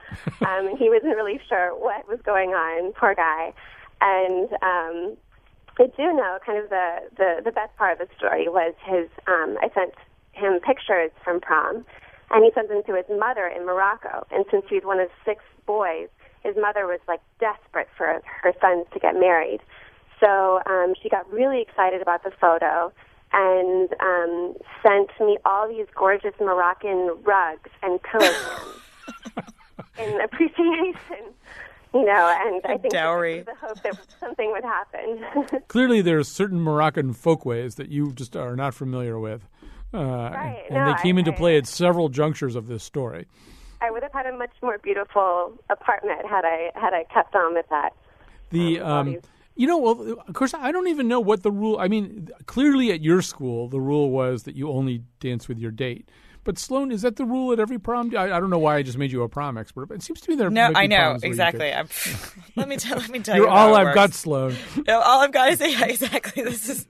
Um, 0.47 0.69
and 0.69 0.79
he 0.79 0.89
wasn't 0.89 1.17
really 1.17 1.41
sure 1.49 1.71
what 1.77 2.07
was 2.09 2.21
going 2.25 2.51
on, 2.51 2.93
poor 2.93 3.15
guy. 3.15 3.53
And 4.01 4.53
um, 4.63 5.17
I 5.79 5.87
do 5.97 6.13
know 6.13 6.39
kind 6.45 6.59
of 6.63 6.71
the, 6.71 6.99
the, 7.17 7.43
the 7.45 7.53
best 7.53 7.75
part 7.77 8.01
of 8.01 8.07
the 8.07 8.15
story 8.17 8.49
was 8.49 8.75
his, 8.85 9.09
um, 9.27 9.59
I 9.61 9.71
sent 9.75 9.95
him 10.33 10.61
pictures 10.61 11.11
from 11.25 11.41
prom, 11.41 11.85
and 12.31 12.45
he 12.45 12.51
sent 12.55 12.69
them 12.69 12.83
to 12.87 12.95
his 12.95 13.07
mother 13.19 13.47
in 13.47 13.65
Morocco. 13.65 14.27
And 14.31 14.45
since 14.51 14.65
he's 14.69 14.85
one 14.85 15.01
of 15.01 15.09
six 15.25 15.43
boys, 15.65 16.09
his 16.47 16.57
mother 16.57 16.87
was 16.87 17.01
like 17.09 17.21
desperate 17.41 17.89
for 17.97 18.21
her 18.43 18.53
sons 18.61 18.87
to 18.93 18.99
get 19.01 19.15
married. 19.15 19.61
So 20.23 20.61
um, 20.67 20.95
she 21.03 21.09
got 21.09 21.31
really 21.31 21.61
excited 21.61 22.01
about 22.01 22.25
the 22.25 22.31
photo 22.41 22.93
and 23.33 23.89
um, 24.01 24.55
sent 24.83 25.11
me 25.21 25.37
all 25.45 25.69
these 25.69 25.87
gorgeous 25.95 26.33
Moroccan 26.41 27.11
rugs 27.25 27.71
and 27.83 28.01
pillows 28.03 28.81
in 29.99 30.21
appreciation. 30.21 31.33
You 31.95 32.05
know, 32.05 32.37
and 32.47 32.61
I 32.67 32.77
think 32.77 32.93
dowry. 32.93 33.41
the 33.41 33.55
hope 33.55 33.83
that 33.83 33.99
something 34.21 34.51
would 34.53 34.65
happen. 34.65 35.63
Clearly, 35.69 36.03
there 36.03 36.19
are 36.19 36.25
certain 36.25 36.61
Moroccan 36.61 37.15
folkways 37.15 37.77
that 37.77 37.89
you 37.89 38.13
just 38.13 38.37
are 38.37 38.55
not 38.55 38.75
familiar 38.75 39.19
with. 39.19 39.49
Uh, 39.95 39.99
Right. 39.99 40.63
And 40.69 40.75
No, 40.79 40.93
they 40.93 41.01
came 41.03 41.17
I- 41.17 41.21
into 41.21 41.33
I- 41.33 41.37
play 41.37 41.57
at 41.57 41.67
several 41.67 42.11
junctures 42.11 42.55
of 42.55 42.67
this 42.67 42.83
story. 42.85 43.27
I 43.87 43.91
would 43.91 44.03
have 44.03 44.13
had 44.13 44.27
a 44.27 44.37
much 44.37 44.51
more 44.63 44.79
beautiful 44.79 45.53
apartment 45.71 46.27
had 46.29 46.45
I 46.45 46.71
had 46.75 46.93
I 46.93 47.05
kept 47.05 47.35
on 47.35 47.55
with 47.55 47.67
that. 47.71 47.91
The 48.51 48.81
um, 48.81 49.17
you 49.55 49.67
know, 49.67 49.79
well, 49.79 50.17
of 50.27 50.35
course, 50.35 50.53
I 50.55 50.71
don't 50.73 50.89
even 50.89 51.09
know 51.09 51.21
what 51.21 51.43
the 51.43 51.51
rule. 51.51 51.79
I 51.79 51.89
mean, 51.89 52.29
clearly 52.47 52.91
at 52.93 53.01
your 53.01 53.23
school, 53.23 53.69
the 53.69 53.81
rule 53.81 54.11
was 54.11 54.43
that 54.45 54.55
you 54.57 54.71
only 54.71 55.03
dance 55.21 55.49
with 55.49 55.59
your 55.59 55.71
date. 55.71 56.11
But 56.45 56.59
Sloane, 56.59 56.93
is 56.93 57.03
that 57.03 57.17
the 57.17 57.25
rule 57.25 57.53
at 57.53 57.59
every 57.59 57.77
prom? 57.77 58.13
I, 58.17 58.25
I 58.25 58.39
don't 58.39 58.51
know 58.51 58.59
why 58.59 58.77
I 58.77 58.83
just 58.85 58.99
made 58.99 59.11
you 59.11 59.23
a 59.25 59.29
prom 59.29 59.59
expert, 59.59 59.87
but 59.87 59.95
it 59.97 60.03
seems 60.05 60.21
to 60.21 60.31
me 60.31 60.37
there. 60.37 60.49
No, 60.49 60.71
might 60.71 60.75
be 60.75 60.77
I 60.77 60.87
know 60.87 60.97
proms 61.09 61.25
exactly. 61.25 61.73
I'm, 61.73 61.89
let 62.57 62.69
me 62.69 62.77
tell. 62.77 62.99
Let 62.99 63.11
me 63.11 63.19
tell 63.19 63.35
You're 63.35 63.47
you. 63.47 63.51
all 63.51 63.75
I've 63.75 63.87
works. 63.87 63.95
got, 63.97 64.15
Sloane. 64.15 64.55
No, 64.87 65.01
all 65.01 65.23
I've 65.23 65.33
got 65.33 65.47
to 65.51 65.57
say 65.57 65.73
yeah, 65.73 65.87
exactly. 65.87 66.45
This 66.45 66.69
is 66.69 66.87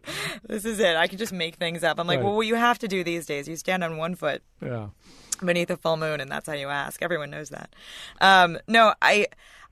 this 0.47 0.65
is 0.67 0.79
it. 0.79 0.95
I 0.97 1.07
can 1.07 1.17
just 1.17 1.33
make 1.33 1.55
things 1.55 1.83
up. 1.85 1.99
I'm 1.99 2.07
like, 2.07 2.19
Right. 2.19 2.25
well, 2.27 2.37
what 2.37 2.47
you 2.47 2.55
have 2.57 2.79
to 2.81 2.89
do 2.89 3.03
these 3.03 3.25
days, 3.25 3.49
you 3.49 3.57
stand 3.57 3.83
on 3.83 3.97
one 3.97 4.15
foot 4.15 4.43
Yeah. 4.61 4.89
Beneath 5.45 5.71
a 5.71 5.77
full 5.77 5.97
moon, 5.97 6.21
and 6.21 6.31
that's 6.31 6.47
how 6.47 6.55
you 6.55 6.69
ask. 6.69 7.03
Everyone 7.03 7.31
knows 7.31 7.51
that. 7.51 7.71
Um, 8.21 8.59
no, 8.67 8.95
I. 9.01 9.27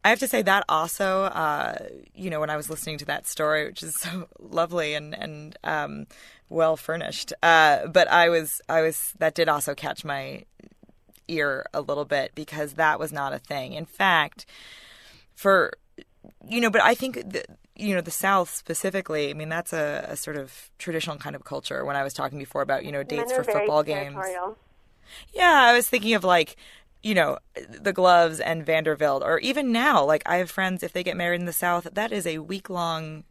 I 0.06 0.10
have 0.10 0.18
to 0.18 0.28
say 0.28 0.42
that 0.42 0.66
also, 0.68 1.22
uh, 1.22 1.78
you 2.14 2.28
know, 2.28 2.38
when 2.38 2.50
I 2.50 2.58
was 2.58 2.68
listening 2.68 2.98
to 2.98 3.06
that 3.06 3.26
story, 3.26 3.64
which 3.64 3.82
is 3.82 3.98
so 3.98 4.28
lovely 4.38 4.92
and 4.92 5.14
and 5.14 5.56
um, 5.64 6.06
well 6.50 6.76
furnished, 6.76 7.32
uh, 7.42 7.86
but 7.86 8.06
I 8.08 8.28
was 8.28 8.60
I 8.68 8.82
was 8.82 9.14
that 9.18 9.34
did 9.34 9.48
also 9.48 9.74
catch 9.74 10.04
my 10.04 10.44
ear 11.26 11.64
a 11.72 11.80
little 11.80 12.04
bit 12.04 12.32
because 12.34 12.74
that 12.74 12.98
was 12.98 13.12
not 13.12 13.32
a 13.32 13.38
thing. 13.38 13.72
In 13.72 13.86
fact, 13.86 14.44
for 15.34 15.72
you 16.46 16.60
know, 16.60 16.70
but 16.70 16.82
I 16.82 16.94
think 16.94 17.16
the, 17.16 17.44
you 17.76 17.94
know 17.94 18.00
the 18.00 18.10
South 18.10 18.50
specifically. 18.54 19.30
I 19.30 19.34
mean, 19.34 19.48
that's 19.48 19.72
a, 19.72 20.06
a 20.08 20.16
sort 20.16 20.36
of 20.36 20.70
traditional 20.78 21.16
kind 21.16 21.34
of 21.34 21.44
culture. 21.44 21.84
When 21.84 21.96
I 21.96 22.02
was 22.02 22.14
talking 22.14 22.38
before 22.38 22.62
about 22.62 22.84
you 22.84 22.92
know 22.92 23.02
dates 23.02 23.32
for 23.32 23.44
football 23.44 23.82
games. 23.82 24.16
Yeah, 25.32 25.52
I 25.52 25.72
was 25.74 25.88
thinking 25.88 26.14
of 26.14 26.24
like, 26.24 26.56
you 27.02 27.14
know, 27.14 27.38
the 27.68 27.92
gloves 27.92 28.40
and 28.40 28.64
Vanderbilt, 28.64 29.22
or 29.22 29.38
even 29.40 29.72
now, 29.72 30.04
like 30.04 30.22
I 30.26 30.36
have 30.36 30.50
friends 30.50 30.82
if 30.82 30.92
they 30.92 31.02
get 31.02 31.16
married 31.16 31.40
in 31.40 31.46
the 31.46 31.52
South, 31.52 31.88
that 31.92 32.12
is 32.12 32.26
a 32.26 32.38
week 32.38 32.70
long 32.70 33.24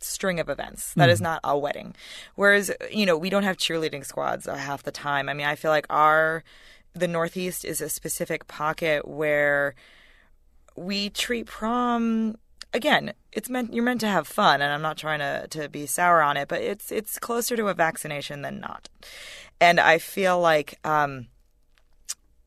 string 0.00 0.38
of 0.38 0.48
events. 0.50 0.92
That 0.94 1.08
is 1.08 1.20
Mhm. 1.20 1.24
not 1.24 1.40
a 1.44 1.56
wedding. 1.58 1.94
Whereas, 2.34 2.70
you 2.90 3.06
know, 3.06 3.16
we 3.16 3.30
don't 3.30 3.42
have 3.42 3.56
cheerleading 3.56 4.04
squads 4.04 4.46
uh, 4.46 4.54
half 4.56 4.82
the 4.82 4.92
time. 4.92 5.28
I 5.28 5.34
mean, 5.34 5.46
I 5.46 5.54
feel 5.56 5.70
like 5.70 5.86
our 5.88 6.44
the 6.94 7.08
Northeast 7.08 7.64
is 7.64 7.80
a 7.80 7.88
specific 7.88 8.46
pocket 8.46 9.08
where 9.08 9.74
we 10.76 11.10
treat 11.10 11.46
prom 11.46 12.36
again 12.72 13.12
it's 13.34 13.50
meant 13.50 13.74
you're 13.74 13.84
meant 13.84 14.00
to 14.00 14.06
have 14.08 14.26
fun 14.26 14.62
and 14.62 14.72
i'm 14.72 14.82
not 14.82 14.96
trying 14.96 15.18
to, 15.18 15.46
to 15.48 15.68
be 15.68 15.86
sour 15.86 16.22
on 16.22 16.36
it 16.36 16.48
but 16.48 16.60
it's 16.62 16.90
it's 16.92 17.18
closer 17.18 17.56
to 17.56 17.68
a 17.68 17.74
vaccination 17.74 18.42
than 18.42 18.60
not 18.60 18.88
and 19.60 19.78
i 19.80 19.98
feel 19.98 20.40
like 20.40 20.78
um 20.84 21.26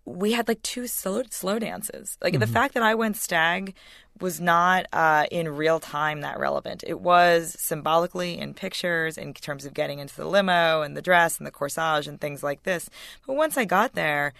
we 0.06 0.32
had 0.32 0.47
like 0.47 0.62
two 0.62 0.88
slow, 0.88 1.21
slow 1.30 1.60
dances 1.60 2.17
like 2.23 2.39
the 2.39 2.45
Mhm. 2.45 2.54
fact 2.54 2.73
that 2.73 2.84
i 2.84 2.95
went 2.95 3.17
stag 3.17 3.76
was 4.19 4.41
not 4.41 4.88
uh, 4.93 5.26
in 5.30 5.47
real 5.47 5.80
time 5.80 6.21
that 6.21 6.39
relevant 6.39 6.84
it 6.88 7.00
was 7.02 7.56
symbolically 7.60 8.39
in 8.39 8.56
pictures 8.56 9.15
in 9.15 9.32
terms 9.34 9.63
of 9.63 9.76
getting 9.76 10.00
into 10.00 10.15
the 10.15 10.26
limo 10.26 10.82
and 10.82 10.97
the 10.97 11.04
dress 11.04 11.38
and 11.38 11.45
the 11.45 11.52
corsage 11.52 12.08
and 12.08 12.19
things 12.19 12.41
like 12.41 12.63
this 12.63 12.89
but 13.28 13.36
once 13.36 13.58
i 13.58 13.65
got 13.65 13.93
there 13.93 14.34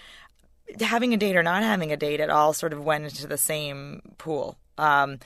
having 0.82 1.14
a 1.14 1.18
date 1.18 1.36
or 1.38 1.44
not 1.44 1.64
having 1.64 1.94
a 1.94 1.98
date, 1.98 2.20
it 2.20 2.30
all 2.30 2.52
sort 2.52 2.74
of 2.74 2.84
went 2.84 3.06
into 3.06 3.26
the 3.26 3.38
same 3.38 4.02
pool. 4.18 4.58
Um, 4.78 5.20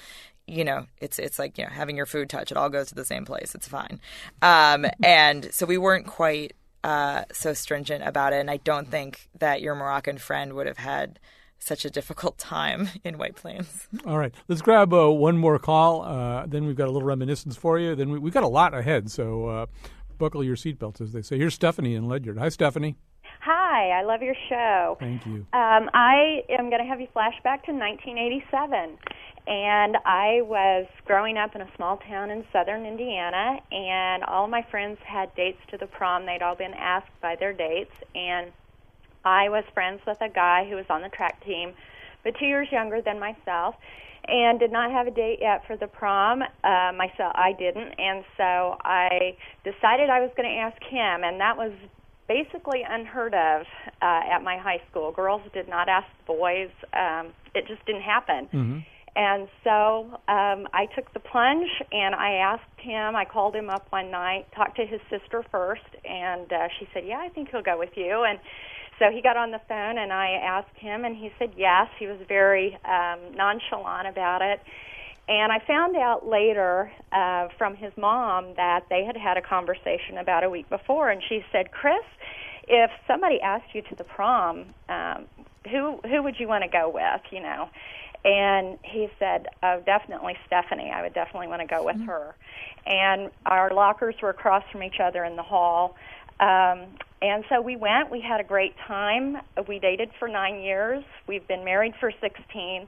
you 0.47 0.63
know, 0.63 0.85
it's 0.99 1.19
it's 1.19 1.39
like 1.39 1.57
you 1.57 1.65
know 1.65 1.69
having 1.71 1.95
your 1.97 2.05
food 2.05 2.29
touch; 2.29 2.51
it 2.51 2.57
all 2.57 2.69
goes 2.69 2.89
to 2.89 2.95
the 2.95 3.05
same 3.05 3.25
place. 3.25 3.55
It's 3.55 3.67
fine. 3.67 3.99
Um, 4.41 4.85
and 5.03 5.53
so 5.53 5.65
we 5.65 5.77
weren't 5.77 6.07
quite 6.07 6.53
uh, 6.83 7.23
so 7.31 7.53
stringent 7.53 8.03
about 8.05 8.33
it, 8.33 8.39
and 8.39 8.49
I 8.49 8.57
don't 8.57 8.87
think 8.87 9.29
that 9.39 9.61
your 9.61 9.75
Moroccan 9.75 10.17
friend 10.17 10.53
would 10.53 10.67
have 10.67 10.77
had 10.77 11.19
such 11.59 11.85
a 11.85 11.89
difficult 11.89 12.37
time 12.37 12.89
in 13.03 13.17
White 13.17 13.35
Plains. 13.35 13.87
All 14.05 14.17
right, 14.17 14.33
let's 14.47 14.61
grab 14.61 14.93
uh, 14.93 15.09
one 15.11 15.37
more 15.37 15.59
call. 15.59 16.01
Uh, 16.01 16.45
then 16.45 16.65
we've 16.65 16.75
got 16.75 16.87
a 16.87 16.91
little 16.91 17.07
reminiscence 17.07 17.55
for 17.55 17.79
you. 17.79 17.95
Then 17.95 18.11
we, 18.11 18.19
we've 18.19 18.33
got 18.33 18.43
a 18.43 18.47
lot 18.47 18.73
ahead, 18.73 19.11
so 19.11 19.47
uh, 19.47 19.65
buckle 20.17 20.43
your 20.43 20.55
seatbelts, 20.55 21.01
as 21.01 21.11
they 21.13 21.21
say. 21.21 21.37
Here's 21.37 21.53
Stephanie 21.53 21.95
in 21.95 22.07
Ledyard. 22.07 22.37
Hi, 22.37 22.49
Stephanie. 22.49 22.95
Hi, 23.43 23.89
I 23.89 24.03
love 24.03 24.21
your 24.21 24.35
show. 24.49 24.97
Thank 24.99 25.25
you. 25.25 25.47
Um, 25.53 25.89
I 25.93 26.43
am 26.49 26.69
going 26.69 26.81
to 26.81 26.87
have 26.87 27.01
you 27.01 27.07
flashback 27.07 27.63
to 27.65 27.73
1987. 27.73 28.97
And 29.47 29.97
I 30.05 30.41
was 30.43 30.85
growing 31.05 31.37
up 31.37 31.55
in 31.55 31.61
a 31.61 31.69
small 31.75 31.97
town 31.97 32.29
in 32.29 32.45
southern 32.53 32.85
Indiana, 32.85 33.57
and 33.71 34.23
all 34.23 34.47
my 34.47 34.61
friends 34.69 34.99
had 35.05 35.33
dates 35.35 35.57
to 35.71 35.77
the 35.77 35.87
prom. 35.87 36.25
They'd 36.25 36.43
all 36.43 36.55
been 36.55 36.75
asked 36.75 37.09
by 37.21 37.35
their 37.39 37.51
dates, 37.51 37.91
and 38.13 38.51
I 39.25 39.49
was 39.49 39.63
friends 39.73 40.01
with 40.05 40.17
a 40.21 40.29
guy 40.29 40.67
who 40.69 40.75
was 40.75 40.85
on 40.89 41.01
the 41.01 41.09
track 41.09 41.43
team, 41.43 41.73
but 42.23 42.33
two 42.39 42.45
years 42.45 42.67
younger 42.71 43.01
than 43.01 43.19
myself, 43.19 43.75
and 44.27 44.59
did 44.59 44.71
not 44.71 44.91
have 44.91 45.07
a 45.07 45.11
date 45.11 45.39
yet 45.41 45.65
for 45.65 45.75
the 45.75 45.87
prom. 45.87 46.43
Uh, 46.63 46.91
myself, 46.95 47.33
I 47.33 47.53
didn't, 47.57 47.93
and 47.97 48.23
so 48.37 48.77
I 48.85 49.35
decided 49.63 50.09
I 50.09 50.21
was 50.21 50.29
going 50.37 50.49
to 50.49 50.55
ask 50.55 50.81
him, 50.83 51.23
and 51.23 51.41
that 51.41 51.57
was 51.57 51.71
basically 52.27 52.83
unheard 52.87 53.33
of 53.33 53.65
uh, 54.01 54.21
at 54.31 54.43
my 54.43 54.57
high 54.57 54.81
school. 54.89 55.11
Girls 55.11 55.41
did 55.53 55.67
not 55.67 55.89
ask 55.89 56.07
boys; 56.27 56.69
um, 56.93 57.33
it 57.55 57.67
just 57.67 57.83
didn't 57.87 58.03
happen. 58.03 58.45
Mm-hmm. 58.53 58.79
And 59.15 59.49
so 59.63 60.07
um, 60.29 60.67
I 60.73 60.87
took 60.95 61.11
the 61.13 61.19
plunge 61.19 61.69
and 61.91 62.15
I 62.15 62.35
asked 62.35 62.79
him. 62.79 63.15
I 63.15 63.25
called 63.25 63.55
him 63.55 63.69
up 63.69 63.87
one 63.89 64.09
night, 64.09 64.47
talked 64.55 64.77
to 64.77 64.85
his 64.85 65.01
sister 65.09 65.43
first, 65.51 65.81
and 66.05 66.51
uh, 66.51 66.67
she 66.79 66.87
said, 66.93 67.03
"Yeah, 67.05 67.17
I 67.17 67.29
think 67.29 67.49
he'll 67.51 67.61
go 67.61 67.77
with 67.77 67.91
you." 67.95 68.23
And 68.23 68.39
so 68.99 69.11
he 69.11 69.21
got 69.21 69.35
on 69.35 69.51
the 69.51 69.59
phone 69.67 69.97
and 69.97 70.13
I 70.13 70.31
asked 70.41 70.77
him, 70.77 71.03
and 71.03 71.15
he 71.15 71.31
said 71.39 71.51
yes. 71.57 71.87
He 71.99 72.07
was 72.07 72.19
very 72.27 72.77
um, 72.85 73.35
nonchalant 73.35 74.07
about 74.07 74.41
it. 74.41 74.61
And 75.27 75.51
I 75.51 75.59
found 75.65 75.95
out 75.97 76.27
later 76.27 76.91
uh, 77.11 77.47
from 77.57 77.75
his 77.75 77.91
mom 77.97 78.53
that 78.55 78.85
they 78.89 79.03
had 79.03 79.17
had 79.17 79.37
a 79.37 79.41
conversation 79.41 80.17
about 80.19 80.43
a 80.43 80.49
week 80.49 80.69
before, 80.69 81.09
and 81.09 81.21
she 81.27 81.43
said, 81.51 81.71
"Chris, 81.71 82.05
if 82.67 82.91
somebody 83.07 83.41
asked 83.41 83.73
you 83.73 83.81
to 83.81 83.95
the 83.95 84.03
prom, 84.03 84.67
um, 84.87 85.25
who 85.69 85.99
who 86.07 86.23
would 86.23 86.35
you 86.39 86.47
want 86.47 86.63
to 86.63 86.69
go 86.69 86.89
with? 86.89 87.21
You 87.31 87.41
know?" 87.41 87.69
And 88.23 88.77
he 88.83 89.09
said, 89.17 89.47
"Oh, 89.63 89.81
definitely 89.85 90.37
Stephanie. 90.45 90.91
I 90.91 91.01
would 91.01 91.13
definitely 91.13 91.47
want 91.47 91.61
to 91.61 91.67
go 91.67 91.83
with 91.83 91.99
her." 92.05 92.35
And 92.85 93.31
our 93.45 93.71
lockers 93.71 94.15
were 94.21 94.29
across 94.29 94.63
from 94.71 94.83
each 94.83 94.99
other 94.99 95.23
in 95.23 95.35
the 95.35 95.43
hall. 95.43 95.95
Um, 96.39 96.87
and 97.21 97.43
so 97.49 97.61
we 97.61 97.75
went. 97.75 98.09
We 98.09 98.19
had 98.21 98.39
a 98.39 98.43
great 98.43 98.75
time. 98.87 99.37
We 99.67 99.79
dated 99.79 100.09
for 100.17 100.27
nine 100.27 100.59
years. 100.59 101.03
We've 101.27 101.47
been 101.47 101.63
married 101.63 101.93
for 101.99 102.11
16. 102.19 102.87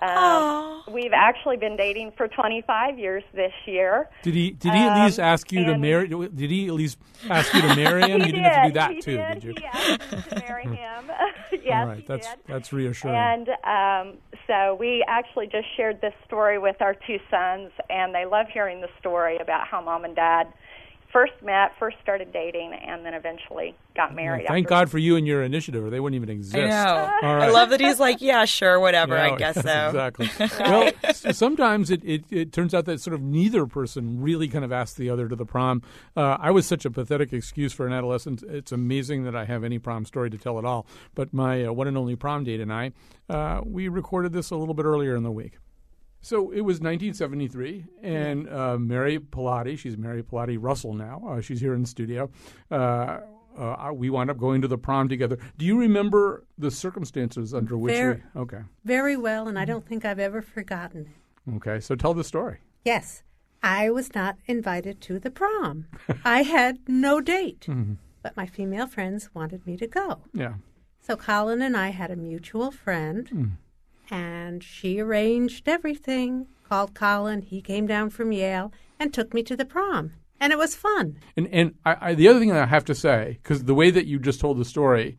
Um, 0.00 0.82
we've 0.92 1.12
actually 1.14 1.56
been 1.56 1.76
dating 1.76 2.12
for 2.16 2.28
25 2.28 2.98
years 2.98 3.22
this 3.34 3.52
year. 3.66 4.08
Did 4.22 4.34
he? 4.34 4.50
Did 4.50 4.74
he 4.74 4.80
at 4.80 5.04
least 5.04 5.18
Um, 5.18 5.24
ask 5.24 5.50
you 5.52 5.64
to 5.64 5.78
marry? 5.78 6.08
Did 6.08 6.50
he 6.50 6.68
at 6.68 6.74
least 6.74 6.98
ask 7.30 7.52
you 7.54 7.62
to 7.62 7.74
marry 7.74 8.02
him? 8.10 8.20
He 8.20 8.26
you 8.26 8.32
didn't 8.32 8.44
have 8.44 8.62
to 8.64 8.68
do 8.68 8.74
that 8.74 8.90
He 8.92 9.00
too, 9.00 9.16
did. 9.16 9.34
did 9.40 9.44
you? 9.44 9.54
He 9.58 9.64
asked 9.64 10.12
me 10.12 10.22
to 10.28 10.44
marry 10.46 10.64
him. 10.76 11.10
yes, 11.64 11.72
All 11.72 11.86
right, 11.86 12.06
that's 12.06 12.28
did. 12.28 12.38
that's 12.46 12.72
reassuring. 12.72 13.16
And 13.16 13.48
um, 13.64 14.18
so 14.46 14.76
we 14.78 15.04
actually 15.08 15.46
just 15.46 15.66
shared 15.76 16.00
this 16.02 16.14
story 16.26 16.58
with 16.58 16.76
our 16.82 16.94
two 17.06 17.18
sons, 17.30 17.70
and 17.88 18.14
they 18.14 18.26
love 18.26 18.46
hearing 18.52 18.80
the 18.82 18.88
story 18.98 19.38
about 19.38 19.66
how 19.66 19.80
mom 19.80 20.04
and 20.04 20.14
dad 20.14 20.46
first 21.16 21.32
met, 21.42 21.72
first 21.78 21.96
started 22.02 22.30
dating, 22.30 22.74
and 22.74 23.02
then 23.06 23.14
eventually 23.14 23.74
got 23.94 24.14
married. 24.14 24.42
Well, 24.42 24.48
thank 24.48 24.66
after 24.66 24.74
God 24.74 24.90
for 24.90 24.98
you 24.98 25.16
and 25.16 25.26
your 25.26 25.42
initiative, 25.42 25.82
or 25.82 25.88
they 25.88 25.98
wouldn't 25.98 26.14
even 26.14 26.28
exist. 26.28 26.54
I 26.56 26.66
know. 26.68 27.10
All 27.22 27.42
I 27.42 27.48
love 27.48 27.70
that 27.70 27.80
he's 27.80 27.98
like, 27.98 28.20
yeah, 28.20 28.44
sure, 28.44 28.78
whatever. 28.78 29.14
Yeah, 29.14 29.32
I 29.32 29.36
guess 29.38 29.54
so. 29.54 29.86
Exactly. 29.86 30.28
well, 30.60 30.92
sometimes 31.32 31.90
it, 31.90 32.04
it, 32.04 32.24
it 32.30 32.52
turns 32.52 32.74
out 32.74 32.84
that 32.84 33.00
sort 33.00 33.14
of 33.14 33.22
neither 33.22 33.64
person 33.64 34.20
really 34.20 34.46
kind 34.46 34.62
of 34.62 34.72
asked 34.72 34.98
the 34.98 35.08
other 35.08 35.26
to 35.26 35.34
the 35.34 35.46
prom. 35.46 35.80
Uh, 36.14 36.36
I 36.38 36.50
was 36.50 36.66
such 36.66 36.84
a 36.84 36.90
pathetic 36.90 37.32
excuse 37.32 37.72
for 37.72 37.86
an 37.86 37.94
adolescent. 37.94 38.42
It's 38.42 38.70
amazing 38.70 39.24
that 39.24 39.34
I 39.34 39.46
have 39.46 39.64
any 39.64 39.78
prom 39.78 40.04
story 40.04 40.28
to 40.28 40.36
tell 40.36 40.58
at 40.58 40.66
all. 40.66 40.86
But 41.14 41.32
my 41.32 41.64
uh, 41.64 41.72
one 41.72 41.88
and 41.88 41.96
only 41.96 42.16
prom 42.16 42.44
date 42.44 42.60
and 42.60 42.70
I, 42.70 42.92
uh, 43.30 43.62
we 43.64 43.88
recorded 43.88 44.34
this 44.34 44.50
a 44.50 44.56
little 44.56 44.74
bit 44.74 44.84
earlier 44.84 45.16
in 45.16 45.22
the 45.22 45.32
week. 45.32 45.54
So 46.26 46.50
it 46.50 46.62
was 46.62 46.80
1973, 46.80 47.84
and 48.02 48.48
uh, 48.48 48.76
Mary 48.78 49.20
Pilati, 49.20 49.78
she's 49.78 49.96
Mary 49.96 50.24
Pilati 50.24 50.58
Russell 50.60 50.92
now. 50.92 51.22
Uh, 51.24 51.40
she's 51.40 51.60
here 51.60 51.72
in 51.72 51.82
the 51.82 51.86
studio. 51.86 52.28
Uh, 52.68 53.20
uh, 53.56 53.90
we 53.94 54.10
wound 54.10 54.28
up 54.28 54.36
going 54.36 54.60
to 54.62 54.66
the 54.66 54.76
prom 54.76 55.08
together. 55.08 55.38
Do 55.56 55.64
you 55.64 55.78
remember 55.78 56.42
the 56.58 56.72
circumstances 56.72 57.54
under 57.54 57.78
which 57.78 57.94
Very- 57.94 58.22
we? 58.34 58.40
Okay. 58.40 58.58
Very 58.84 59.16
well, 59.16 59.46
and 59.46 59.56
I 59.56 59.64
don't 59.64 59.86
think 59.86 60.04
I've 60.04 60.18
ever 60.18 60.42
forgotten 60.42 61.02
it. 61.06 61.54
Okay, 61.58 61.78
so 61.78 61.94
tell 61.94 62.12
the 62.12 62.24
story. 62.24 62.58
Yes. 62.84 63.22
I 63.62 63.88
was 63.90 64.12
not 64.12 64.36
invited 64.46 65.00
to 65.02 65.20
the 65.20 65.30
prom. 65.30 65.86
I 66.24 66.42
had 66.42 66.80
no 66.88 67.20
date, 67.20 67.66
Mhm. 67.68 67.98
but 68.24 68.36
my 68.36 68.46
female 68.46 68.88
friends 68.88 69.30
wanted 69.32 69.64
me 69.64 69.76
to 69.76 69.86
go. 69.86 70.22
Yeah. 70.34 70.54
So 71.00 71.16
Colin 71.16 71.62
and 71.62 71.76
I 71.76 71.90
had 71.90 72.10
a 72.10 72.16
mutual 72.16 72.72
friend, 72.72 73.30
Mm. 73.30 73.50
And 74.10 74.62
she 74.62 75.00
arranged 75.00 75.68
everything. 75.68 76.46
Called 76.68 76.94
Colin, 76.94 77.42
he 77.42 77.62
came 77.62 77.86
down 77.86 78.10
from 78.10 78.32
Yale 78.32 78.72
and 78.98 79.14
took 79.14 79.32
me 79.32 79.42
to 79.44 79.56
the 79.56 79.64
prom, 79.64 80.12
and 80.40 80.52
it 80.52 80.58
was 80.58 80.74
fun. 80.74 81.18
And 81.36 81.48
and 81.52 81.74
I, 81.84 81.96
I, 82.00 82.14
the 82.14 82.28
other 82.28 82.40
thing 82.40 82.48
that 82.48 82.62
I 82.62 82.66
have 82.66 82.84
to 82.86 82.94
say, 82.94 83.38
because 83.42 83.64
the 83.64 83.74
way 83.74 83.90
that 83.90 84.06
you 84.06 84.18
just 84.18 84.40
told 84.40 84.58
the 84.58 84.64
story, 84.64 85.16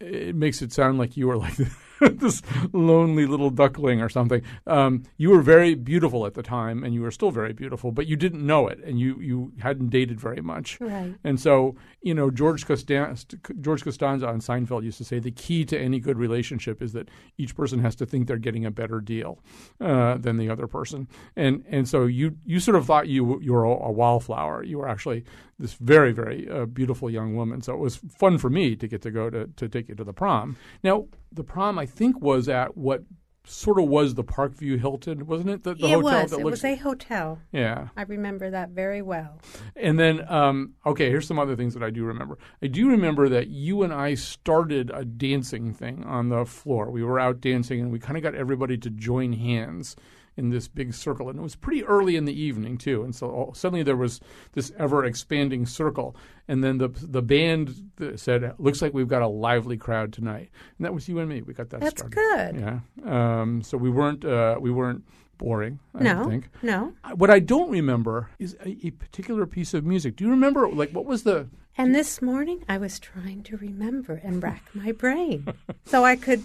it 0.00 0.36
makes 0.36 0.62
it 0.62 0.72
sound 0.72 0.98
like 0.98 1.16
you 1.16 1.26
were 1.26 1.36
like 1.36 1.54
this 2.00 2.42
lonely 2.72 3.26
little 3.26 3.50
duckling 3.50 4.00
or 4.00 4.08
something. 4.08 4.42
Um, 4.66 5.04
you 5.16 5.30
were 5.30 5.42
very 5.42 5.74
beautiful 5.74 6.26
at 6.26 6.34
the 6.34 6.42
time, 6.42 6.84
and 6.84 6.94
you 6.94 7.02
were 7.02 7.10
still 7.10 7.30
very 7.30 7.52
beautiful, 7.52 7.92
but 7.92 8.06
you 8.06 8.16
didn't 8.16 8.44
know 8.44 8.68
it, 8.68 8.78
and 8.84 8.98
you, 8.98 9.20
you 9.20 9.52
hadn't 9.60 9.90
dated 9.90 10.20
very 10.20 10.40
much. 10.40 10.80
Right. 10.80 11.14
And 11.24 11.38
so, 11.40 11.76
you 12.02 12.14
know, 12.14 12.30
George 12.30 12.66
Costanza, 12.66 13.26
George 13.60 13.84
Costanza 13.84 14.28
on 14.28 14.40
Seinfeld 14.40 14.84
used 14.84 14.98
to 14.98 15.04
say 15.04 15.18
the 15.18 15.30
key 15.30 15.64
to 15.66 15.78
any 15.78 16.00
good 16.00 16.18
relationship 16.18 16.82
is 16.82 16.92
that 16.92 17.08
each 17.38 17.54
person 17.56 17.80
has 17.80 17.94
to 17.96 18.06
think 18.06 18.26
they're 18.26 18.36
getting 18.38 18.64
a 18.64 18.70
better 18.70 19.00
deal 19.00 19.38
uh, 19.80 20.16
than 20.18 20.36
the 20.36 20.50
other 20.50 20.66
person. 20.66 21.08
And 21.36 21.64
and 21.68 21.88
so 21.88 22.06
you 22.06 22.36
you 22.44 22.60
sort 22.60 22.76
of 22.76 22.86
thought 22.86 23.08
you 23.08 23.40
you 23.40 23.52
were 23.52 23.64
a, 23.64 23.70
a 23.70 23.92
wallflower. 23.92 24.62
You 24.62 24.78
were 24.78 24.88
actually 24.88 25.24
this 25.58 25.74
very 25.74 26.12
very 26.12 26.48
uh, 26.48 26.66
beautiful 26.66 27.10
young 27.10 27.34
woman. 27.34 27.62
So 27.62 27.74
it 27.74 27.78
was 27.78 27.96
fun 27.96 28.38
for 28.38 28.50
me 28.50 28.76
to 28.76 28.88
get 28.88 29.02
to 29.02 29.10
go 29.10 29.30
to 29.30 29.46
to 29.46 29.68
take 29.68 29.88
you 29.88 29.94
to 29.94 30.04
the 30.04 30.12
prom. 30.12 30.56
Now 30.82 31.06
the 31.34 31.44
prom 31.44 31.78
I 31.78 31.86
think 31.86 32.20
was 32.20 32.48
at 32.48 32.76
what 32.76 33.02
sort 33.46 33.78
of 33.78 33.86
was 33.88 34.14
the 34.14 34.24
Parkview 34.24 34.80
Hilton, 34.80 35.26
wasn't 35.26 35.50
it? 35.50 35.62
The, 35.64 35.74
the 35.74 35.86
it 35.86 35.90
hotel 35.90 36.02
was. 36.02 36.30
that 36.30 36.40
It 36.40 36.44
looks 36.44 36.62
was 36.62 36.64
a 36.64 36.76
hotel. 36.76 37.38
yeah. 37.52 37.88
I 37.96 38.02
remember 38.02 38.50
that 38.50 38.70
very 38.70 39.02
well. 39.02 39.40
And 39.76 39.98
then, 39.98 40.24
um, 40.32 40.74
okay, 40.86 41.10
here's 41.10 41.26
some 41.26 41.38
other 41.38 41.54
things 41.56 41.74
that 41.74 41.82
I 41.82 41.90
do 41.90 42.04
remember. 42.04 42.38
I 42.62 42.68
do 42.68 42.88
remember 42.88 43.28
that 43.28 43.48
you 43.48 43.82
and 43.82 43.92
I 43.92 44.14
started 44.14 44.90
a 44.94 45.04
dancing 45.04 45.74
thing 45.74 46.04
on 46.04 46.30
the 46.30 46.46
floor. 46.46 46.90
We 46.90 47.04
were 47.04 47.20
out 47.20 47.40
dancing, 47.40 47.80
and 47.80 47.92
we 47.92 47.98
kind 47.98 48.16
of 48.16 48.22
got 48.22 48.34
everybody 48.34 48.78
to 48.78 48.90
join 48.90 49.34
hands 49.34 49.94
in 50.36 50.50
this 50.50 50.68
big 50.68 50.94
circle. 50.94 51.28
And 51.28 51.38
it 51.38 51.42
was 51.42 51.56
pretty 51.56 51.84
early 51.84 52.16
in 52.16 52.24
the 52.24 52.38
evening 52.38 52.78
too. 52.78 53.02
And 53.04 53.14
so 53.14 53.30
all, 53.30 53.54
suddenly 53.54 53.82
there 53.82 53.96
was 53.96 54.20
this 54.52 54.72
ever 54.78 55.04
expanding 55.04 55.66
circle. 55.66 56.16
And 56.48 56.62
then 56.62 56.78
the 56.78 56.88
the 56.88 57.22
band 57.22 57.90
said, 58.16 58.54
"Looks 58.58 58.82
like 58.82 58.92
we've 58.92 59.08
got 59.08 59.22
a 59.22 59.28
lively 59.28 59.76
crowd 59.76 60.12
tonight." 60.12 60.50
And 60.78 60.84
that 60.84 60.92
was 60.92 61.08
you 61.08 61.18
and 61.18 61.28
me. 61.28 61.42
We 61.42 61.54
got 61.54 61.70
that 61.70 61.82
started. 61.82 62.12
That's 62.12 62.14
started. 62.14 62.56
good. 62.56 62.80
Yeah. 63.06 63.40
Um, 63.40 63.62
so 63.62 63.78
we 63.78 63.90
weren't 63.90 64.24
uh, 64.24 64.56
we 64.60 64.70
weren't 64.70 65.04
boring. 65.38 65.78
I 65.94 66.02
no, 66.02 66.14
don't 66.14 66.30
think. 66.30 66.48
no. 66.62 66.92
What 67.14 67.30
I 67.30 67.38
don't 67.38 67.70
remember 67.70 68.30
is 68.38 68.56
a, 68.64 68.86
a 68.86 68.90
particular 68.90 69.46
piece 69.46 69.74
of 69.74 69.84
music. 69.84 70.16
Do 70.16 70.24
you 70.24 70.30
remember, 70.30 70.68
like, 70.68 70.90
what 70.90 71.04
was 71.04 71.22
the? 71.22 71.48
And 71.76 71.94
this 71.94 72.22
morning 72.22 72.64
I 72.68 72.78
was 72.78 73.00
trying 73.00 73.42
to 73.44 73.56
remember 73.56 74.20
and 74.22 74.42
rack 74.42 74.70
my 74.74 74.92
brain 74.92 75.46
so 75.84 76.04
I 76.04 76.16
could 76.16 76.44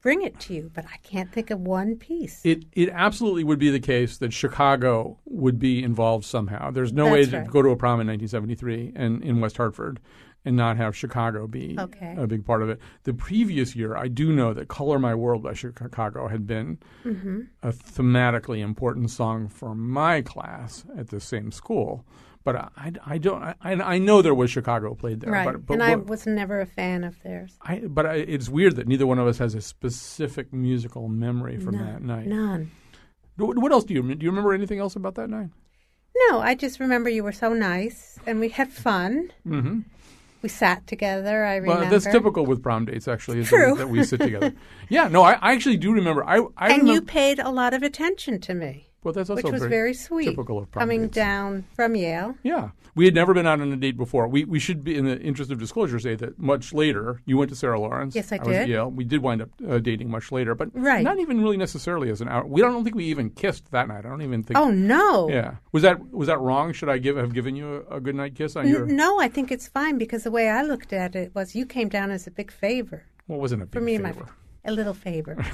bring 0.00 0.22
it 0.22 0.38
to 0.40 0.54
you, 0.54 0.70
but 0.74 0.84
I 0.86 0.96
can't 1.02 1.30
think 1.32 1.50
of 1.50 1.60
one 1.60 1.96
piece. 1.96 2.40
It 2.44 2.64
it 2.72 2.88
absolutely 2.90 3.44
would 3.44 3.58
be 3.58 3.70
the 3.70 3.80
case 3.80 4.16
that 4.18 4.32
Chicago 4.32 5.18
would 5.26 5.58
be 5.58 5.82
involved 5.82 6.24
somehow. 6.24 6.70
There's 6.70 6.92
no 6.92 7.10
way 7.10 7.20
That's 7.24 7.30
to 7.32 7.38
right. 7.40 7.50
go 7.50 7.62
to 7.62 7.68
a 7.70 7.76
prom 7.76 8.00
in 8.00 8.06
1973 8.06 8.92
and 8.96 9.22
in 9.22 9.40
West 9.40 9.56
Hartford 9.56 10.00
and 10.44 10.56
not 10.56 10.78
have 10.78 10.96
Chicago 10.96 11.46
be 11.46 11.76
Okay. 11.78 12.14
a 12.16 12.26
big 12.26 12.46
part 12.46 12.62
of 12.62 12.70
it. 12.70 12.78
The 13.04 13.12
previous 13.12 13.76
year, 13.76 13.94
I 13.94 14.08
do 14.08 14.32
know 14.32 14.54
that 14.54 14.68
"Color 14.68 14.98
My 14.98 15.14
World" 15.14 15.42
by 15.42 15.52
Chicago 15.52 16.28
had 16.28 16.46
been 16.46 16.78
Mhm. 17.04 17.48
a 17.62 17.72
thematically 17.72 18.60
important 18.60 19.10
song 19.10 19.48
for 19.48 19.74
my 19.74 20.22
class 20.22 20.86
at 20.96 21.08
the 21.08 21.20
same 21.20 21.52
school. 21.52 22.06
But 22.42 22.56
I, 22.56 22.92
I 23.04 23.18
don't 23.18 23.42
I, 23.42 23.54
I 23.62 23.98
know 23.98 24.22
there 24.22 24.34
was 24.34 24.50
Chicago 24.50 24.94
played 24.94 25.20
there. 25.20 25.30
right. 25.30 25.44
But, 25.44 25.66
but 25.66 25.74
and 25.74 25.82
I 25.82 25.94
what- 25.96 26.06
was 26.06 26.26
never 26.26 26.60
a 26.60 26.66
fan 26.66 27.04
of 27.04 27.22
theirs. 27.22 27.58
I, 27.62 27.80
but 27.80 28.06
I, 28.06 28.14
it's 28.14 28.48
weird 28.48 28.76
that 28.76 28.88
neither 28.88 29.06
one 29.06 29.18
of 29.18 29.26
us 29.26 29.38
has 29.38 29.54
a 29.54 29.60
specific 29.60 30.52
musical 30.52 31.08
memory 31.08 31.58
from 31.58 31.76
None. 31.76 31.86
that 31.86 32.02
night. 32.02 32.26
None. 32.26 32.70
What, 33.36 33.72
else 33.72 33.84
do 33.84 33.94
you 33.94 34.02
do? 34.02 34.24
You 34.24 34.30
remember 34.30 34.52
anything 34.52 34.78
else 34.78 34.96
about 34.96 35.14
that 35.16 35.30
night? 35.30 35.48
No, 36.28 36.40
I 36.40 36.54
just 36.54 36.80
remember 36.80 37.08
you 37.08 37.24
were 37.24 37.32
so 37.32 37.52
nice 37.52 38.18
and 38.26 38.40
we 38.40 38.48
had 38.50 38.70
fun. 38.70 39.32
Mm-hmm. 39.46 39.80
We 40.42 40.48
sat 40.48 40.86
together, 40.86 41.44
I 41.44 41.56
remember. 41.56 41.82
Well, 41.82 41.90
that's 41.90 42.06
typical 42.06 42.46
with 42.46 42.62
prom 42.62 42.86
dates, 42.86 43.06
actually, 43.08 43.40
is 43.40 43.48
True. 43.48 43.58
That, 43.58 43.72
we, 43.72 43.78
that 43.78 43.88
we 43.88 44.04
sit 44.04 44.20
together. 44.20 44.54
yeah, 44.88 45.08
no, 45.08 45.22
I, 45.22 45.32
I 45.34 45.52
actually 45.52 45.76
do 45.76 45.92
remember. 45.92 46.24
I, 46.24 46.38
I 46.56 46.70
and 46.70 46.82
remember, 46.82 46.92
you 46.92 47.02
paid 47.02 47.38
a 47.38 47.50
lot 47.50 47.74
of 47.74 47.82
attention 47.82 48.40
to 48.40 48.54
me. 48.54 48.89
Well, 49.02 49.14
that's 49.14 49.30
also 49.30 49.42
which 49.42 49.52
was 49.52 49.60
very 49.60 49.70
very 49.70 49.94
sweet. 49.94 50.26
typical 50.26 50.58
of 50.58 50.70
coming 50.72 51.02
dates. 51.02 51.14
down 51.14 51.64
from 51.74 51.96
Yale. 51.96 52.34
Yeah, 52.42 52.70
we 52.94 53.06
had 53.06 53.14
never 53.14 53.32
been 53.32 53.46
out 53.46 53.60
on 53.60 53.72
a 53.72 53.76
date 53.76 53.96
before. 53.96 54.28
We 54.28 54.44
we 54.44 54.58
should 54.58 54.84
be, 54.84 54.94
in 54.96 55.06
the 55.06 55.18
interest 55.20 55.50
of 55.50 55.58
disclosure, 55.58 55.98
say 55.98 56.16
that 56.16 56.38
much 56.38 56.74
later 56.74 57.20
you 57.24 57.38
went 57.38 57.48
to 57.50 57.56
Sarah 57.56 57.80
Lawrence. 57.80 58.14
Yes, 58.14 58.30
I 58.30 58.36
was 58.36 58.48
at 58.48 58.66
did. 58.66 58.68
Yale. 58.68 58.90
We 58.90 59.04
did 59.04 59.22
wind 59.22 59.40
up 59.42 59.48
uh, 59.66 59.78
dating 59.78 60.10
much 60.10 60.30
later, 60.30 60.54
but 60.54 60.68
Right. 60.74 61.02
not 61.02 61.18
even 61.18 61.40
really 61.40 61.56
necessarily 61.56 62.10
as 62.10 62.20
an 62.20 62.28
hour. 62.28 62.44
We 62.46 62.60
don't, 62.60 62.70
I 62.70 62.72
don't 62.74 62.84
think 62.84 62.96
we 62.96 63.06
even 63.06 63.30
kissed 63.30 63.70
that 63.70 63.88
night. 63.88 64.04
I 64.04 64.08
don't 64.10 64.22
even 64.22 64.42
think. 64.42 64.58
Oh, 64.58 64.70
no. 64.70 65.30
Yeah, 65.30 65.54
was 65.72 65.82
that 65.82 66.12
was 66.12 66.26
that 66.28 66.38
wrong? 66.38 66.72
Should 66.74 66.90
I 66.90 66.98
give 66.98 67.16
have 67.16 67.32
given 67.32 67.56
you 67.56 67.84
a, 67.90 67.96
a 67.96 68.00
good 68.00 68.14
night 68.14 68.34
kiss 68.34 68.54
on 68.56 68.68
your? 68.68 68.86
N- 68.86 68.96
no, 68.96 69.18
I 69.18 69.28
think 69.28 69.50
it's 69.50 69.66
fine 69.66 69.96
because 69.96 70.24
the 70.24 70.30
way 70.30 70.50
I 70.50 70.62
looked 70.62 70.92
at 70.92 71.16
it 71.16 71.34
was 71.34 71.54
you 71.54 71.64
came 71.64 71.88
down 71.88 72.10
as 72.10 72.26
a 72.26 72.30
big 72.30 72.50
favor 72.50 73.04
Well, 73.28 73.38
wasn't 73.40 73.62
a 73.62 73.66
big 73.66 73.72
for 73.72 73.80
me 73.80 73.94
and 73.94 74.04
favor. 74.04 74.26
A 74.64 74.72
little 74.72 74.94
favor. 74.94 75.44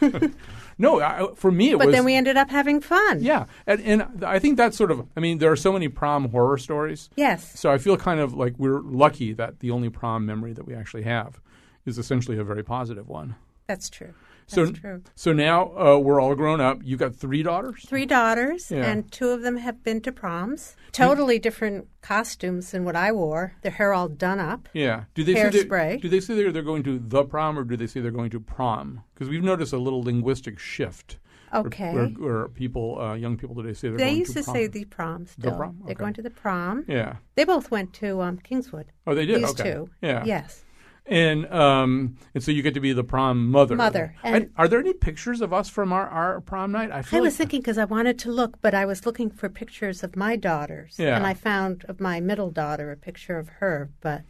No, 0.78 1.00
I, 1.00 1.28
for 1.36 1.50
me 1.50 1.70
it 1.70 1.78
but 1.78 1.86
was. 1.86 1.94
then 1.94 2.04
we 2.04 2.14
ended 2.14 2.36
up 2.36 2.50
having 2.50 2.80
fun. 2.80 3.22
Yeah, 3.22 3.46
and, 3.66 3.80
and 3.82 4.24
I 4.24 4.38
think 4.38 4.56
that's 4.56 4.76
sort 4.76 4.90
of. 4.90 5.06
I 5.16 5.20
mean, 5.20 5.38
there 5.38 5.50
are 5.52 5.56
so 5.56 5.72
many 5.72 5.88
prom 5.88 6.30
horror 6.30 6.58
stories. 6.58 7.10
Yes. 7.16 7.58
So 7.58 7.70
I 7.70 7.78
feel 7.78 7.96
kind 7.96 8.20
of 8.20 8.34
like 8.34 8.54
we're 8.58 8.80
lucky 8.80 9.32
that 9.34 9.60
the 9.60 9.70
only 9.70 9.88
prom 9.88 10.26
memory 10.26 10.52
that 10.52 10.66
we 10.66 10.74
actually 10.74 11.04
have 11.04 11.40
is 11.86 11.98
essentially 11.98 12.38
a 12.38 12.44
very 12.44 12.64
positive 12.64 13.08
one. 13.08 13.36
That's 13.66 13.88
true. 13.88 14.14
So 14.46 14.70
true. 14.70 15.02
so 15.14 15.32
now 15.32 15.72
uh, 15.76 15.98
we're 15.98 16.20
all 16.20 16.34
grown 16.34 16.60
up. 16.60 16.80
You've 16.82 17.00
got 17.00 17.16
three 17.16 17.42
daughters. 17.42 17.84
Three 17.86 18.06
daughters, 18.06 18.70
Yeah. 18.70 18.84
and 18.84 19.10
two 19.10 19.28
of 19.30 19.42
them 19.42 19.56
have 19.56 19.82
been 19.82 20.00
to 20.02 20.12
proms. 20.12 20.76
Totally 20.92 21.38
different 21.38 21.88
costumes 22.02 22.70
than 22.70 22.84
what 22.84 22.94
I 22.96 23.10
wore. 23.12 23.54
Their 23.62 23.72
hair 23.72 23.92
all 23.92 24.08
done 24.08 24.38
up. 24.40 24.68
Yeah. 24.72 25.04
Do 25.14 25.24
they 25.24 25.34
say 25.34 25.50
they're, 25.50 25.96
do 25.98 26.08
they 26.08 26.20
say 26.20 26.34
they're, 26.34 26.52
they're 26.52 26.62
going 26.62 26.82
to 26.84 26.98
the 26.98 27.24
prom 27.24 27.58
or 27.58 27.64
do 27.64 27.76
they 27.76 27.86
say 27.86 28.00
they're 28.00 28.10
going 28.10 28.30
to 28.30 28.40
prom? 28.40 29.02
Because 29.14 29.28
we've 29.28 29.42
noticed 29.42 29.72
a 29.72 29.78
little 29.78 30.02
linguistic 30.02 30.58
shift. 30.58 31.18
Okay. 31.52 31.92
Where, 31.94 32.06
where 32.08 32.48
people, 32.48 33.00
uh, 33.00 33.14
young 33.14 33.36
people 33.36 33.54
today 33.54 33.74
say 33.74 33.88
they're 33.88 33.96
They 33.98 34.04
going 34.06 34.18
used 34.18 34.32
to 34.34 34.42
say 34.42 34.66
the 34.66 34.84
prom 34.86 35.24
The 35.24 35.30
still. 35.30 35.56
prom? 35.56 35.82
They're 35.86 35.94
going 35.94 36.14
to 36.14 36.22
the 36.22 36.30
prom. 36.30 36.84
Yeah. 36.88 37.16
They 37.36 37.44
both 37.44 37.70
went 37.70 37.92
to 37.94 38.20
um, 38.22 38.38
Kingswood. 38.38 38.86
Oh, 39.06 39.14
they 39.14 39.24
did. 39.24 39.40
These 39.40 39.50
okay. 39.52 39.72
two. 39.72 39.90
Yeah. 40.02 40.24
Yes. 40.24 40.63
And 41.06 41.46
um, 41.52 42.16
and 42.34 42.42
so 42.42 42.50
you 42.50 42.62
get 42.62 42.72
to 42.74 42.80
be 42.80 42.94
the 42.94 43.04
prom 43.04 43.50
mother. 43.50 43.76
Mother. 43.76 44.14
And, 44.22 44.36
And- 44.36 44.50
are 44.56 44.68
there 44.68 44.78
any 44.80 44.94
pictures 44.94 45.42
of 45.42 45.52
us 45.52 45.68
from 45.68 45.92
our, 45.92 46.08
our 46.08 46.40
prom 46.40 46.72
night? 46.72 46.90
I 46.90 46.96
I 47.12 47.20
was 47.20 47.34
like, 47.34 47.34
thinking 47.34 47.60
because 47.60 47.76
I 47.76 47.84
wanted 47.84 48.18
to 48.20 48.30
look, 48.32 48.62
but 48.62 48.72
I 48.74 48.86
was 48.86 49.04
looking 49.04 49.28
for 49.30 49.50
pictures 49.50 50.02
of 50.02 50.16
my 50.16 50.36
daughters, 50.36 50.96
Yeah. 50.98 51.14
and 51.16 51.26
I 51.26 51.34
found 51.34 51.84
of 51.88 52.00
my 52.00 52.20
middle 52.20 52.50
daughter 52.50 52.90
a 52.90 52.96
picture 52.96 53.38
of 53.38 53.48
her. 53.60 53.90
But 54.00 54.22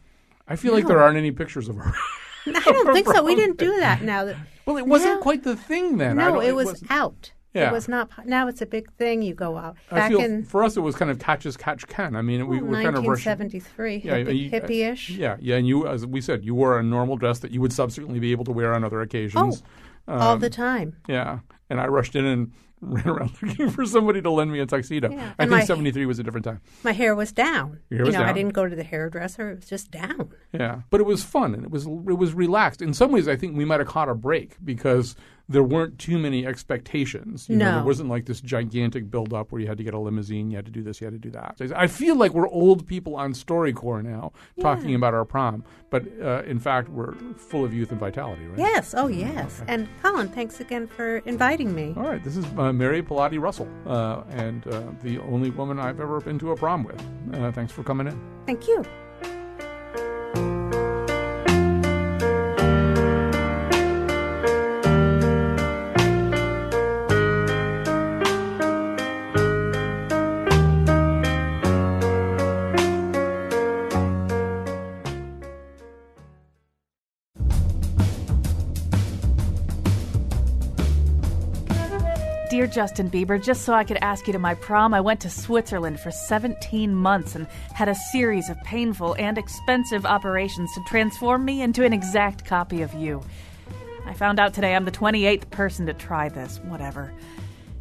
I 0.49 0.57
feel 0.57 0.73
like 0.73 0.85
there 0.87 1.01
aren't 1.01 1.17
any 1.17 1.31
pictures 1.31 1.69
of 1.69 1.77
her. 1.77 1.93
I 2.45 2.51
don't 2.51 2.93
think 2.93 3.07
so. 3.07 3.23
We 3.23 3.35
didn't 3.41 3.57
do 3.57 3.77
that 3.79 4.01
now. 4.03 4.25
That, 4.25 4.35
well, 4.65 4.75
it 4.77 4.85
wasn't 4.85 5.15
No. 5.15 5.21
quite 5.21 5.43
the 5.43 5.55
thing 5.55 5.97
then. 5.97 6.17
No, 6.17 6.33
don't- 6.33 6.43
it 6.43 6.55
was 6.55 6.83
out. 6.89 7.31
Yeah. 7.55 7.69
It 7.69 7.73
was 7.73 7.87
not. 7.87 8.09
Now 8.25 8.47
it's 8.47 8.61
a 8.61 8.65
big 8.65 8.91
thing. 8.93 9.21
You 9.21 9.33
go 9.33 9.57
out 9.57 9.77
I 9.89 9.95
back 9.95 10.11
feel 10.11 10.19
in 10.19 10.43
for 10.43 10.63
us 10.63 10.75
it 10.77 10.81
was 10.81 10.95
kind 10.95 11.09
of 11.09 11.17
catch 11.19 11.45
as 11.45 11.55
catch 11.57 11.87
can. 11.87 12.15
I 12.15 12.21
mean, 12.21 12.45
we 12.47 12.57
well, 12.61 12.65
were 12.71 12.83
kind 12.83 12.97
of 12.97 13.05
rushing. 13.07 13.31
1973, 13.31 13.97
Yeah, 14.03 14.17
hippie, 14.17 14.37
you- 14.37 14.51
hippie-ish. 14.51 15.09
Yeah, 15.11 15.37
yeah, 15.39 15.55
and 15.55 15.65
you, 15.67 15.87
as 15.87 16.05
we 16.05 16.19
said, 16.21 16.43
you 16.43 16.53
wore 16.53 16.77
a 16.77 16.83
normal 16.83 17.15
dress 17.17 17.39
that 17.39 17.51
you 17.51 17.61
would 17.61 17.71
subsequently 17.73 18.19
be 18.19 18.31
able 18.31 18.43
to 18.45 18.51
wear 18.51 18.73
on 18.73 18.83
other 18.83 19.01
occasions. 19.01 19.63
Oh, 20.07 20.13
all 20.13 20.33
Um, 20.33 20.39
the 20.39 20.49
time. 20.49 20.97
Yeah, 21.07 21.39
and 21.69 21.79
I 21.79 21.87
rushed 21.87 22.15
in 22.15 22.25
and 22.25 22.51
ran 22.81 23.07
around 23.07 23.31
looking 23.41 23.69
for 23.69 23.85
somebody 23.85 24.21
to 24.21 24.29
lend 24.29 24.51
me 24.51 24.59
a 24.59 24.65
tuxedo. 24.65 25.09
Yeah, 25.09 25.17
I 25.17 25.43
and 25.43 25.49
think 25.49 25.51
my- 25.51 25.63
'73 25.63 26.05
was 26.05 26.19
a 26.19 26.23
different 26.23 26.43
time. 26.43 26.59
My 26.83 26.91
hair 26.91 27.15
was 27.15 27.31
down. 27.31 27.79
Your 27.89 27.99
hair 27.99 28.05
you 28.05 28.05
was 28.07 28.15
know, 28.15 28.23
I 28.23 28.33
didn't 28.33 28.53
go 28.53 28.67
to 28.67 28.75
the 28.75 28.83
hairdresser. 28.83 29.51
It 29.51 29.55
was 29.55 29.65
just 29.65 29.89
down. 29.91 30.29
Yeah, 30.51 30.81
but 30.91 30.99
it 30.99 31.05
was 31.05 31.23
fun 31.23 31.55
and 31.55 31.63
it 31.63 31.71
was 31.71 31.85
it 31.87 32.17
was 32.17 32.33
relaxed. 32.33 32.81
In 32.81 32.93
some 32.93 33.11
ways, 33.11 33.27
I 33.29 33.37
think 33.37 33.55
we 33.57 33.63
might 33.65 33.79
have 33.79 33.87
caught 33.87 34.09
a 34.09 34.13
break 34.13 34.57
because 34.63 35.15
there 35.47 35.63
weren't 35.63 35.99
too 35.99 36.17
many 36.17 36.45
expectations. 36.45 37.47
You 37.49 37.57
know, 37.57 37.75
there 37.75 37.83
wasn't 37.83 38.09
like 38.09 38.25
this 38.25 38.41
gigantic 38.41 39.11
build 39.11 39.33
up 39.33 39.51
where 39.51 39.61
you 39.61 39.67
had 39.67 39.77
to 39.77 39.83
get 39.83 39.93
a 39.93 39.99
limousine, 39.99 40.49
you 40.49 40.55
had 40.55 40.65
to 40.65 40.71
do 40.71 40.81
this, 40.81 41.01
you 41.01 41.05
had 41.05 41.13
to 41.13 41.19
do 41.19 41.31
that. 41.31 41.61
I 41.75 41.87
feel 41.87 42.15
like 42.15 42.33
we're 42.33 42.47
old 42.47 42.87
people 42.87 43.15
on 43.15 43.33
StoryCorps 43.33 44.03
now 44.03 44.31
talking 44.59 44.95
about 44.95 45.13
our 45.13 45.25
prom, 45.25 45.63
but 45.89 46.03
uh, 46.21 46.43
in 46.43 46.59
fact, 46.59 46.89
we're 46.89 47.13
full 47.37 47.63
of 47.63 47.73
youth 47.73 47.91
and 47.91 47.99
vitality, 47.99 48.45
right? 48.45 48.59
Yes. 48.59 48.93
Oh, 48.97 49.07
yes. 49.07 49.61
And 49.67 49.87
Colin, 50.01 50.29
thanks 50.29 50.59
again 50.59 50.87
for 50.87 51.17
inviting 51.19 51.73
me. 51.73 51.93
All 51.95 52.03
right, 52.03 52.23
this 52.23 52.37
is 52.37 52.45
uh, 52.57 52.73
Mary 52.73 53.01
Pilati 53.03 53.39
Russell, 53.39 53.69
uh, 53.85 54.23
and 54.29 54.67
uh, 54.67 54.83
the 55.03 55.19
only 55.19 55.51
woman 55.51 55.79
I've 55.79 55.99
ever 55.99 56.19
been 56.21 56.39
to 56.39 56.51
a 56.51 56.55
prom 56.55 56.83
with. 56.83 57.01
Uh, 57.33 57.51
thanks 57.51 57.71
for 57.71 57.83
coming 57.83 58.07
in. 58.07 58.19
Thank 58.45 58.67
you. 58.67 58.83
Justin 82.75 83.09
Bieber, 83.09 83.41
just 83.41 83.63
so 83.63 83.73
I 83.73 83.85
could 83.85 83.99
ask 84.01 84.27
you 84.27 84.33
to 84.33 84.39
my 84.39 84.53
prom, 84.53 84.93
I 84.93 84.99
went 84.99 85.21
to 85.21 85.29
Switzerland 85.29 85.97
for 85.97 86.11
17 86.11 86.93
months 86.93 87.33
and 87.33 87.47
had 87.73 87.87
a 87.87 87.95
series 87.95 88.49
of 88.49 88.61
painful 88.63 89.15
and 89.17 89.37
expensive 89.37 90.05
operations 90.05 90.73
to 90.73 90.83
transform 90.85 91.45
me 91.45 91.61
into 91.61 91.85
an 91.85 91.93
exact 91.93 92.43
copy 92.43 92.81
of 92.81 92.93
you. 92.93 93.21
I 94.05 94.13
found 94.13 94.41
out 94.41 94.53
today 94.53 94.75
I'm 94.75 94.83
the 94.83 94.91
28th 94.91 95.49
person 95.51 95.85
to 95.85 95.93
try 95.93 96.27
this. 96.27 96.59
Whatever. 96.65 97.13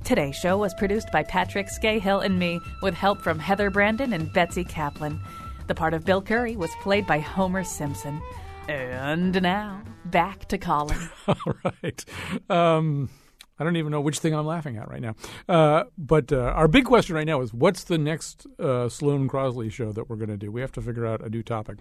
Today's 0.04 0.36
show 0.36 0.58
was 0.58 0.72
produced 0.74 1.10
by 1.10 1.24
Patrick 1.24 1.66
Skahill 1.66 2.24
and 2.24 2.38
me, 2.38 2.60
with 2.80 2.94
help 2.94 3.20
from 3.20 3.40
Heather 3.40 3.70
Brandon 3.70 4.12
and 4.12 4.32
Betsy 4.32 4.62
Kaplan. 4.62 5.20
The 5.66 5.74
part 5.74 5.94
of 5.94 6.04
Bill 6.04 6.22
Curry 6.22 6.54
was 6.54 6.70
played 6.82 7.04
by 7.04 7.18
Homer 7.18 7.64
Simpson. 7.64 8.22
And 8.68 9.42
now, 9.42 9.82
back 10.04 10.46
to 10.50 10.56
Colin. 10.58 11.10
All 11.26 11.56
right. 11.64 12.04
Um, 12.48 13.10
I 13.58 13.64
don't 13.64 13.76
even 13.76 13.92
know 13.92 14.00
which 14.00 14.18
thing 14.18 14.34
I'm 14.34 14.46
laughing 14.46 14.76
at 14.76 14.88
right 14.88 15.00
now. 15.00 15.14
Uh, 15.48 15.84
but 15.96 16.32
uh, 16.32 16.36
our 16.36 16.66
big 16.66 16.84
question 16.84 17.14
right 17.14 17.26
now 17.26 17.40
is 17.40 17.54
what's 17.54 17.84
the 17.84 17.98
next 17.98 18.46
uh, 18.58 18.88
Sloane 18.88 19.28
Crosley 19.28 19.70
show 19.70 19.92
that 19.92 20.10
we're 20.10 20.16
going 20.16 20.30
to 20.30 20.36
do? 20.36 20.50
We 20.50 20.60
have 20.60 20.72
to 20.72 20.82
figure 20.82 21.06
out 21.06 21.20
a 21.20 21.28
new 21.28 21.42
topic 21.42 21.78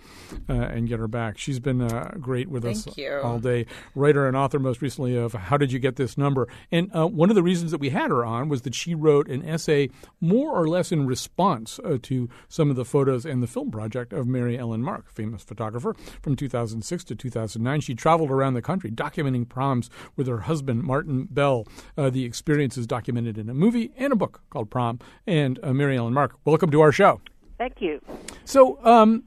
uh, 0.49 0.53
and 0.53 0.88
get 0.88 0.99
her 0.99 1.07
back. 1.07 1.38
She's 1.39 1.59
been 1.59 1.82
uh, 1.82 2.11
great 2.19 2.49
with 2.49 2.63
Thank 2.63 2.78
us 2.78 2.97
you. 2.97 3.19
all 3.24 3.39
day. 3.39 3.65
Writer 3.95 4.28
and 4.28 4.38
author, 4.38 4.59
most 4.59 4.82
recently, 4.82 5.15
of 5.15 5.34
How 5.34 5.57
Did 5.57 5.71
You 5.71 5.80
Get 5.80 5.95
This 5.95 6.17
Number? 6.17 6.47
And 6.71 6.95
uh, 6.95 7.07
one 7.07 7.30
of 7.30 7.36
the 7.36 7.43
reasons 7.43 7.71
that 7.71 7.80
we 7.80 7.89
had 7.89 8.11
her 8.11 8.24
on 8.24 8.49
was 8.49 8.61
that 8.63 8.76
she 8.76 8.93
wrote 8.93 9.28
an 9.28 9.43
essay 9.47 9.89
more 10.21 10.51
or 10.51 10.67
less 10.67 10.91
in 10.91 11.07
response 11.07 11.80
uh, 11.84 11.97
to 12.03 12.30
some 12.47 12.69
of 12.69 12.76
the 12.76 12.86
photos 12.86 13.26
and 13.26 13.41
the 13.41 13.47
film 13.47 13.71
project 13.71 14.13
of 14.13 14.28
Mary 14.28 14.59
Ellen 14.59 14.84
Mark, 14.84 15.11
famous 15.11 15.41
photographer 15.43 15.95
from 16.21 16.36
2006 16.36 17.03
to 17.05 17.15
2009. 17.15 17.82
She 17.82 17.95
traveled 17.95 18.30
around 18.30 18.53
the 18.53 18.61
country 18.61 18.91
documenting 18.91 19.49
proms 19.49 19.89
with 20.15 20.28
her 20.28 20.41
husband, 20.41 20.84
Martin 20.84 21.28
Bell. 21.30 21.62
Uh, 21.97 22.09
the 22.09 22.26
experience 22.26 22.78
is 22.78 22.88
documented 22.88 23.38
in 23.38 23.49
a 23.49 23.53
movie 23.53 23.91
and 23.97 24.14
a 24.14 24.16
book 24.16 24.41
called 24.49 24.70
Prom. 24.70 24.99
And 25.28 25.59
uh, 25.64 25.74
Mary 25.74 25.97
Ellen 25.97 26.14
Mark, 26.14 26.36
welcome 26.45 26.72
to 26.72 26.82
our 26.82 26.91
show. 26.91 27.22
Thank 27.57 27.82
you. 27.82 28.01
So, 28.45 28.84
um, 28.84 29.24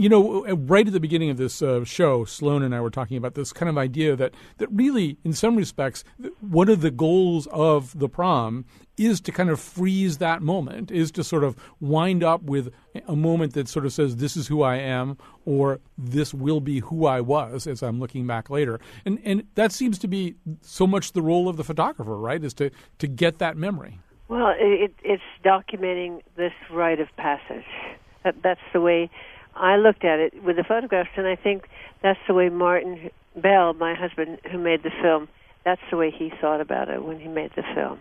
you 0.00 0.08
know, 0.08 0.46
right 0.54 0.86
at 0.86 0.94
the 0.94 1.00
beginning 1.00 1.28
of 1.28 1.36
this 1.36 1.60
uh, 1.60 1.84
show, 1.84 2.24
Sloane 2.24 2.62
and 2.62 2.74
I 2.74 2.80
were 2.80 2.88
talking 2.88 3.18
about 3.18 3.34
this 3.34 3.52
kind 3.52 3.68
of 3.68 3.76
idea 3.76 4.16
that 4.16 4.32
that 4.56 4.68
really, 4.72 5.18
in 5.24 5.34
some 5.34 5.56
respects, 5.56 6.04
one 6.40 6.70
of 6.70 6.80
the 6.80 6.90
goals 6.90 7.46
of 7.48 7.98
the 7.98 8.08
prom 8.08 8.64
is 8.96 9.20
to 9.20 9.30
kind 9.30 9.50
of 9.50 9.60
freeze 9.60 10.16
that 10.16 10.40
moment, 10.40 10.90
is 10.90 11.10
to 11.12 11.22
sort 11.22 11.44
of 11.44 11.54
wind 11.80 12.24
up 12.24 12.42
with 12.42 12.72
a 13.06 13.14
moment 13.14 13.52
that 13.52 13.68
sort 13.68 13.84
of 13.84 13.92
says, 13.92 14.16
"This 14.16 14.38
is 14.38 14.46
who 14.46 14.62
I 14.62 14.76
am," 14.76 15.18
or 15.44 15.80
"This 15.98 16.32
will 16.32 16.60
be 16.60 16.78
who 16.78 17.04
I 17.04 17.20
was," 17.20 17.66
as 17.66 17.82
I'm 17.82 18.00
looking 18.00 18.26
back 18.26 18.48
later, 18.48 18.80
and 19.04 19.18
and 19.22 19.44
that 19.54 19.70
seems 19.70 19.98
to 19.98 20.08
be 20.08 20.34
so 20.62 20.86
much 20.86 21.12
the 21.12 21.20
role 21.20 21.46
of 21.46 21.58
the 21.58 21.64
photographer, 21.64 22.16
right? 22.16 22.42
Is 22.42 22.54
to 22.54 22.70
to 23.00 23.06
get 23.06 23.38
that 23.40 23.58
memory. 23.58 23.98
Well, 24.28 24.54
it, 24.58 24.94
it's 25.02 25.22
documenting 25.44 26.22
this 26.36 26.54
rite 26.70 27.00
of 27.00 27.08
passage. 27.18 27.66
That, 28.24 28.36
that's 28.42 28.60
the 28.72 28.80
way 28.80 29.10
I 29.54 29.76
looked 29.76 30.04
at 30.04 30.18
it 30.18 30.42
with 30.42 30.56
the 30.56 30.64
photographs, 30.64 31.10
and 31.16 31.26
I 31.26 31.36
think 31.36 31.68
that's 32.02 32.18
the 32.26 32.34
way 32.34 32.48
Martin 32.48 33.10
Bell, 33.36 33.74
my 33.74 33.94
husband, 33.94 34.38
who 34.50 34.58
made 34.58 34.82
the 34.82 34.90
film, 35.02 35.28
that's 35.64 35.82
the 35.90 35.96
way 35.96 36.10
he 36.10 36.32
thought 36.40 36.60
about 36.60 36.88
it 36.88 37.04
when 37.04 37.20
he 37.20 37.28
made 37.28 37.50
the 37.54 37.62
film. 37.74 37.98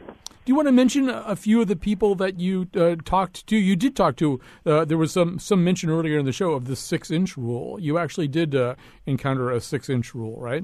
Do 0.49 0.51
you 0.51 0.55
want 0.55 0.67
to 0.67 0.71
mention 0.71 1.09
a 1.09 1.35
few 1.35 1.61
of 1.61 1.67
the 1.67 1.75
people 1.75 2.15
that 2.15 2.39
you 2.39 2.67
uh, 2.75 2.95
talked 3.03 3.45
to? 3.47 3.55
You 3.55 3.75
did 3.75 3.95
talk 3.95 4.15
to. 4.15 4.39
Uh, 4.65 4.85
there 4.85 4.97
was 4.97 5.11
some 5.11 5.37
some 5.37 5.63
mention 5.63 5.89
earlier 5.89 6.17
in 6.17 6.25
the 6.25 6.31
show 6.31 6.53
of 6.53 6.65
the 6.65 6.75
six 6.75 7.11
inch 7.11 7.37
rule. 7.37 7.79
You 7.79 7.97
actually 7.97 8.29
did 8.29 8.55
uh, 8.55 8.75
encounter 9.05 9.51
a 9.51 9.61
six 9.61 9.89
inch 9.89 10.15
rule, 10.15 10.39
right? 10.39 10.63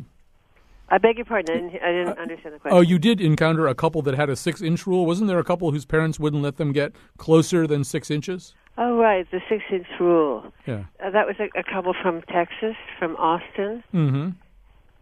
I 0.90 0.98
beg 0.98 1.18
your 1.18 1.26
pardon. 1.26 1.56
I 1.56 1.60
didn't, 1.60 1.84
I 1.84 1.92
didn't 1.92 2.18
understand 2.20 2.56
the 2.56 2.60
question. 2.60 2.78
Oh, 2.78 2.82
you 2.82 2.98
did 2.98 3.20
encounter 3.20 3.68
a 3.68 3.76
couple 3.76 4.02
that 4.04 4.16
had 4.16 4.30
a 4.30 4.36
six 4.36 4.62
inch 4.62 4.88
rule. 4.88 5.06
Wasn't 5.06 5.28
there 5.28 5.40
a 5.40 5.44
couple 5.44 5.72
whose 5.72 5.86
parents 5.86 6.20
wouldn't 6.20 6.42
let 6.42 6.58
them 6.58 6.72
get 6.72 6.94
closer 7.18 7.68
than 7.68 7.84
six 7.84 8.10
inches? 8.10 8.56
Oh, 8.78 8.98
right, 8.98 9.26
the 9.32 9.42
six 9.50 9.64
inch 9.72 9.88
rule. 10.00 10.52
Yeah. 10.66 10.84
Uh, 11.04 11.10
that 11.12 11.26
was 11.28 11.36
a, 11.40 11.48
a 11.58 11.64
couple 11.64 11.94
from 12.02 12.22
Texas, 12.24 12.76
from 13.00 13.16
Austin, 13.16 13.84
Mm-hmm. 13.94 14.30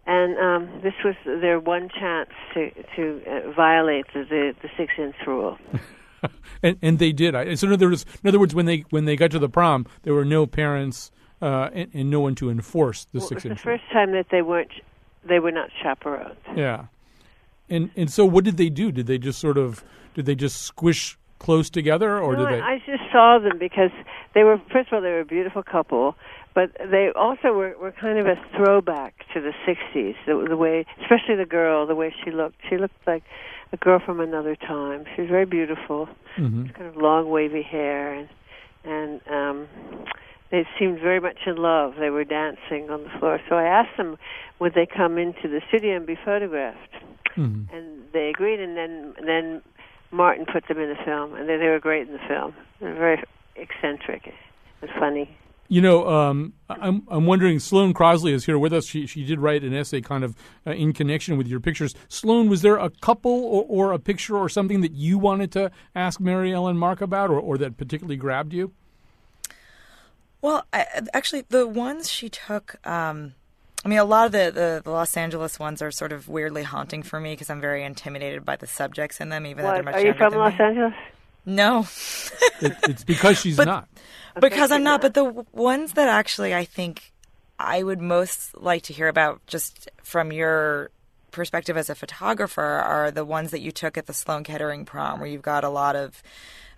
and 0.06 0.38
um, 0.38 0.82
this 0.84 0.94
was 1.04 1.16
their 1.26 1.60
one 1.60 1.90
chance 1.90 2.30
to 2.54 2.70
to 2.96 3.22
uh, 3.28 3.52
violate 3.52 4.06
the 4.14 4.24
the, 4.30 4.54
the 4.62 4.70
six 4.78 4.94
inch 4.98 5.16
rule. 5.26 5.58
And 6.62 6.78
and 6.82 7.00
they 7.00 7.12
did. 7.12 7.36
I, 7.36 7.54
so 7.56 7.68
in 7.68 7.74
other 7.74 7.90
words, 7.90 8.06
in 8.24 8.30
other 8.30 8.40
words, 8.40 8.56
when 8.56 8.66
they 8.66 8.86
when 8.92 9.04
they 9.04 9.18
got 9.18 9.32
to 9.32 9.40
the 9.40 9.50
prom, 9.50 9.86
there 10.04 10.14
were 10.14 10.24
no 10.24 10.46
parents 10.46 11.12
uh, 11.42 11.70
and, 11.74 11.90
and 11.94 12.10
no 12.10 12.22
one 12.22 12.34
to 12.36 12.50
enforce 12.50 13.04
the 13.12 13.20
Well, 13.20 13.28
it 13.28 13.34
was 13.36 13.42
six 13.42 13.44
the 13.44 13.50
inch. 13.50 13.60
first 13.60 13.84
time 13.92 14.14
that 14.14 14.28
they 14.32 14.42
weren't 14.42 14.72
they 15.26 15.40
were 15.40 15.52
not 15.52 15.70
chaperoned. 15.82 16.38
Yeah. 16.56 16.86
And 17.70 17.90
and 17.98 18.10
so 18.10 18.24
what 18.26 18.46
did 18.46 18.56
they 18.56 18.70
do? 18.70 18.90
Did 18.94 19.08
they 19.08 19.18
just 19.18 19.38
sort 19.40 19.58
of 19.58 19.84
did 20.14 20.26
they 20.26 20.36
just 20.36 20.62
squish 20.62 21.18
close 21.40 21.70
together 21.70 22.18
or 22.18 22.38
No, 22.38 22.46
did 22.46 22.54
they 22.56 22.62
I 22.62 22.78
just 22.86 23.03
saw 23.14 23.40
them 23.40 23.58
because 23.60 23.92
they 24.34 24.44
were 24.44 24.58
first 24.72 24.88
of 24.92 24.96
all 24.96 25.02
they 25.02 25.12
were 25.12 25.22
a 25.22 25.26
beautiful 25.26 25.64
couple, 25.64 26.16
but 26.54 26.72
they 26.92 27.10
also 27.16 27.54
were 27.54 27.76
were 27.80 27.94
kind 27.94 28.18
of 28.20 28.26
a 28.26 28.36
throwback 28.58 29.14
to 29.34 29.40
the 29.40 29.54
'60s. 29.66 30.16
The, 30.26 30.46
the 30.50 30.58
way, 30.58 30.86
especially 31.04 31.36
the 31.36 31.46
girl, 31.46 31.88
the 31.88 31.96
way 31.96 32.14
she 32.26 32.32
looked. 32.32 32.58
She 32.70 32.78
looked 32.78 33.08
like 33.08 33.24
a 33.72 33.78
girl 33.78 34.00
from 34.06 34.20
another 34.20 34.56
time. 34.56 35.06
She 35.16 35.22
was 35.22 35.30
very 35.30 35.46
beautiful. 35.46 36.10
Mhm. 36.38 36.74
kind 36.74 36.88
of 36.88 36.98
long 36.98 37.30
wavy 37.30 37.62
hair 37.62 38.12
and 38.12 38.28
and 38.84 39.22
um 39.30 39.68
they 40.50 40.68
seemed 40.78 41.00
very 41.00 41.20
much 41.20 41.40
in 41.48 41.56
love. 41.58 41.96
They 42.00 42.10
were 42.12 42.24
dancing 42.24 42.90
on 42.92 43.04
the 43.04 43.10
floor. 43.20 43.40
So 43.50 43.56
I 43.56 43.64
asked 43.66 43.98
them 43.98 44.18
would 44.60 44.74
they 44.76 44.86
come 44.86 45.18
into 45.18 45.48
the 45.48 45.62
studio 45.68 45.96
and 45.98 46.06
be 46.06 46.16
photographed. 46.16 46.94
Mhm. 47.36 47.66
And 47.74 47.86
they 48.14 48.30
agreed 48.30 48.60
and 48.60 48.78
then 48.78 49.14
then 49.24 49.62
Martin 50.14 50.46
put 50.46 50.68
them 50.68 50.80
in 50.80 50.90
the 50.90 51.04
film 51.04 51.34
and 51.34 51.50
they, 51.50 51.58
they 51.58 51.68
were 51.68 51.80
great 51.80 52.08
in 52.08 52.14
the 52.14 52.20
film. 52.28 52.54
They 52.80 52.88
were 52.88 52.94
very 52.94 53.24
eccentric 53.56 54.34
and 54.82 54.90
funny. 55.00 55.36
You 55.70 55.82
know, 55.82 56.08
um, 56.08 56.54
I'm 56.70 57.08
I'm 57.10 57.26
wondering. 57.26 57.58
Sloane 57.58 57.94
Crosley 57.94 58.32
is 58.32 58.46
here 58.46 58.60
with 58.60 58.74
us. 58.74 58.86
She 58.86 59.08
she 59.08 59.24
did 59.24 59.40
write 59.40 59.64
an 59.64 59.74
essay, 59.74 60.02
kind 60.02 60.24
of 60.24 60.36
uh, 60.68 60.72
in 60.72 60.94
connection 60.94 61.38
with 61.38 61.48
your 61.48 61.60
pictures. 61.60 61.96
Sloane, 62.10 62.50
was 62.50 62.62
there 62.62 62.78
a 62.78 62.90
couple 62.90 63.32
or, 63.32 63.66
or 63.68 63.94
a 63.94 63.98
picture 63.98 64.38
or 64.38 64.50
something 64.50 64.82
that 64.82 64.92
you 64.92 65.18
wanted 65.18 65.52
to 65.54 65.72
ask 65.96 66.20
Mary 66.20 66.54
Ellen 66.54 66.78
Mark 66.78 67.02
about, 67.02 67.30
or, 67.30 67.40
or 67.40 67.58
that 67.58 67.78
particularly 67.78 68.18
grabbed 68.18 68.54
you? 68.54 68.74
Well, 70.42 70.66
I, 70.74 70.86
actually, 71.14 71.46
the 71.48 71.66
ones 71.66 72.12
she 72.12 72.30
took, 72.30 72.76
um, 72.86 73.34
I 73.86 73.90
mean, 73.90 74.00
a 74.00 74.06
lot 74.06 74.26
of 74.28 74.32
the, 74.32 74.52
the, 74.54 74.82
the 74.84 74.92
Los 74.92 75.16
Angeles 75.18 75.60
ones 75.60 75.82
are 75.82 75.92
sort 75.92 76.12
of 76.14 76.28
weirdly 76.30 76.64
haunting 76.64 77.04
for 77.04 77.20
me 77.20 77.34
because 77.34 77.50
I'm 77.50 77.60
very 77.62 77.84
intimidated 77.84 78.46
by 78.46 78.56
the 78.56 78.68
subjects 78.68 79.20
in 79.20 79.30
them, 79.30 79.46
even 79.46 79.64
though 79.66 79.74
they're 79.74 79.84
much 79.84 79.94
more. 79.94 80.00
are 80.00 80.06
you 80.06 80.14
younger 80.14 80.30
from 80.30 80.40
Los 80.40 80.58
me. 80.60 80.66
Angeles? 80.66 80.94
No. 81.46 81.88
It, 82.62 82.74
it's 82.90 83.04
because 83.04 83.40
she's 83.40 83.58
But- 83.58 83.66
not. 83.68 83.90
because 84.40 84.72
I'm 84.72 84.84
not. 84.84 85.02
But 85.02 85.14
the 85.14 85.46
ones 85.52 85.94
that 85.94 86.08
actually 86.08 86.54
I 86.56 86.64
think 86.64 87.12
I 87.60 87.84
would 87.84 88.00
most 88.02 88.56
like 88.58 88.84
to 88.84 88.94
hear 88.94 89.08
about, 89.10 89.46
just 89.48 89.90
from 90.02 90.32
your 90.32 90.90
perspective 91.32 91.76
as 91.76 91.90
a 91.90 91.96
photographer, 91.96 92.62
are 92.62 93.12
the 93.12 93.26
ones 93.26 93.52
that 93.52 93.60
you 93.62 93.72
took 93.72 93.98
at 93.98 94.06
the 94.06 94.14
Sloan 94.14 94.44
Kettering 94.46 94.86
prom, 94.86 95.20
where 95.20 95.28
you've 95.28 95.42
got 95.42 95.64
a 95.66 95.70
lot 95.70 95.96
of 95.98 96.24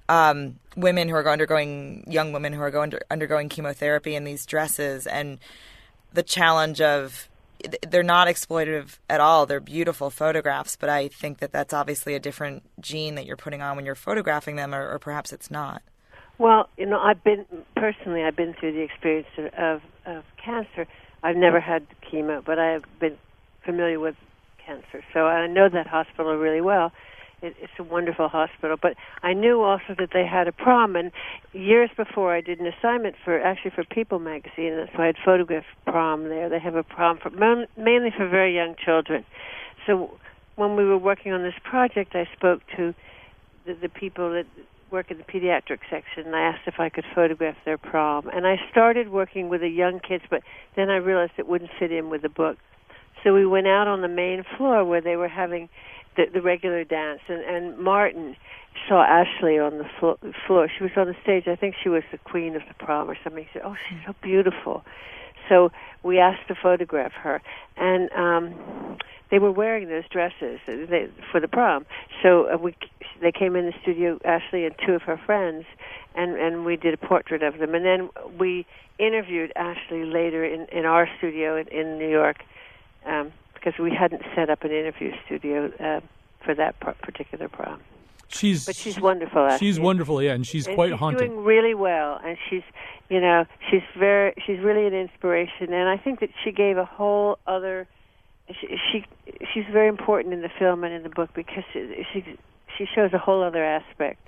um, 0.09 0.55
women 0.75 1.07
who 1.09 1.15
are 1.15 1.27
undergoing, 1.29 2.03
young 2.07 2.31
women 2.33 2.51
who 2.53 2.61
are 2.61 2.71
going 2.71 2.93
undergoing 3.11 3.49
chemotherapy 3.49 4.15
in 4.15 4.23
these 4.23 4.45
dresses, 4.45 5.05
and 5.07 5.37
the 6.15 6.23
challenge 6.23 6.81
of 6.81 7.29
they're 7.87 8.03
not 8.03 8.27
exploitative 8.27 8.97
at 9.09 9.19
all. 9.19 9.45
They're 9.45 9.59
beautiful 9.59 10.09
photographs, 10.09 10.75
but 10.75 10.89
I 10.89 11.07
think 11.07 11.39
that 11.39 11.51
that's 11.51 11.73
obviously 11.73 12.15
a 12.15 12.19
different 12.19 12.63
gene 12.79 13.15
that 13.15 13.25
you're 13.25 13.37
putting 13.37 13.61
on 13.61 13.75
when 13.75 13.85
you're 13.85 13.95
photographing 13.95 14.55
them, 14.55 14.73
or, 14.73 14.91
or 14.91 14.99
perhaps 14.99 15.33
it's 15.33 15.49
not. 15.49 15.81
Well, 16.37 16.69
you 16.77 16.85
know, 16.85 16.99
I've 16.99 17.23
been 17.23 17.45
personally. 17.75 18.23
I've 18.23 18.35
been 18.35 18.53
through 18.59 18.73
the 18.73 18.81
experience 18.81 19.27
of 19.57 19.81
of, 20.05 20.23
cancer. 20.43 20.87
I've 21.23 21.37
never 21.37 21.59
had 21.59 21.87
chemo, 22.11 22.43
but 22.45 22.59
I 22.59 22.71
have 22.71 22.83
been 22.99 23.17
familiar 23.63 23.99
with 23.99 24.15
cancer, 24.63 25.03
so 25.13 25.25
I 25.25 25.47
know 25.47 25.69
that 25.69 25.87
hospital 25.87 26.35
really 26.35 26.61
well. 26.61 26.91
It, 27.45 27.55
it's 27.61 27.73
a 27.79 27.83
wonderful 27.83 28.27
hospital, 28.27 28.77
but 28.81 28.95
I 29.23 29.33
knew 29.33 29.61
also 29.61 29.95
that 29.97 30.09
they 30.13 30.25
had 30.25 30.47
a 30.47 30.51
prom. 30.51 30.95
And 30.95 31.11
years 31.53 31.89
before, 31.95 32.35
I 32.35 32.41
did 32.41 32.59
an 32.59 32.67
assignment 32.67 33.15
for 33.23 33.39
actually 33.39 33.71
for 33.71 33.83
People 33.83 34.19
magazine, 34.19 34.87
so 34.93 35.01
I 35.01 35.05
had 35.07 35.15
photographed 35.23 35.67
prom 35.85 36.29
there. 36.29 36.49
They 36.49 36.59
have 36.59 36.75
a 36.75 36.83
prom 36.83 37.19
for 37.21 37.29
mainly 37.29 38.11
for 38.15 38.27
very 38.27 38.55
young 38.55 38.75
children. 38.83 39.25
So 39.85 40.17
when 40.55 40.75
we 40.75 40.85
were 40.85 40.97
working 40.97 41.31
on 41.33 41.43
this 41.43 41.53
project, 41.63 42.15
I 42.15 42.27
spoke 42.35 42.61
to 42.77 42.93
the, 43.65 43.73
the 43.73 43.89
people 43.89 44.31
that 44.31 44.45
work 44.91 45.11
in 45.11 45.17
the 45.17 45.23
pediatric 45.23 45.79
section 45.89 46.25
and 46.25 46.35
I 46.35 46.41
asked 46.41 46.67
if 46.67 46.79
I 46.79 46.89
could 46.89 47.05
photograph 47.13 47.55
their 47.65 47.77
prom. 47.77 48.29
And 48.29 48.45
I 48.47 48.55
started 48.71 49.09
working 49.09 49.49
with 49.49 49.61
the 49.61 49.67
young 49.67 49.99
kids, 49.99 50.23
but 50.29 50.41
then 50.75 50.89
I 50.89 50.97
realized 50.97 51.33
it 51.37 51.47
wouldn't 51.47 51.71
fit 51.77 51.91
in 51.91 52.09
with 52.09 52.21
the 52.21 52.29
book. 52.29 52.57
So 53.23 53.33
we 53.33 53.45
went 53.45 53.67
out 53.67 53.87
on 53.87 54.01
the 54.01 54.07
main 54.07 54.43
floor 54.55 54.85
where 54.85 55.01
they 55.01 55.15
were 55.15 55.27
having 55.27 55.69
the, 56.15 56.25
the 56.33 56.41
regular 56.41 56.83
dance, 56.83 57.21
and, 57.27 57.41
and 57.41 57.77
Martin 57.77 58.35
saw 58.87 59.03
Ashley 59.03 59.57
on 59.59 59.77
the 59.77 59.85
flo- 59.99 60.19
floor. 60.45 60.67
She 60.75 60.83
was 60.83 60.91
on 60.97 61.07
the 61.07 61.15
stage. 61.23 61.47
I 61.47 61.55
think 61.55 61.75
she 61.81 61.89
was 61.89 62.03
the 62.11 62.17
queen 62.17 62.55
of 62.55 62.61
the 62.67 62.83
prom 62.83 63.09
or 63.09 63.17
something. 63.23 63.43
He 63.43 63.49
said, 63.53 63.63
"Oh, 63.65 63.75
she's 63.89 63.99
so 64.05 64.13
beautiful." 64.21 64.83
so 65.49 65.71
we 66.03 66.19
asked 66.19 66.47
to 66.47 66.55
photograph 66.61 67.11
her, 67.13 67.41
and 67.77 68.11
um, 68.11 68.97
they 69.31 69.39
were 69.39 69.51
wearing 69.51 69.87
those 69.87 70.07
dresses 70.09 70.59
uh, 70.67 70.85
they, 70.89 71.07
for 71.31 71.39
the 71.39 71.47
prom. 71.47 71.85
So 72.23 72.47
uh, 72.53 72.57
we 72.57 72.75
they 73.21 73.31
came 73.31 73.55
in 73.55 73.65
the 73.65 73.73
studio, 73.81 74.19
Ashley 74.25 74.65
and 74.65 74.75
two 74.85 74.93
of 74.93 75.03
her 75.03 75.19
friends, 75.25 75.65
and 76.15 76.35
and 76.35 76.65
we 76.65 76.77
did 76.77 76.93
a 76.93 76.97
portrait 76.97 77.43
of 77.43 77.57
them, 77.59 77.75
and 77.75 77.85
then 77.85 78.09
we 78.39 78.65
interviewed 78.99 79.51
Ashley 79.55 80.05
later 80.05 80.45
in 80.45 80.67
in 80.71 80.85
our 80.85 81.07
studio 81.17 81.57
in, 81.57 81.67
in 81.67 81.97
New 81.97 82.09
York. 82.09 82.37
Um, 83.05 83.31
because 83.65 83.79
we 83.79 83.91
hadn't 83.91 84.21
set 84.35 84.49
up 84.49 84.63
an 84.63 84.71
interview 84.71 85.11
studio 85.25 85.71
uh, 85.79 85.99
for 86.43 86.53
that 86.53 86.79
par- 86.79 86.95
particular 87.01 87.49
prom. 87.49 87.79
She's 88.27 88.65
but 88.65 88.75
she's 88.75 88.99
wonderful. 88.99 89.39
Ashley. 89.41 89.67
She's 89.67 89.79
wonderful, 89.79 90.21
yeah, 90.21 90.33
and 90.33 90.45
she's 90.45 90.67
And 90.67 90.75
quite 90.75 90.91
she's 90.91 90.99
haunting. 90.99 91.29
doing 91.29 91.43
really 91.43 91.73
well, 91.73 92.19
and 92.23 92.37
she's, 92.49 92.63
you 93.09 93.19
know, 93.21 93.45
she's 93.69 93.81
very, 93.97 94.33
she's 94.45 94.59
really 94.59 94.85
an 94.87 94.93
inspiration, 94.93 95.73
and 95.73 95.89
I 95.89 95.97
think 95.97 96.19
that 96.19 96.29
she 96.43 96.51
gave 96.51 96.77
a 96.77 96.85
whole 96.85 97.37
other. 97.47 97.87
She, 98.49 98.77
she 98.91 99.05
she's 99.53 99.65
very 99.71 99.87
important 99.87 100.33
in 100.33 100.41
the 100.41 100.51
film 100.59 100.83
and 100.83 100.93
in 100.93 101.01
the 101.03 101.09
book 101.09 101.31
because 101.33 101.63
she 101.73 102.05
she, 102.13 102.23
she 102.77 102.85
shows 102.93 103.13
a 103.13 103.17
whole 103.17 103.41
other 103.43 103.63
aspect. 103.63 104.27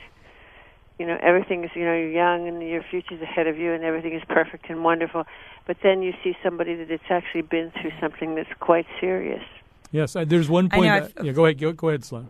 You 1.00 1.06
know, 1.06 1.18
everything 1.22 1.64
is, 1.64 1.70
you 1.76 1.86
know, 1.86 1.93
you're 1.93 2.10
young 2.10 2.48
and 2.48 2.62
your 2.68 2.84
future's 2.89 3.22
ahead 3.22 3.45
of 3.48 3.58
you, 3.58 3.72
and 3.72 3.84
everything 3.84 4.14
is 4.16 4.24
perfect 4.28 4.70
and 4.70 4.84
wonderful. 4.84 5.26
But 5.68 5.78
then 5.84 6.02
you 6.02 6.14
see 6.24 6.36
somebody 6.43 6.76
that 6.76 6.89
it's 6.89 7.04
actually 7.10 7.43
been 7.43 7.72
through 7.80 7.91
something 8.00 8.36
that's 8.36 8.50
quite 8.60 8.88
serious. 9.00 9.43
Yes, 9.91 10.16
uh, 10.16 10.26
there's 10.26 10.50
one 10.50 10.70
I 10.72 10.76
point. 10.76 10.88
know, 10.88 11.00
that- 11.02 11.14
I've- 11.20 11.28
yeah, 11.28 11.34
go 11.34 11.45
ahead. 11.45 11.60
Go, 11.60 11.72
go 11.72 11.89
ahead, 11.89 12.04
Sloane. 12.04 12.30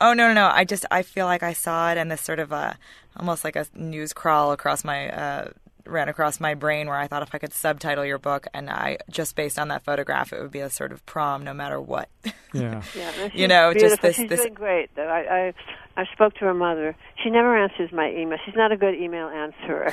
Oh 0.00 0.12
no 0.14 0.28
no 0.28 0.34
no! 0.34 0.46
I 0.52 0.64
just 0.64 0.84
I 0.90 1.02
feel 1.02 1.26
like 1.26 1.42
I 1.42 1.52
saw 1.52 1.90
it 1.90 1.96
and 1.98 2.10
this 2.10 2.20
sort 2.20 2.38
of 2.38 2.52
a 2.52 2.76
almost 3.16 3.44
like 3.44 3.56
a 3.56 3.66
news 3.74 4.12
crawl 4.12 4.52
across 4.52 4.84
my 4.84 5.08
uh, 5.10 5.48
ran 5.86 6.08
across 6.08 6.40
my 6.40 6.54
brain 6.54 6.86
where 6.86 6.96
I 6.96 7.06
thought 7.06 7.22
if 7.22 7.34
I 7.34 7.38
could 7.38 7.52
subtitle 7.52 8.04
your 8.04 8.18
book 8.18 8.46
and 8.54 8.70
I 8.70 8.98
just 9.10 9.36
based 9.36 9.58
on 9.58 9.68
that 9.68 9.84
photograph 9.84 10.32
it 10.32 10.40
would 10.40 10.50
be 10.50 10.60
a 10.60 10.70
sort 10.70 10.92
of 10.92 11.04
prom 11.06 11.44
no 11.44 11.54
matter 11.54 11.80
what. 11.80 12.08
Yeah. 12.54 12.82
Yeah, 12.94 13.28
she's 13.30 13.40
you 13.40 13.48
know, 13.48 13.72
just 13.72 14.02
this 14.02 14.16
She's 14.16 14.28
this 14.28 14.40
doing 14.40 14.52
great. 14.52 14.94
Though 14.94 15.08
I, 15.08 15.54
I 15.96 16.02
I 16.02 16.04
spoke 16.12 16.34
to 16.34 16.40
her 16.40 16.52
mother. 16.52 16.94
She 17.22 17.30
never 17.30 17.56
answers 17.56 17.90
my 17.92 18.10
email. 18.10 18.38
She's 18.44 18.54
not 18.54 18.72
a 18.72 18.76
good 18.76 18.94
email 18.94 19.28
answerer. 19.28 19.90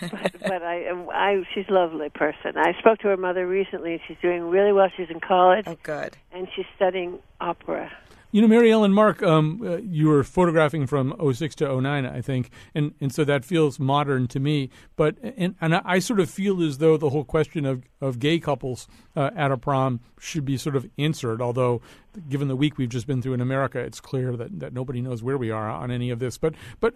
but, 0.00 0.32
but 0.40 0.62
I, 0.62 0.90
I, 1.12 1.42
she's 1.54 1.66
a 1.68 1.72
lovely 1.72 2.08
person. 2.08 2.56
I 2.56 2.72
spoke 2.78 2.98
to 3.00 3.08
her 3.08 3.16
mother 3.16 3.46
recently, 3.46 3.92
and 3.92 4.00
she's 4.06 4.16
doing 4.22 4.42
really 4.42 4.72
well. 4.72 4.88
She's 4.96 5.10
in 5.10 5.20
college. 5.20 5.64
Oh, 5.66 5.76
good. 5.82 6.16
And 6.32 6.48
she's 6.54 6.66
studying 6.76 7.18
opera. 7.40 7.90
You 8.34 8.40
know, 8.40 8.48
Mary 8.48 8.72
Ellen 8.72 8.94
Mark, 8.94 9.22
um, 9.22 9.60
uh, 9.62 9.76
you 9.76 10.08
were 10.08 10.24
photographing 10.24 10.86
from 10.86 11.14
06 11.34 11.54
to 11.56 11.80
09, 11.82 12.06
I 12.06 12.22
think, 12.22 12.48
and, 12.74 12.94
and 12.98 13.12
so 13.12 13.24
that 13.24 13.44
feels 13.44 13.78
modern 13.78 14.26
to 14.28 14.40
me. 14.40 14.70
But 14.96 15.18
and, 15.22 15.54
and 15.60 15.74
I, 15.74 15.98
sort 15.98 16.18
of 16.18 16.30
feel 16.30 16.62
as 16.62 16.78
though 16.78 16.96
the 16.96 17.10
whole 17.10 17.24
question 17.24 17.66
of, 17.66 17.82
of 18.00 18.18
gay 18.18 18.38
couples 18.38 18.88
uh, 19.14 19.30
at 19.36 19.52
a 19.52 19.58
prom 19.58 20.00
should 20.18 20.46
be 20.46 20.56
sort 20.56 20.76
of 20.76 20.88
answered. 20.96 21.42
Although, 21.42 21.82
given 22.30 22.48
the 22.48 22.56
week 22.56 22.78
we've 22.78 22.88
just 22.88 23.06
been 23.06 23.20
through 23.20 23.34
in 23.34 23.42
America, 23.42 23.78
it's 23.78 24.00
clear 24.00 24.34
that, 24.34 24.60
that 24.60 24.72
nobody 24.72 25.02
knows 25.02 25.22
where 25.22 25.36
we 25.36 25.50
are 25.50 25.68
on 25.68 25.90
any 25.90 26.08
of 26.08 26.18
this. 26.18 26.38
But 26.38 26.54
but 26.80 26.94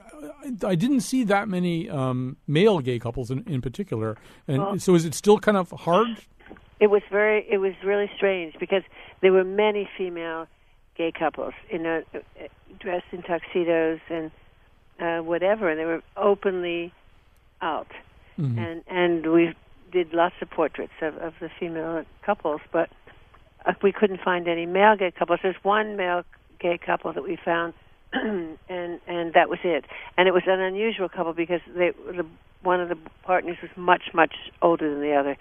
I, 0.65 0.69
I 0.69 0.75
didn't 0.75 1.03
see 1.03 1.23
that 1.25 1.51
many 1.51 1.91
um, 1.91 2.39
male 2.47 2.79
gay 2.79 2.99
couples 2.99 3.31
in, 3.31 3.45
in 3.47 3.61
particular. 3.61 4.17
And 4.49 4.59
Well- 4.59 4.79
so 4.79 4.95
is 4.95 5.05
it 5.05 5.13
still 5.13 5.39
kind 5.39 5.59
of 5.59 5.71
hard? 5.71 6.17
It 6.81 6.89
was 6.89 7.03
very, 7.11 7.47
it 7.51 7.59
was 7.59 7.73
really 7.85 8.11
strange 8.17 8.55
because 8.61 8.83
there 9.23 9.33
were 9.33 9.45
many 9.45 9.89
female 9.97 10.47
gay 10.97 11.13
couples, 11.13 11.55
you 11.71 11.79
know, 11.79 12.03
uh, 12.15 12.19
dressed 12.79 13.07
in 13.13 13.23
tuxedos 13.23 14.01
and 14.09 14.31
uh, 15.01 15.19
whatever, 15.19 15.69
and 15.69 15.79
they 15.79 15.85
were 15.85 16.03
openly 16.17 16.93
out. 17.61 17.89
Mhm. 18.39 18.59
And 18.59 18.85
and 18.89 19.33
we 19.33 19.55
did 19.93 20.13
lots 20.13 20.35
of 20.43 20.51
portraits 20.51 20.93
of, 21.01 21.17
of 21.19 21.35
the 21.41 21.49
female 21.59 22.05
couples, 22.23 22.61
but 22.73 22.91
uh, 23.65 23.73
we 23.83 23.93
couldn't 23.93 24.21
find 24.21 24.49
any 24.49 24.67
male 24.67 24.97
gay 24.97 25.11
couples. 25.11 25.41
There's 25.43 25.63
one 25.63 25.97
male 25.97 26.23
gay 26.59 26.79
couple 26.79 27.13
that 27.13 27.23
we 27.23 27.37
found, 27.37 27.73
and 28.13 28.59
and 28.69 29.33
that 29.35 29.49
was 29.49 29.59
it. 29.65 29.85
And 30.17 30.29
it 30.29 30.35
was 30.35 30.43
an 30.47 30.61
unusual 30.61 31.09
couple 31.09 31.33
because 31.33 31.61
they 31.75 31.93
the 32.09 32.27
one 32.63 32.81
of 32.81 32.89
the 32.89 32.99
partners 33.23 33.59
was 33.63 33.71
much 33.77 34.13
much 34.13 34.35
older 34.63 34.91
than 34.91 35.01
the 35.01 35.15
other, 35.15 35.37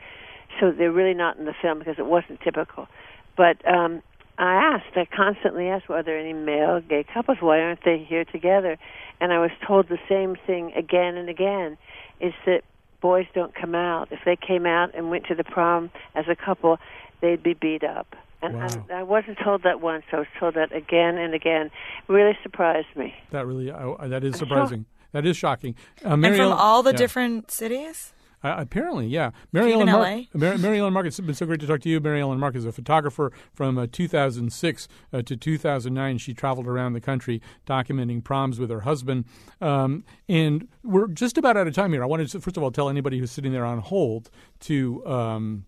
so 0.60 0.72
they're 0.72 0.92
really 0.92 1.14
not 1.14 1.38
in 1.38 1.46
the 1.46 1.56
film 1.62 1.80
because 1.80 1.96
it 1.98 2.06
wasn't 2.06 2.40
typical. 2.42 2.88
But 3.36 3.58
um, 3.68 4.02
I 4.38 4.56
asked, 4.56 4.98
I 4.98 5.06
constantly 5.06 5.68
asked, 5.70 5.90
are 5.90 6.04
there 6.04 6.18
any 6.20 6.34
male 6.34 6.82
gay 6.82 7.06
couples? 7.14 7.38
Why 7.40 7.60
aren't 7.62 7.84
they 7.86 7.98
here 8.08 8.26
together? 8.26 8.78
And 9.22 9.32
I 9.32 9.40
was 9.40 9.52
told 9.66 9.88
the 9.88 9.98
same 10.10 10.36
thing 10.46 10.74
again 10.76 11.16
and 11.16 11.30
again: 11.30 11.78
is 12.20 12.34
that 12.46 12.62
boys 13.02 13.28
don't 13.34 13.56
come 13.56 13.76
out. 13.76 14.10
If 14.12 14.20
they 14.26 14.36
came 14.36 14.66
out 14.66 14.94
and 14.94 15.10
went 15.10 15.26
to 15.28 15.36
the 15.36 15.44
prom 15.46 15.90
as 16.16 16.26
a 16.28 16.36
couple, 16.36 16.80
they'd 17.22 17.42
be 17.42 17.54
beat 17.54 17.84
up. 17.84 18.16
And 18.42 18.56
Wow. 18.58 18.68
I, 18.90 18.94
I 19.00 19.04
wasn't 19.04 19.38
told 19.44 19.64
that 19.64 19.80
once. 19.82 20.04
I 20.12 20.18
was 20.18 20.28
told 20.40 20.56
that 20.56 20.76
again 20.76 21.18
and 21.18 21.34
again. 21.34 21.72
Really 22.08 22.38
surprised 22.44 22.88
me. 22.96 23.14
That 23.32 23.46
really, 23.48 23.72
uh, 23.72 24.08
that 24.08 24.24
is 24.24 24.36
surprising. 24.38 24.86
That 25.14 25.26
is 25.26 25.38
shocking. 25.38 25.76
Uh, 26.04 26.18
Mary 26.18 26.34
and 26.34 26.42
from 26.42 26.52
Ellen- 26.52 26.58
all 26.60 26.84
the 26.84 26.92
yeah. 26.92 26.98
different 26.98 27.52
cities. 27.52 28.12
Uh, 28.44 28.56
apparently, 28.58 29.08
yeah. 29.08 29.32
Mary 29.52 29.74
Ellen 29.74 29.88
LA? 29.88 29.94
Mark, 29.94 30.26
Mary, 30.34 30.58
Mary 30.58 30.80
Ellen 30.80 30.94
Mark, 30.94 31.06
it's 31.06 31.20
been 31.20 31.34
so 31.34 31.46
great 31.46 31.60
to 31.62 31.68
talk 31.68 31.82
to 31.82 31.90
you. 31.90 32.00
Mary 32.00 32.22
Ellen 32.22 32.40
Mark 32.40 32.56
is 32.56 32.66
a 32.66 32.72
photographer 32.72 33.32
from 33.54 33.78
uh, 33.78 33.88
2006 33.92 34.88
uh, 35.14 35.22
to 35.22 35.36
2009. 35.36 36.18
She 36.18 36.34
traveled 36.34 36.68
around 36.68 36.94
the 36.94 37.02
country 37.02 37.42
documenting 37.68 38.24
proms 38.24 38.60
with 38.60 38.70
her 38.70 38.82
husband. 38.82 39.26
Um, 39.62 40.04
and 40.30 40.68
we're 40.84 41.08
just 41.08 41.38
about 41.38 41.58
out 41.58 41.68
of 41.68 41.74
time 41.74 41.94
here. 41.94 42.04
I 42.04 42.08
wanted 42.08 42.30
to, 42.30 42.40
first 42.40 42.58
of 42.58 42.64
all, 42.64 42.72
tell 42.72 42.90
anybody 42.90 43.20
who's 43.20 43.32
sitting 43.32 43.52
there 43.52 43.66
on 43.66 43.80
hold 43.80 44.30
to. 44.62 45.06
Um, 45.06 45.66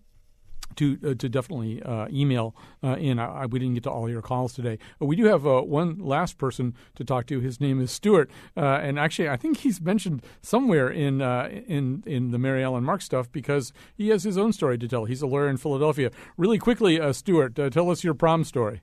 to 0.76 0.98
uh, 1.04 1.14
to 1.14 1.28
definitely 1.28 1.82
uh, 1.82 2.06
email 2.10 2.54
uh, 2.82 2.96
in. 2.96 3.18
I, 3.18 3.42
I, 3.42 3.46
we 3.46 3.58
didn't 3.58 3.74
get 3.74 3.84
to 3.84 3.90
all 3.90 4.08
your 4.08 4.22
calls 4.22 4.52
today. 4.52 4.78
Uh, 5.00 5.06
we 5.06 5.16
do 5.16 5.24
have 5.24 5.46
uh, 5.46 5.62
one 5.62 5.98
last 5.98 6.38
person 6.38 6.74
to 6.96 7.04
talk 7.04 7.26
to. 7.26 7.40
His 7.40 7.60
name 7.60 7.80
is 7.80 7.90
Stuart, 7.90 8.30
uh, 8.56 8.60
and 8.60 8.98
actually, 8.98 9.28
I 9.28 9.36
think 9.36 9.58
he's 9.58 9.80
mentioned 9.80 10.22
somewhere 10.42 10.88
in 10.88 11.20
uh, 11.20 11.48
in 11.66 12.02
in 12.06 12.30
the 12.30 12.38
Mary 12.38 12.62
Ellen 12.62 12.84
Mark 12.84 13.02
stuff 13.02 13.30
because 13.30 13.72
he 13.96 14.08
has 14.08 14.22
his 14.24 14.38
own 14.38 14.52
story 14.52 14.78
to 14.78 14.88
tell. 14.88 15.04
He's 15.04 15.22
a 15.22 15.26
lawyer 15.26 15.48
in 15.48 15.56
Philadelphia. 15.56 16.10
Really 16.36 16.58
quickly, 16.58 17.00
Stuart, 17.12 17.54
tell 17.72 17.90
us 17.90 18.04
your 18.04 18.14
prom 18.14 18.44
story. 18.44 18.82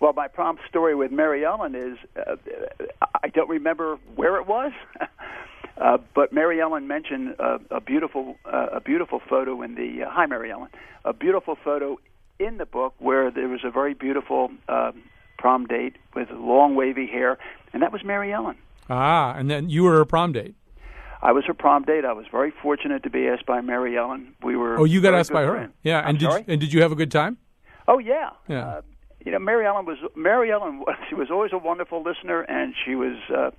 Well, 0.00 0.12
my 0.12 0.28
prom 0.28 0.58
story 0.68 0.94
with 0.94 1.12
Mary 1.12 1.44
Ellen 1.44 1.74
is 1.74 1.96
I 3.24 3.28
don't 3.28 3.48
remember 3.48 3.98
where 4.16 4.36
it 4.36 4.46
was, 4.46 4.72
uh, 5.80 5.98
but 6.14 6.32
Mary 6.32 6.60
Ellen 6.60 6.86
mentioned 6.86 7.34
uh, 7.38 7.58
a 7.70 7.80
beautiful 7.80 8.36
uh, 8.44 8.66
a 8.72 8.80
beautiful 8.80 9.20
photo 9.28 9.62
in 9.62 9.74
the 9.74 10.04
uh, 10.04 10.10
hi 10.10 10.26
Mary 10.26 10.50
Ellen, 10.50 10.68
a 11.04 11.12
beautiful 11.12 11.56
photo 11.62 11.98
in 12.38 12.58
the 12.58 12.66
book 12.66 12.94
where 12.98 13.30
there 13.30 13.48
was 13.48 13.60
a 13.64 13.70
very 13.70 13.94
beautiful 13.94 14.50
um, 14.68 15.02
prom 15.38 15.66
date 15.66 15.96
with 16.14 16.28
long 16.30 16.74
wavy 16.74 17.06
hair, 17.06 17.38
and 17.72 17.82
that 17.82 17.92
was 17.92 18.02
Mary 18.04 18.32
Ellen. 18.32 18.56
Ah, 18.90 19.34
and 19.36 19.50
then 19.50 19.68
you 19.70 19.82
were 19.84 19.92
her 19.96 20.04
prom 20.04 20.32
date. 20.32 20.54
I 21.22 21.32
was 21.32 21.44
her 21.46 21.54
prom 21.54 21.84
date. 21.84 22.04
I 22.04 22.12
was 22.12 22.26
very 22.30 22.50
fortunate 22.62 23.02
to 23.04 23.10
be 23.10 23.26
asked 23.28 23.46
by 23.46 23.60
Mary 23.62 23.96
Ellen. 23.96 24.34
We 24.42 24.56
were 24.56 24.78
Oh, 24.78 24.84
you 24.84 25.00
got 25.00 25.14
asked 25.14 25.32
by 25.32 25.42
her. 25.44 25.70
Yeah, 25.82 26.00
I'm 26.00 26.10
and 26.10 26.18
did 26.18 26.30
sorry? 26.30 26.44
and 26.48 26.60
did 26.60 26.72
you 26.72 26.82
have 26.82 26.92
a 26.92 26.96
good 26.96 27.10
time? 27.10 27.38
Oh 27.88 27.98
yeah. 27.98 28.30
Yeah. 28.48 28.66
Uh, 28.66 28.80
you 29.24 29.32
know, 29.32 29.38
Mary 29.38 29.64
Ellen 29.66 29.86
was 29.86 29.96
Mary 30.14 30.52
Ellen. 30.52 30.80
was- 30.86 30.96
She 31.08 31.14
was 31.14 31.30
always 31.30 31.52
a 31.52 31.58
wonderful 31.58 32.02
listener, 32.02 32.42
and 32.42 32.74
she 32.84 32.94
was 32.94 33.16
uh, 33.34 33.50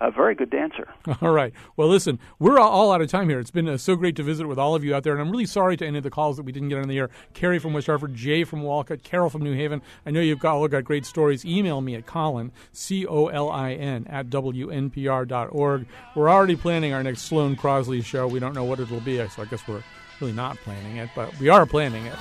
a 0.00 0.10
very 0.10 0.34
good 0.34 0.50
dancer. 0.50 0.88
All 1.22 1.30
right. 1.32 1.52
Well, 1.76 1.88
listen, 1.88 2.18
we're 2.38 2.58
all- 2.58 2.90
out 2.92 3.00
of 3.02 3.10
time 3.10 3.28
here. 3.28 3.38
It's 3.38 3.50
been 3.50 3.68
uh, 3.68 3.76
so 3.76 3.94
great 3.96 4.16
to 4.16 4.22
visit 4.22 4.46
with 4.46 4.58
all 4.58 4.74
of 4.74 4.82
you 4.82 4.94
out 4.94 5.04
there, 5.04 5.12
and 5.12 5.20
I'm 5.20 5.30
really 5.30 5.46
sorry 5.46 5.76
to 5.76 5.86
any 5.86 5.98
of 5.98 6.04
the 6.04 6.10
calls 6.10 6.36
that 6.38 6.42
we 6.44 6.52
didn't 6.52 6.70
get 6.70 6.78
on 6.78 6.88
the 6.88 6.98
air. 6.98 7.10
Carrie 7.34 7.58
from 7.58 7.72
West 7.74 7.86
Hartford, 7.86 8.14
Jay 8.14 8.42
from 8.44 8.62
Wolcott, 8.62 9.02
Carol 9.02 9.30
from 9.30 9.42
New 9.42 9.54
Haven. 9.54 9.82
I 10.06 10.10
know 10.10 10.20
you've 10.20 10.38
got, 10.40 10.54
all 10.56 10.66
got 10.68 10.84
great 10.84 11.04
stories. 11.06 11.44
Email 11.44 11.80
me 11.82 11.94
at 11.94 12.06
Colin, 12.06 12.50
C 12.72 13.06
O 13.06 13.26
L 13.26 13.50
I 13.50 13.72
N, 13.74 14.06
at 14.08 14.28
WNPR.org. 14.30 15.86
We're 16.16 16.30
already 16.30 16.56
planning 16.56 16.92
our 16.94 17.02
next 17.02 17.22
Sloane 17.22 17.54
Crosley 17.56 18.04
show. 18.04 18.26
We 18.26 18.40
don't 18.40 18.54
know 18.54 18.64
what 18.64 18.80
it'll 18.80 19.00
be, 19.00 19.18
so 19.28 19.42
I 19.42 19.44
guess 19.44 19.66
we're 19.68 19.84
really 20.20 20.32
not 20.32 20.56
planning 20.58 20.96
it, 20.96 21.10
but 21.14 21.38
we 21.38 21.48
are 21.48 21.66
planning 21.66 22.06
it. 22.06 22.16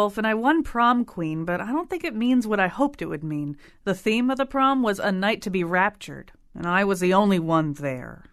Wolf, 0.00 0.16
and 0.16 0.26
I 0.26 0.32
won 0.32 0.62
prom 0.62 1.04
queen, 1.04 1.44
but 1.44 1.60
I 1.60 1.66
don't 1.66 1.90
think 1.90 2.04
it 2.04 2.14
means 2.14 2.46
what 2.46 2.58
I 2.58 2.68
hoped 2.68 3.02
it 3.02 3.06
would 3.06 3.22
mean. 3.22 3.58
The 3.84 3.94
theme 3.94 4.30
of 4.30 4.38
the 4.38 4.46
prom 4.46 4.82
was 4.82 4.98
a 4.98 5.12
night 5.12 5.42
to 5.42 5.50
be 5.50 5.62
raptured, 5.62 6.32
and 6.54 6.66
I 6.66 6.84
was 6.84 7.00
the 7.00 7.12
only 7.12 7.38
one 7.38 7.74
there. 7.74 8.29